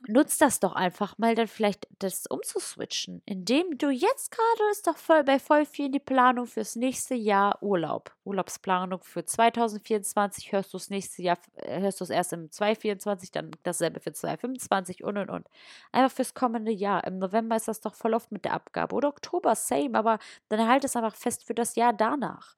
nutz 0.08 0.38
das 0.38 0.60
doch 0.60 0.74
einfach 0.74 1.18
mal, 1.18 1.34
dann 1.36 1.48
vielleicht 1.48 1.88
das 2.00 2.28
umzuswitchen, 2.28 3.22
indem 3.26 3.78
du 3.78 3.89
jetzt 3.89 4.32
gerade 4.32 4.72
ist 4.72 4.86
doch 4.88 4.98
voll 4.98 5.24
bei 5.24 5.39
voll 5.39 5.66
viel 5.66 5.89
die 5.89 6.00
Planung 6.00 6.45
fürs 6.45 6.76
nächste 6.76 7.16
Jahr 7.16 7.62
Urlaub. 7.64 8.16
Urlaubsplanung 8.24 9.02
für 9.04 9.26
2024 9.26 10.52
hörst 10.52 10.74
du 10.74 10.78
es 10.78 10.89
nächste 10.89 11.22
Jahr, 11.24 11.38
äh, 11.56 11.80
hörst 11.82 12.00
du 12.00 12.04
es 12.04 12.10
erst 12.10 12.34
im 12.34 12.52
2024, 12.52 13.32
dann 13.32 13.52
dasselbe 13.64 14.00
für 14.00 14.14
2025 14.14 15.04
und 15.04 15.18
und 15.18 15.30
und. 15.30 15.48
Einfach 15.91 16.16
fürs 16.16 16.34
kommende 16.34 16.72
Jahr. 16.72 17.04
Im 17.06 17.18
November 17.20 17.56
ist 17.56 17.68
das 17.68 17.82
doch 17.82 17.95
voll 17.95 18.14
oft 18.14 18.32
mit 18.32 18.45
der 18.45 18.54
Abgabe 18.54 18.95
oder 18.95 19.10
Oktober, 19.10 19.56
same, 19.56 19.98
aber 19.98 20.20
dann 20.50 20.68
halt 20.68 20.84
es 20.84 20.95
einfach 20.95 21.16
fest 21.16 21.45
für 21.45 21.56
das 21.56 21.76
Jahr 21.76 21.93
danach. 21.93 22.56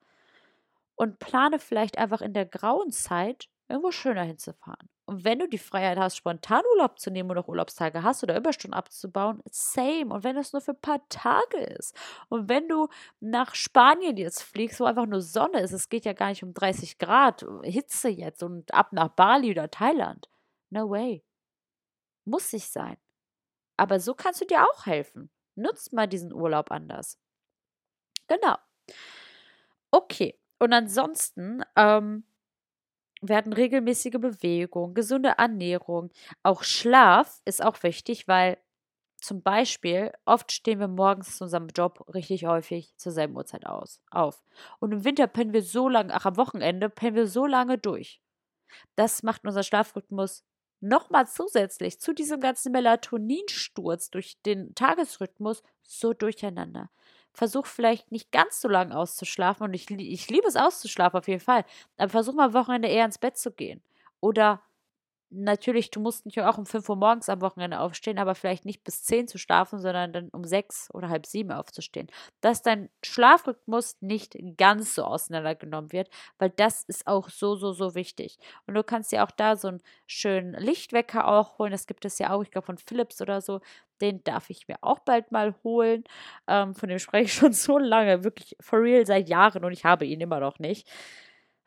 Und 0.96 1.18
plane 1.18 1.58
vielleicht 1.58 1.98
einfach 1.98 2.20
in 2.20 2.34
der 2.34 2.46
grauen 2.46 2.92
Zeit 2.92 3.48
irgendwo 3.70 3.90
schöner 3.92 4.24
hinzufahren. 4.24 4.88
Und 5.06 5.24
wenn 5.24 5.38
du 5.38 5.48
die 5.48 5.58
Freiheit 5.58 5.98
hast, 5.98 6.16
spontan 6.16 6.62
Urlaub 6.72 6.98
zu 6.98 7.10
nehmen 7.10 7.30
oder 7.30 7.40
auch 7.40 7.48
Urlaubstage 7.48 8.02
hast 8.02 8.22
oder 8.22 8.36
Überstunden 8.36 8.74
abzubauen, 8.78 9.42
same. 9.50 10.14
Und 10.14 10.24
wenn 10.24 10.36
das 10.36 10.52
nur 10.52 10.62
für 10.62 10.72
ein 10.72 10.80
paar 10.80 11.08
Tage 11.08 11.58
ist. 11.58 11.96
Und 12.28 12.48
wenn 12.48 12.68
du 12.68 12.88
nach 13.20 13.54
Spanien 13.54 14.16
jetzt 14.16 14.42
fliegst, 14.42 14.80
wo 14.80 14.84
einfach 14.84 15.06
nur 15.06 15.20
Sonne 15.20 15.60
ist, 15.60 15.72
es 15.72 15.88
geht 15.88 16.04
ja 16.04 16.12
gar 16.12 16.28
nicht 16.28 16.42
um 16.42 16.54
30 16.54 16.98
Grad 16.98 17.44
Hitze 17.62 18.08
jetzt 18.08 18.42
und 18.42 18.72
ab 18.74 18.92
nach 18.92 19.08
Bali 19.08 19.50
oder 19.50 19.70
Thailand. 19.70 20.28
No 20.70 20.90
way. 20.90 21.24
Muss 22.24 22.52
nicht 22.52 22.70
sein. 22.70 22.96
Aber 23.76 23.98
so 23.98 24.14
kannst 24.14 24.40
du 24.40 24.44
dir 24.46 24.62
auch 24.62 24.86
helfen. 24.86 25.30
Nutzt 25.56 25.92
mal 25.92 26.06
diesen 26.06 26.32
Urlaub 26.32 26.70
anders. 26.70 27.18
Genau. 28.28 28.56
Okay. 29.90 30.38
Und 30.58 30.72
ansonsten, 30.72 31.64
ähm, 31.76 32.24
werden 33.20 33.52
regelmäßige 33.52 34.18
Bewegung, 34.20 34.94
gesunde 34.94 35.34
Ernährung, 35.38 36.10
auch 36.42 36.62
Schlaf 36.62 37.40
ist 37.44 37.62
auch 37.62 37.82
wichtig, 37.82 38.28
weil 38.28 38.58
zum 39.20 39.42
Beispiel, 39.42 40.12
oft 40.24 40.50
stehen 40.50 40.80
wir 40.80 40.88
morgens 40.88 41.36
zu 41.36 41.44
unserem 41.44 41.68
Job 41.68 42.06
richtig 42.14 42.46
häufig 42.46 42.96
zur 42.96 43.12
selben 43.12 43.36
Uhrzeit 43.36 43.66
aus, 43.66 44.00
auf. 44.10 44.42
Und 44.78 44.92
im 44.92 45.04
Winter 45.04 45.26
pennen 45.26 45.52
wir 45.52 45.62
so 45.62 45.88
lange, 45.88 46.14
ach, 46.14 46.24
am 46.24 46.36
Wochenende 46.36 46.88
pennen 46.88 47.16
wir 47.16 47.26
so 47.26 47.46
lange 47.46 47.76
durch. 47.76 48.22
Das 48.96 49.22
macht 49.22 49.44
unser 49.44 49.62
Schlafrhythmus 49.62 50.44
nochmal 50.80 51.28
zusätzlich 51.28 52.00
zu 52.00 52.14
diesem 52.14 52.40
ganzen 52.40 52.72
Melatoninsturz 52.72 54.10
durch 54.10 54.40
den 54.42 54.74
Tagesrhythmus 54.74 55.62
so 55.82 56.14
durcheinander. 56.14 56.90
Versuch 57.32 57.66
vielleicht 57.66 58.10
nicht 58.12 58.32
ganz 58.32 58.60
so 58.60 58.68
lange 58.68 58.96
auszuschlafen 58.96 59.64
und 59.64 59.74
ich, 59.74 59.90
ich 59.90 60.28
liebe 60.30 60.46
es 60.48 60.56
auszuschlafen 60.56 61.18
auf 61.18 61.28
jeden 61.28 61.40
Fall, 61.40 61.64
aber 61.96 62.10
versuch 62.10 62.34
mal 62.34 62.46
am 62.46 62.54
Wochenende 62.54 62.88
eher 62.88 63.04
ins 63.04 63.18
Bett 63.18 63.36
zu 63.38 63.52
gehen. 63.52 63.82
Oder 64.20 64.62
natürlich, 65.30 65.90
du 65.90 66.00
musst 66.00 66.26
nicht 66.26 66.40
auch 66.40 66.58
um 66.58 66.66
5 66.66 66.88
Uhr 66.88 66.96
morgens 66.96 67.28
am 67.28 67.40
Wochenende 67.40 67.80
aufstehen, 67.80 68.18
aber 68.18 68.34
vielleicht 68.34 68.64
nicht 68.64 68.84
bis 68.84 69.04
10 69.04 69.28
zu 69.28 69.38
schlafen, 69.38 69.80
sondern 69.80 70.12
dann 70.12 70.28
um 70.30 70.44
6 70.44 70.88
oder 70.92 71.08
halb 71.08 71.26
7 71.26 71.52
aufzustehen. 71.52 72.08
Dass 72.40 72.62
dein 72.62 72.90
Schlafrhythmus 73.04 73.96
nicht 74.00 74.36
ganz 74.56 74.94
so 74.94 75.04
auseinandergenommen 75.04 75.92
wird, 75.92 76.10
weil 76.38 76.50
das 76.50 76.82
ist 76.82 77.06
auch 77.06 77.28
so, 77.28 77.56
so, 77.56 77.72
so 77.72 77.94
wichtig. 77.94 78.38
Und 78.66 78.74
du 78.74 78.84
kannst 78.84 79.12
dir 79.12 79.24
auch 79.24 79.30
da 79.30 79.56
so 79.56 79.68
einen 79.68 79.82
schönen 80.06 80.54
Lichtwecker 80.54 81.28
auch 81.28 81.58
holen. 81.58 81.72
Das 81.72 81.86
gibt 81.86 82.04
es 82.04 82.18
ja 82.18 82.30
auch, 82.30 82.42
ich 82.42 82.50
glaube, 82.50 82.66
von 82.66 82.78
Philips 82.78 83.20
oder 83.22 83.40
so. 83.40 83.60
Den 84.00 84.24
darf 84.24 84.50
ich 84.50 84.66
mir 84.66 84.76
auch 84.80 85.00
bald 85.00 85.30
mal 85.30 85.54
holen. 85.62 86.04
Ähm, 86.48 86.74
von 86.74 86.88
dem 86.88 86.98
spreche 86.98 87.24
ich 87.24 87.34
schon 87.34 87.52
so 87.52 87.78
lange, 87.78 88.24
wirklich 88.24 88.56
for 88.60 88.80
real 88.80 89.06
seit 89.06 89.28
Jahren 89.28 89.64
und 89.64 89.72
ich 89.72 89.84
habe 89.84 90.06
ihn 90.06 90.20
immer 90.20 90.40
noch 90.40 90.58
nicht. 90.58 90.88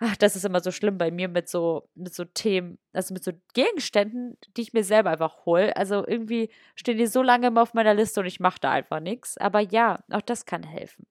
Ach, 0.06 0.18
das 0.18 0.36
ist 0.36 0.43
immer 0.43 0.60
so 0.60 0.72
schlimm 0.72 0.97
bei 0.97 1.12
mir 1.12 1.30
mit 1.30 1.47
so, 1.47 1.88
mit 1.95 2.14
so 2.14 2.26
Themen, 2.26 2.78
also 2.91 3.14
mit 3.14 3.24
so 3.24 3.32
Gegenständen, 3.54 4.38
die 4.58 4.62
ich 4.62 4.74
mir 4.74 4.84
selber 4.84 5.12
einfach 5.12 5.45
hole. 5.45 5.78
Also 5.78 6.06
irgendwie 6.06 6.49
stehen 6.76 6.97
die 6.97 7.08
so 7.08 7.22
lange 7.22 7.47
immer 7.47 7.62
auf 7.62 7.74
meiner 7.74 7.93
Liste 7.93 8.20
und 8.20 8.26
ich 8.26 8.41
mache 8.41 8.60
da 8.60 8.72
einfach 8.72 8.99
nichts. 8.99 9.38
Aber 9.38 9.62
ja, 9.62 10.04
auch 10.12 10.22
das 10.22 10.45
kann 10.45 10.64
helfen. 10.64 11.08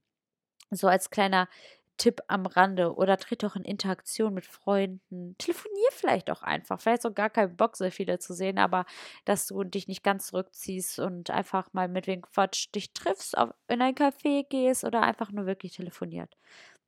So 0.70 0.88
als 0.88 1.08
kleiner 1.08 1.48
Tipp 1.96 2.20
am 2.28 2.44
Rande 2.44 2.94
oder 2.94 3.16
tritt 3.16 3.44
auch 3.44 3.56
in 3.56 3.64
Interaktion 3.64 4.34
mit 4.34 4.44
Freunden. 4.44 5.36
Telefonier 5.38 5.88
vielleicht 5.92 6.30
auch 6.30 6.42
einfach. 6.42 6.80
Vielleicht 6.80 7.06
auch 7.06 7.14
gar 7.14 7.30
keinen 7.30 7.56
Bock, 7.56 7.76
so 7.76 7.88
viele 7.90 8.18
zu 8.18 8.34
sehen, 8.34 8.58
aber 8.58 8.84
dass 9.24 9.46
du 9.46 9.64
dich 9.64 9.88
nicht 9.88 10.02
ganz 10.02 10.26
zurückziehst 10.26 10.98
und 10.98 11.30
einfach 11.30 11.72
mal 11.72 11.88
mit 11.88 12.06
wem 12.06 12.22
Quatsch 12.22 12.68
dich 12.74 12.92
triffst, 12.92 13.38
auf, 13.38 13.50
in 13.68 13.80
ein 13.80 13.94
Café 13.94 14.46
gehst 14.48 14.84
oder 14.84 15.02
einfach 15.02 15.32
nur 15.32 15.46
wirklich 15.46 15.76
telefoniert. 15.76 16.36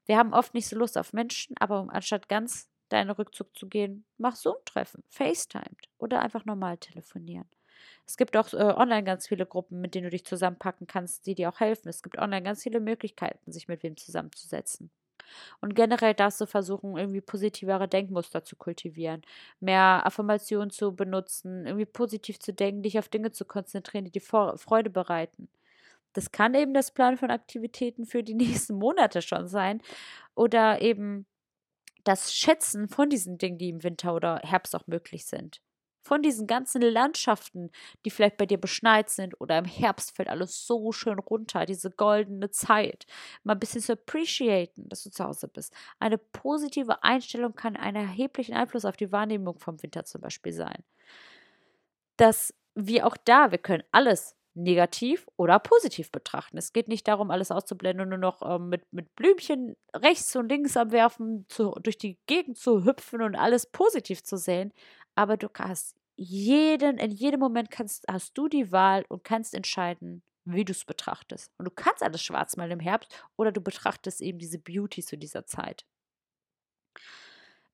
Wir 0.06 0.18
haben 0.18 0.32
oft 0.34 0.54
nicht 0.54 0.68
so 0.68 0.76
Lust 0.76 0.98
auf 0.98 1.12
Menschen, 1.12 1.56
aber 1.58 1.80
um 1.80 1.90
anstatt 1.90 2.28
ganz 2.28 2.68
deinen 2.88 3.10
Rückzug 3.10 3.56
zu 3.56 3.68
gehen, 3.68 4.04
mach 4.18 4.36
Zoom-Treffen, 4.36 5.02
FaceTimed 5.08 5.88
oder 5.98 6.20
einfach 6.20 6.44
normal 6.44 6.78
telefonieren. 6.78 7.48
Es 8.06 8.16
gibt 8.16 8.36
auch 8.36 8.52
äh, 8.52 8.56
online 8.56 9.04
ganz 9.04 9.26
viele 9.26 9.46
Gruppen, 9.46 9.80
mit 9.80 9.94
denen 9.94 10.04
du 10.04 10.10
dich 10.10 10.24
zusammenpacken 10.24 10.86
kannst, 10.86 11.26
die 11.26 11.34
dir 11.34 11.48
auch 11.48 11.60
helfen. 11.60 11.88
Es 11.88 12.02
gibt 12.02 12.18
online 12.18 12.42
ganz 12.42 12.62
viele 12.62 12.80
Möglichkeiten, 12.80 13.50
sich 13.52 13.68
mit 13.68 13.82
wem 13.82 13.96
zusammenzusetzen. 13.96 14.90
Und 15.60 15.74
generell 15.74 16.14
darfst 16.14 16.40
du 16.40 16.46
versuchen, 16.46 16.96
irgendwie 16.96 17.20
positivere 17.20 17.88
Denkmuster 17.88 18.44
zu 18.44 18.56
kultivieren, 18.56 19.22
mehr 19.60 20.02
Affirmationen 20.06 20.70
zu 20.70 20.94
benutzen, 20.94 21.66
irgendwie 21.66 21.86
positiv 21.86 22.38
zu 22.38 22.52
denken, 22.52 22.82
dich 22.82 22.98
auf 22.98 23.08
Dinge 23.08 23.32
zu 23.32 23.44
konzentrieren, 23.44 24.04
die 24.04 24.12
dir 24.12 24.20
Freude 24.22 24.90
bereiten. 24.90 25.48
Das 26.14 26.32
kann 26.32 26.54
eben 26.54 26.72
das 26.72 26.92
Plan 26.92 27.18
von 27.18 27.30
Aktivitäten 27.30 28.06
für 28.06 28.22
die 28.22 28.34
nächsten 28.34 28.76
Monate 28.76 29.20
schon 29.20 29.46
sein. 29.46 29.82
Oder 30.34 30.80
eben 30.80 31.26
das 32.04 32.34
Schätzen 32.34 32.88
von 32.88 33.10
diesen 33.10 33.38
Dingen, 33.38 33.58
die 33.58 33.68
im 33.70 33.82
Winter 33.82 34.14
oder 34.14 34.40
Herbst 34.42 34.74
auch 34.76 34.86
möglich 34.86 35.26
sind. 35.26 35.60
Von 36.02 36.20
diesen 36.20 36.46
ganzen 36.46 36.82
Landschaften, 36.82 37.70
die 38.04 38.10
vielleicht 38.10 38.36
bei 38.36 38.44
dir 38.44 38.58
beschneit 38.60 39.08
sind 39.08 39.40
oder 39.40 39.56
im 39.56 39.64
Herbst 39.64 40.14
fällt 40.14 40.28
alles 40.28 40.66
so 40.66 40.92
schön 40.92 41.18
runter, 41.18 41.64
diese 41.64 41.90
goldene 41.90 42.50
Zeit. 42.50 43.06
Mal 43.42 43.54
ein 43.54 43.58
bisschen 43.58 43.80
zu 43.80 43.94
appreciaten, 43.94 44.86
dass 44.90 45.02
du 45.02 45.10
zu 45.10 45.24
Hause 45.24 45.48
bist. 45.48 45.72
Eine 45.98 46.18
positive 46.18 47.02
Einstellung 47.02 47.54
kann 47.54 47.74
einen 47.74 47.96
erheblichen 48.08 48.54
Einfluss 48.54 48.84
auf 48.84 48.98
die 48.98 49.12
Wahrnehmung 49.12 49.58
vom 49.58 49.82
Winter 49.82 50.04
zum 50.04 50.20
Beispiel 50.20 50.52
sein. 50.52 50.84
Dass 52.18 52.54
wir 52.74 53.06
auch 53.06 53.16
da, 53.16 53.50
wir 53.50 53.58
können 53.58 53.84
alles 53.90 54.36
negativ 54.54 55.26
oder 55.36 55.58
positiv 55.58 56.10
betrachten. 56.12 56.56
Es 56.56 56.72
geht 56.72 56.88
nicht 56.88 57.06
darum, 57.08 57.30
alles 57.30 57.50
auszublenden 57.50 58.04
und 58.04 58.08
nur 58.10 58.18
noch 58.18 58.42
ähm, 58.42 58.68
mit, 58.68 58.90
mit 58.92 59.14
Blümchen 59.16 59.76
rechts 59.94 60.34
und 60.36 60.48
links 60.48 60.76
am 60.76 60.92
Werfen 60.92 61.46
zu, 61.48 61.72
durch 61.82 61.98
die 61.98 62.18
Gegend 62.26 62.56
zu 62.56 62.84
hüpfen 62.84 63.20
und 63.22 63.34
alles 63.34 63.66
positiv 63.66 64.22
zu 64.22 64.36
sehen. 64.36 64.72
Aber 65.16 65.36
du 65.36 65.48
hast 65.58 65.96
jeden, 66.16 66.98
in 66.98 67.10
jedem 67.10 67.40
Moment 67.40 67.70
kannst, 67.70 68.04
hast 68.08 68.38
du 68.38 68.48
die 68.48 68.70
Wahl 68.70 69.04
und 69.08 69.24
kannst 69.24 69.54
entscheiden, 69.54 70.22
wie 70.44 70.64
du 70.64 70.72
es 70.72 70.84
betrachtest. 70.84 71.52
Und 71.58 71.64
du 71.64 71.70
kannst 71.70 72.02
alles 72.02 72.22
schwarz 72.22 72.56
malen 72.56 72.72
im 72.72 72.80
Herbst 72.80 73.12
oder 73.36 73.50
du 73.50 73.60
betrachtest 73.60 74.20
eben 74.20 74.38
diese 74.38 74.58
Beauty 74.58 75.02
zu 75.02 75.16
dieser 75.18 75.46
Zeit. 75.46 75.84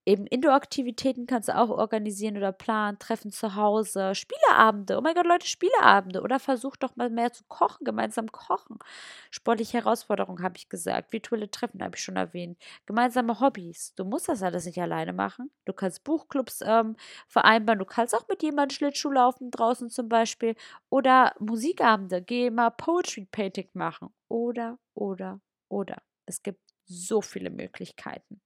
Eben 0.06 0.26
Indoor-Aktivitäten 0.26 1.26
kannst 1.26 1.48
du 1.50 1.56
auch 1.56 1.68
organisieren 1.68 2.36
oder 2.38 2.52
planen, 2.52 2.98
Treffen 2.98 3.30
zu 3.30 3.54
Hause, 3.54 4.14
Spieleabende. 4.14 4.96
Oh 4.96 5.02
mein 5.02 5.14
Gott, 5.14 5.26
Leute, 5.26 5.46
Spieleabende. 5.46 6.22
Oder 6.22 6.40
versuch 6.40 6.76
doch 6.76 6.96
mal 6.96 7.10
mehr 7.10 7.32
zu 7.32 7.44
kochen, 7.48 7.84
gemeinsam 7.84 8.32
kochen. 8.32 8.78
Sportliche 9.30 9.78
Herausforderungen 9.78 10.42
habe 10.42 10.56
ich 10.56 10.68
gesagt. 10.70 11.12
Virtuelle 11.12 11.50
Treffen 11.50 11.82
habe 11.82 11.96
ich 11.96 12.02
schon 12.02 12.16
erwähnt. 12.16 12.58
Gemeinsame 12.86 13.40
Hobbys. 13.40 13.94
Du 13.94 14.04
musst 14.04 14.28
das 14.28 14.42
alles 14.42 14.64
nicht 14.64 14.80
alleine 14.80 15.12
machen. 15.12 15.50
Du 15.66 15.72
kannst 15.74 16.02
Buchclubs 16.04 16.62
ähm, 16.64 16.96
vereinbaren. 17.28 17.78
Du 17.78 17.84
kannst 17.84 18.14
auch 18.14 18.26
mit 18.26 18.42
jemandem 18.42 18.74
Schlittschuh 18.76 19.10
laufen, 19.10 19.50
draußen 19.50 19.90
zum 19.90 20.08
Beispiel. 20.08 20.56
Oder 20.88 21.34
Musikabende. 21.40 22.22
Geh 22.22 22.50
mal 22.50 22.70
Poetry 22.70 23.26
Painting 23.30 23.68
machen. 23.74 24.08
Oder, 24.28 24.78
oder, 24.94 25.40
oder. 25.68 25.98
Es 26.26 26.42
gibt 26.42 26.60
so 26.86 27.20
viele 27.20 27.50
Möglichkeiten. 27.50 28.40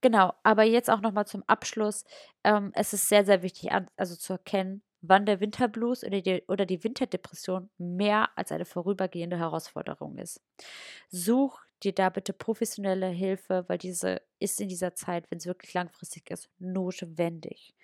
Genau, 0.00 0.32
aber 0.44 0.62
jetzt 0.62 0.90
auch 0.90 1.00
nochmal 1.00 1.26
zum 1.26 1.42
Abschluss. 1.46 2.04
Ähm, 2.44 2.70
es 2.74 2.92
ist 2.92 3.08
sehr, 3.08 3.24
sehr 3.24 3.42
wichtig, 3.42 3.72
an, 3.72 3.88
also 3.96 4.14
zu 4.14 4.34
erkennen, 4.34 4.82
wann 5.00 5.26
der 5.26 5.40
Winterblues 5.40 6.04
oder 6.04 6.20
die, 6.20 6.42
oder 6.46 6.66
die 6.66 6.82
Winterdepression 6.84 7.68
mehr 7.78 8.30
als 8.36 8.52
eine 8.52 8.64
vorübergehende 8.64 9.38
Herausforderung 9.38 10.18
ist. 10.18 10.40
Such 11.10 11.60
dir 11.82 11.92
da 11.92 12.10
bitte 12.10 12.32
professionelle 12.32 13.08
Hilfe, 13.08 13.64
weil 13.68 13.78
diese 13.78 14.22
ist 14.38 14.60
in 14.60 14.68
dieser 14.68 14.94
Zeit, 14.94 15.30
wenn 15.30 15.38
es 15.38 15.46
wirklich 15.46 15.74
langfristig 15.74 16.30
ist, 16.30 16.48
notwendig. 16.58 17.74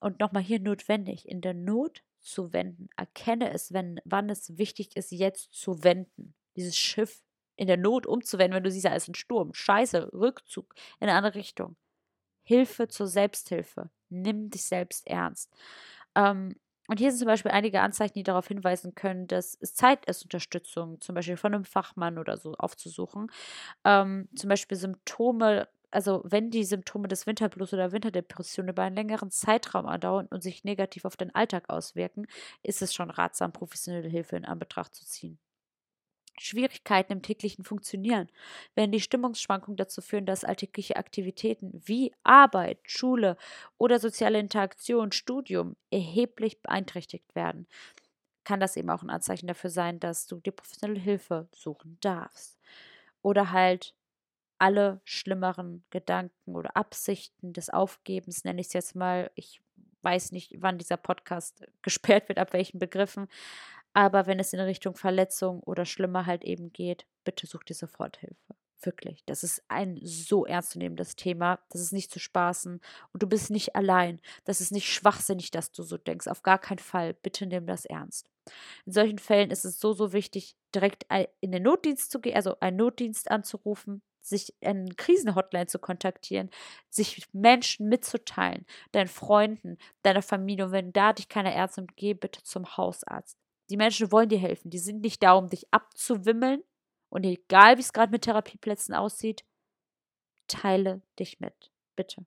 Und 0.00 0.18
nochmal 0.20 0.42
hier 0.42 0.60
notwendig, 0.60 1.28
in 1.28 1.40
der 1.40 1.54
Not 1.54 2.02
zu 2.20 2.52
wenden. 2.52 2.88
Erkenne 2.96 3.52
es, 3.52 3.72
wenn, 3.72 4.00
wann 4.04 4.30
es 4.30 4.58
wichtig 4.58 4.96
ist, 4.96 5.12
jetzt 5.12 5.52
zu 5.52 5.84
wenden. 5.84 6.34
Dieses 6.56 6.76
Schiff 6.76 7.22
in 7.62 7.68
der 7.68 7.76
Not 7.76 8.08
umzuwenden, 8.08 8.56
wenn 8.56 8.64
du 8.64 8.72
siehst, 8.72 8.86
da 8.86 8.94
ist 8.94 9.08
ein 9.08 9.14
Sturm. 9.14 9.54
Scheiße, 9.54 10.12
Rückzug 10.12 10.74
in 10.98 11.08
eine 11.08 11.16
andere 11.16 11.36
Richtung. 11.36 11.76
Hilfe 12.42 12.88
zur 12.88 13.06
Selbsthilfe. 13.06 13.88
Nimm 14.08 14.50
dich 14.50 14.64
selbst 14.64 15.06
ernst. 15.06 15.48
Ähm, 16.16 16.56
und 16.88 16.98
hier 16.98 17.12
sind 17.12 17.20
zum 17.20 17.28
Beispiel 17.28 17.52
einige 17.52 17.80
Anzeichen, 17.80 18.14
die 18.14 18.24
darauf 18.24 18.48
hinweisen 18.48 18.96
können, 18.96 19.28
dass 19.28 19.56
es 19.60 19.74
Zeit 19.74 20.04
ist, 20.06 20.24
Unterstützung 20.24 21.00
zum 21.00 21.14
Beispiel 21.14 21.36
von 21.36 21.54
einem 21.54 21.64
Fachmann 21.64 22.18
oder 22.18 22.36
so 22.36 22.54
aufzusuchen. 22.54 23.30
Ähm, 23.84 24.28
zum 24.34 24.48
Beispiel 24.48 24.76
Symptome, 24.76 25.68
also 25.92 26.22
wenn 26.24 26.50
die 26.50 26.64
Symptome 26.64 27.06
des 27.06 27.28
Winterblues 27.28 27.72
oder 27.72 27.92
Winterdepression 27.92 28.66
über 28.66 28.82
einen 28.82 28.96
längeren 28.96 29.30
Zeitraum 29.30 29.86
andauern 29.86 30.26
und 30.26 30.42
sich 30.42 30.64
negativ 30.64 31.04
auf 31.04 31.16
den 31.16 31.32
Alltag 31.32 31.70
auswirken, 31.70 32.26
ist 32.64 32.82
es 32.82 32.92
schon 32.92 33.10
ratsam, 33.10 33.52
professionelle 33.52 34.08
Hilfe 34.08 34.34
in 34.36 34.46
Anbetracht 34.46 34.96
zu 34.96 35.06
ziehen. 35.06 35.38
Schwierigkeiten 36.38 37.12
im 37.12 37.22
täglichen 37.22 37.64
Funktionieren, 37.64 38.28
wenn 38.74 38.92
die 38.92 39.00
Stimmungsschwankungen 39.00 39.76
dazu 39.76 40.00
führen, 40.00 40.26
dass 40.26 40.44
alltägliche 40.44 40.96
Aktivitäten 40.96 41.70
wie 41.84 42.12
Arbeit, 42.22 42.78
Schule 42.84 43.36
oder 43.78 43.98
soziale 43.98 44.38
Interaktion, 44.38 45.12
Studium 45.12 45.76
erheblich 45.90 46.60
beeinträchtigt 46.62 47.34
werden, 47.34 47.66
kann 48.44 48.60
das 48.60 48.76
eben 48.76 48.90
auch 48.90 49.02
ein 49.02 49.10
Anzeichen 49.10 49.46
dafür 49.46 49.70
sein, 49.70 50.00
dass 50.00 50.26
du 50.26 50.40
dir 50.40 50.52
professionelle 50.52 51.00
Hilfe 51.00 51.48
suchen 51.52 51.98
darfst. 52.00 52.58
Oder 53.22 53.52
halt 53.52 53.94
alle 54.58 55.00
schlimmeren 55.04 55.84
Gedanken 55.90 56.54
oder 56.54 56.76
Absichten 56.76 57.52
des 57.52 57.68
Aufgebens, 57.70 58.44
nenne 58.44 58.60
ich 58.60 58.68
es 58.68 58.72
jetzt 58.72 58.94
mal. 58.94 59.30
Ich 59.34 59.60
weiß 60.02 60.32
nicht, 60.32 60.54
wann 60.58 60.78
dieser 60.78 60.96
Podcast 60.96 61.64
gesperrt 61.82 62.28
wird, 62.28 62.38
ab 62.38 62.52
welchen 62.52 62.78
Begriffen. 62.78 63.28
Aber 63.94 64.26
wenn 64.26 64.38
es 64.38 64.52
in 64.52 64.60
Richtung 64.60 64.96
Verletzung 64.96 65.60
oder 65.60 65.84
schlimmer 65.84 66.26
halt 66.26 66.44
eben 66.44 66.72
geht, 66.72 67.06
bitte 67.24 67.46
such 67.46 67.64
dir 67.64 67.74
Soforthilfe. 67.74 68.54
Wirklich. 68.84 69.22
Das 69.26 69.44
ist 69.44 69.62
ein 69.68 70.00
so 70.02 70.44
ernstzunehmendes 70.44 71.14
Thema. 71.14 71.60
Das 71.70 71.80
ist 71.80 71.92
nicht 71.92 72.10
zu 72.10 72.18
spaßen. 72.18 72.80
Und 73.12 73.22
du 73.22 73.28
bist 73.28 73.50
nicht 73.50 73.76
allein. 73.76 74.20
Das 74.44 74.60
ist 74.60 74.72
nicht 74.72 74.92
schwachsinnig, 74.92 75.52
dass 75.52 75.70
du 75.70 75.84
so 75.84 75.98
denkst. 75.98 76.26
Auf 76.26 76.42
gar 76.42 76.58
keinen 76.58 76.78
Fall. 76.78 77.14
Bitte 77.14 77.46
nimm 77.46 77.66
das 77.66 77.84
ernst. 77.84 78.28
In 78.84 78.92
solchen 78.92 79.18
Fällen 79.18 79.52
ist 79.52 79.64
es 79.64 79.78
so, 79.78 79.92
so 79.92 80.12
wichtig, 80.12 80.56
direkt 80.74 81.06
in 81.40 81.52
den 81.52 81.62
Notdienst 81.62 82.10
zu 82.10 82.20
gehen, 82.20 82.34
also 82.34 82.58
einen 82.58 82.78
Notdienst 82.78 83.30
anzurufen, 83.30 84.02
sich 84.20 84.52
eine 84.60 84.92
Krisenhotline 84.96 85.66
zu 85.68 85.78
kontaktieren, 85.78 86.50
sich 86.90 87.28
Menschen 87.32 87.88
mitzuteilen, 87.88 88.66
deinen 88.90 89.06
Freunden, 89.06 89.78
deiner 90.02 90.22
Familie. 90.22 90.64
Und 90.64 90.72
wenn 90.72 90.92
da 90.92 91.12
dich 91.12 91.28
keine 91.28 91.54
Ärzte 91.54 91.82
und 91.82 91.96
geh 91.96 92.14
bitte 92.14 92.42
zum 92.42 92.76
Hausarzt. 92.76 93.38
Die 93.70 93.76
Menschen 93.76 94.12
wollen 94.12 94.28
dir 94.28 94.38
helfen. 94.38 94.70
Die 94.70 94.78
sind 94.78 95.00
nicht 95.00 95.22
da, 95.22 95.32
um 95.32 95.48
dich 95.48 95.72
abzuwimmeln. 95.72 96.62
Und 97.08 97.24
egal, 97.24 97.76
wie 97.76 97.82
es 97.82 97.92
gerade 97.92 98.10
mit 98.10 98.22
Therapieplätzen 98.22 98.94
aussieht, 98.94 99.44
teile 100.46 101.02
dich 101.18 101.40
mit. 101.40 101.70
Bitte. 101.96 102.24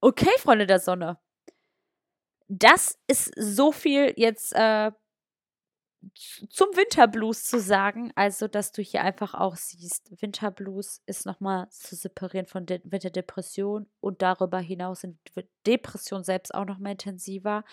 Okay, 0.00 0.30
Freunde 0.38 0.66
der 0.66 0.78
Sonne. 0.78 1.18
Das 2.48 2.98
ist 3.06 3.32
so 3.36 3.72
viel 3.72 4.14
jetzt 4.16 4.52
äh, 4.54 4.92
zum 6.14 6.68
Winterblues 6.76 7.44
zu 7.44 7.60
sagen, 7.60 8.12
also 8.14 8.48
dass 8.48 8.72
du 8.72 8.82
hier 8.82 9.02
einfach 9.02 9.34
auch 9.34 9.56
siehst, 9.56 10.10
Winterblues 10.22 11.02
ist 11.06 11.26
nochmal 11.26 11.68
zu 11.70 11.96
separieren 11.96 12.46
von 12.46 12.66
De 12.66 12.80
Winterdepression 12.84 13.88
und 14.00 14.22
darüber 14.22 14.58
hinaus 14.58 15.00
sind 15.00 15.18
Depression 15.66 16.22
selbst 16.22 16.54
auch 16.54 16.64
nochmal 16.64 16.92
intensiver. 16.92 17.64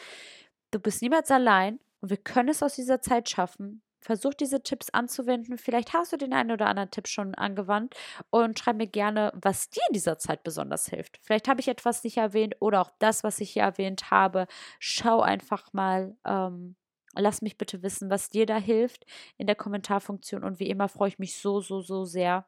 Du 0.73 0.79
bist 0.79 1.03
niemals 1.03 1.29
allein 1.29 1.79
und 2.01 2.09
wir 2.09 2.17
können 2.17 2.49
es 2.49 2.63
aus 2.63 2.73
dieser 2.73 2.99
Zeit 2.99 3.29
schaffen. 3.29 3.83
Versuch 4.01 4.33
diese 4.33 4.63
Tipps 4.63 4.89
anzuwenden. 4.89 5.59
Vielleicht 5.59 5.93
hast 5.93 6.11
du 6.11 6.17
den 6.17 6.33
einen 6.33 6.49
oder 6.49 6.65
anderen 6.65 6.89
Tipp 6.89 7.07
schon 7.07 7.35
angewandt 7.35 7.93
und 8.31 8.57
schreib 8.57 8.77
mir 8.77 8.87
gerne, 8.87 9.31
was 9.35 9.69
dir 9.69 9.83
in 9.87 9.93
dieser 9.93 10.17
Zeit 10.17 10.43
besonders 10.43 10.87
hilft. 10.87 11.19
Vielleicht 11.21 11.47
habe 11.47 11.61
ich 11.61 11.67
etwas 11.67 12.03
nicht 12.03 12.17
erwähnt 12.17 12.55
oder 12.59 12.81
auch 12.81 12.89
das, 12.97 13.23
was 13.23 13.39
ich 13.39 13.51
hier 13.51 13.61
erwähnt 13.61 14.09
habe. 14.09 14.47
Schau 14.79 15.21
einfach 15.21 15.71
mal, 15.73 16.17
ähm, 16.25 16.75
Lass 17.15 17.43
mich 17.43 17.59
bitte 17.59 17.83
wissen, 17.83 18.09
was 18.09 18.31
dir 18.31 18.47
da 18.47 18.57
hilft 18.57 19.05
in 19.37 19.45
der 19.45 19.55
Kommentarfunktion. 19.55 20.43
Und 20.43 20.59
wie 20.59 20.67
immer 20.67 20.89
freue 20.89 21.09
ich 21.09 21.19
mich 21.19 21.37
so, 21.37 21.61
so, 21.61 21.79
so 21.81 22.05
sehr 22.05 22.47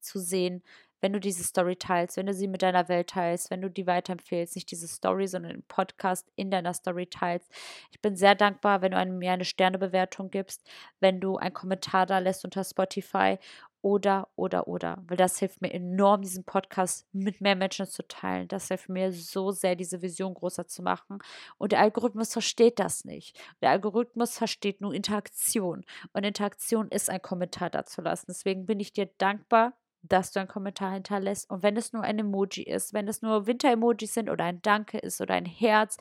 zu 0.00 0.18
sehen, 0.18 0.62
wenn 1.04 1.12
du 1.12 1.20
diese 1.20 1.44
Story 1.44 1.76
teilst, 1.76 2.16
wenn 2.16 2.24
du 2.24 2.32
sie 2.32 2.48
mit 2.48 2.62
deiner 2.62 2.88
Welt 2.88 3.10
teilst, 3.10 3.50
wenn 3.50 3.60
du 3.60 3.68
die 3.68 3.86
weiterempfehlst, 3.86 4.54
nicht 4.54 4.70
diese 4.70 4.88
Story, 4.88 5.28
sondern 5.28 5.52
den 5.52 5.62
Podcast 5.64 6.32
in 6.34 6.50
deiner 6.50 6.72
Story 6.72 7.06
teilst. 7.06 7.52
Ich 7.90 8.00
bin 8.00 8.16
sehr 8.16 8.34
dankbar, 8.34 8.80
wenn 8.80 8.92
du 8.92 9.04
mir 9.12 9.32
eine 9.32 9.44
Sternebewertung 9.44 10.30
gibst, 10.30 10.66
wenn 11.00 11.20
du 11.20 11.36
einen 11.36 11.52
Kommentar 11.52 12.06
da 12.06 12.20
lässt 12.20 12.42
unter 12.46 12.64
Spotify 12.64 13.36
oder, 13.82 14.28
oder, 14.34 14.66
oder. 14.66 15.02
Weil 15.06 15.18
das 15.18 15.38
hilft 15.38 15.60
mir 15.60 15.74
enorm, 15.74 16.22
diesen 16.22 16.44
Podcast 16.44 17.06
mit 17.12 17.42
mehr 17.42 17.54
Menschen 17.54 17.84
zu 17.84 18.08
teilen. 18.08 18.48
Das 18.48 18.68
hilft 18.68 18.88
mir 18.88 19.12
so 19.12 19.50
sehr, 19.50 19.76
diese 19.76 20.00
Vision 20.00 20.32
größer 20.32 20.66
zu 20.66 20.82
machen. 20.82 21.18
Und 21.58 21.72
der 21.72 21.80
Algorithmus 21.80 22.32
versteht 22.32 22.78
das 22.78 23.04
nicht. 23.04 23.38
Der 23.60 23.68
Algorithmus 23.68 24.38
versteht 24.38 24.80
nur 24.80 24.94
Interaktion. 24.94 25.84
Und 26.14 26.24
Interaktion 26.24 26.88
ist 26.88 27.10
ein 27.10 27.20
Kommentar 27.20 27.68
dazu 27.68 28.00
lassen. 28.00 28.24
Deswegen 28.28 28.64
bin 28.64 28.80
ich 28.80 28.94
dir 28.94 29.10
dankbar, 29.18 29.74
dass 30.08 30.32
du 30.32 30.40
einen 30.40 30.48
Kommentar 30.48 30.92
hinterlässt. 30.92 31.50
Und 31.50 31.62
wenn 31.62 31.76
es 31.76 31.92
nur 31.92 32.02
ein 32.02 32.18
Emoji 32.18 32.62
ist, 32.64 32.92
wenn 32.92 33.08
es 33.08 33.22
nur 33.22 33.46
Winter-Emojis 33.46 34.14
sind 34.14 34.30
oder 34.30 34.44
ein 34.44 34.62
Danke 34.62 34.98
ist 34.98 35.20
oder 35.20 35.34
ein 35.34 35.46
Herz, 35.46 35.96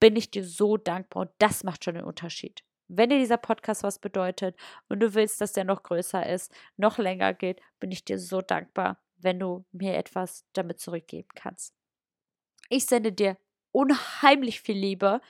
bin 0.00 0.16
ich 0.16 0.30
dir 0.30 0.44
so 0.44 0.76
dankbar. 0.76 1.22
Und 1.22 1.30
das 1.38 1.64
macht 1.64 1.84
schon 1.84 1.94
den 1.94 2.04
Unterschied. 2.04 2.62
Wenn 2.88 3.10
dir 3.10 3.18
dieser 3.18 3.36
Podcast 3.36 3.82
was 3.82 3.98
bedeutet 3.98 4.56
und 4.88 5.00
du 5.00 5.14
willst, 5.14 5.40
dass 5.40 5.52
der 5.52 5.64
noch 5.64 5.82
größer 5.82 6.26
ist, 6.26 6.52
noch 6.76 6.98
länger 6.98 7.34
geht, 7.34 7.60
bin 7.80 7.90
ich 7.90 8.04
dir 8.04 8.18
so 8.18 8.40
dankbar, 8.40 9.02
wenn 9.18 9.38
du 9.38 9.64
mir 9.72 9.96
etwas 9.96 10.46
damit 10.54 10.80
zurückgeben 10.80 11.28
kannst. 11.34 11.74
Ich 12.70 12.86
sende 12.86 13.12
dir 13.12 13.36
unheimlich 13.72 14.60
viel 14.60 14.76
Liebe 14.76 15.20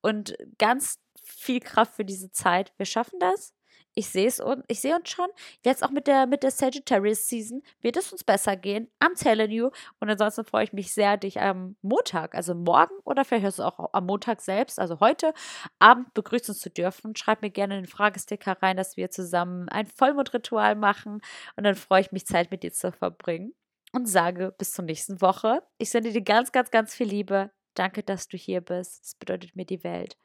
und 0.00 0.36
ganz 0.58 1.00
viel 1.22 1.60
Kraft 1.60 1.94
für 1.94 2.04
diese 2.04 2.30
Zeit. 2.30 2.72
Wir 2.76 2.86
schaffen 2.86 3.18
das. 3.18 3.54
Ich 3.98 4.10
sehe 4.10 4.28
es 4.28 4.38
und 4.38 4.64
ich 4.68 4.80
sehe 4.80 4.94
uns 4.94 5.10
schon. 5.10 5.26
Jetzt 5.64 5.82
auch 5.82 5.90
mit 5.90 6.06
der, 6.06 6.28
mit 6.28 6.44
der 6.44 6.52
Sagittarius 6.52 7.26
Season 7.26 7.64
wird 7.80 7.96
es 7.96 8.12
uns 8.12 8.22
besser 8.22 8.54
gehen. 8.54 8.88
I'm 9.00 9.20
telling 9.20 9.50
you. 9.50 9.70
Und 9.98 10.08
ansonsten 10.08 10.44
freue 10.44 10.62
ich 10.62 10.72
mich 10.72 10.94
sehr, 10.94 11.16
dich 11.16 11.40
am 11.40 11.74
Montag, 11.82 12.36
also 12.36 12.54
morgen 12.54 12.94
oder 13.02 13.24
vielleicht 13.24 13.42
hörst 13.42 13.58
du 13.58 13.64
auch 13.64 13.90
am 13.92 14.06
Montag 14.06 14.40
selbst, 14.40 14.78
also 14.78 15.00
heute 15.00 15.34
Abend 15.80 16.14
begrüßen 16.14 16.54
zu 16.54 16.70
dürfen. 16.70 17.16
Schreib 17.16 17.42
mir 17.42 17.50
gerne 17.50 17.74
den 17.74 17.88
Fragesticker 17.88 18.56
rein, 18.62 18.76
dass 18.76 18.96
wir 18.96 19.10
zusammen 19.10 19.68
ein 19.68 19.88
Vollmondritual 19.88 20.76
machen. 20.76 21.20
Und 21.56 21.64
dann 21.64 21.74
freue 21.74 22.02
ich 22.02 22.12
mich, 22.12 22.24
Zeit 22.24 22.52
mit 22.52 22.62
dir 22.62 22.72
zu 22.72 22.92
verbringen. 22.92 23.52
Und 23.92 24.06
sage 24.06 24.54
bis 24.56 24.74
zur 24.74 24.84
nächsten 24.84 25.20
Woche. 25.20 25.60
Ich 25.78 25.90
sende 25.90 26.12
dir 26.12 26.22
ganz, 26.22 26.52
ganz, 26.52 26.70
ganz 26.70 26.94
viel 26.94 27.08
Liebe. 27.08 27.50
Danke, 27.74 28.04
dass 28.04 28.28
du 28.28 28.36
hier 28.36 28.60
bist. 28.60 29.06
Es 29.06 29.14
bedeutet 29.16 29.56
mir 29.56 29.66
die 29.66 29.82
Welt. 29.82 30.16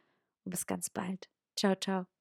Und 0.46 0.52
bis 0.52 0.68
ganz 0.68 0.92
bald. 0.92 1.28
Ciao, 1.58 1.74
ciao. 1.74 2.13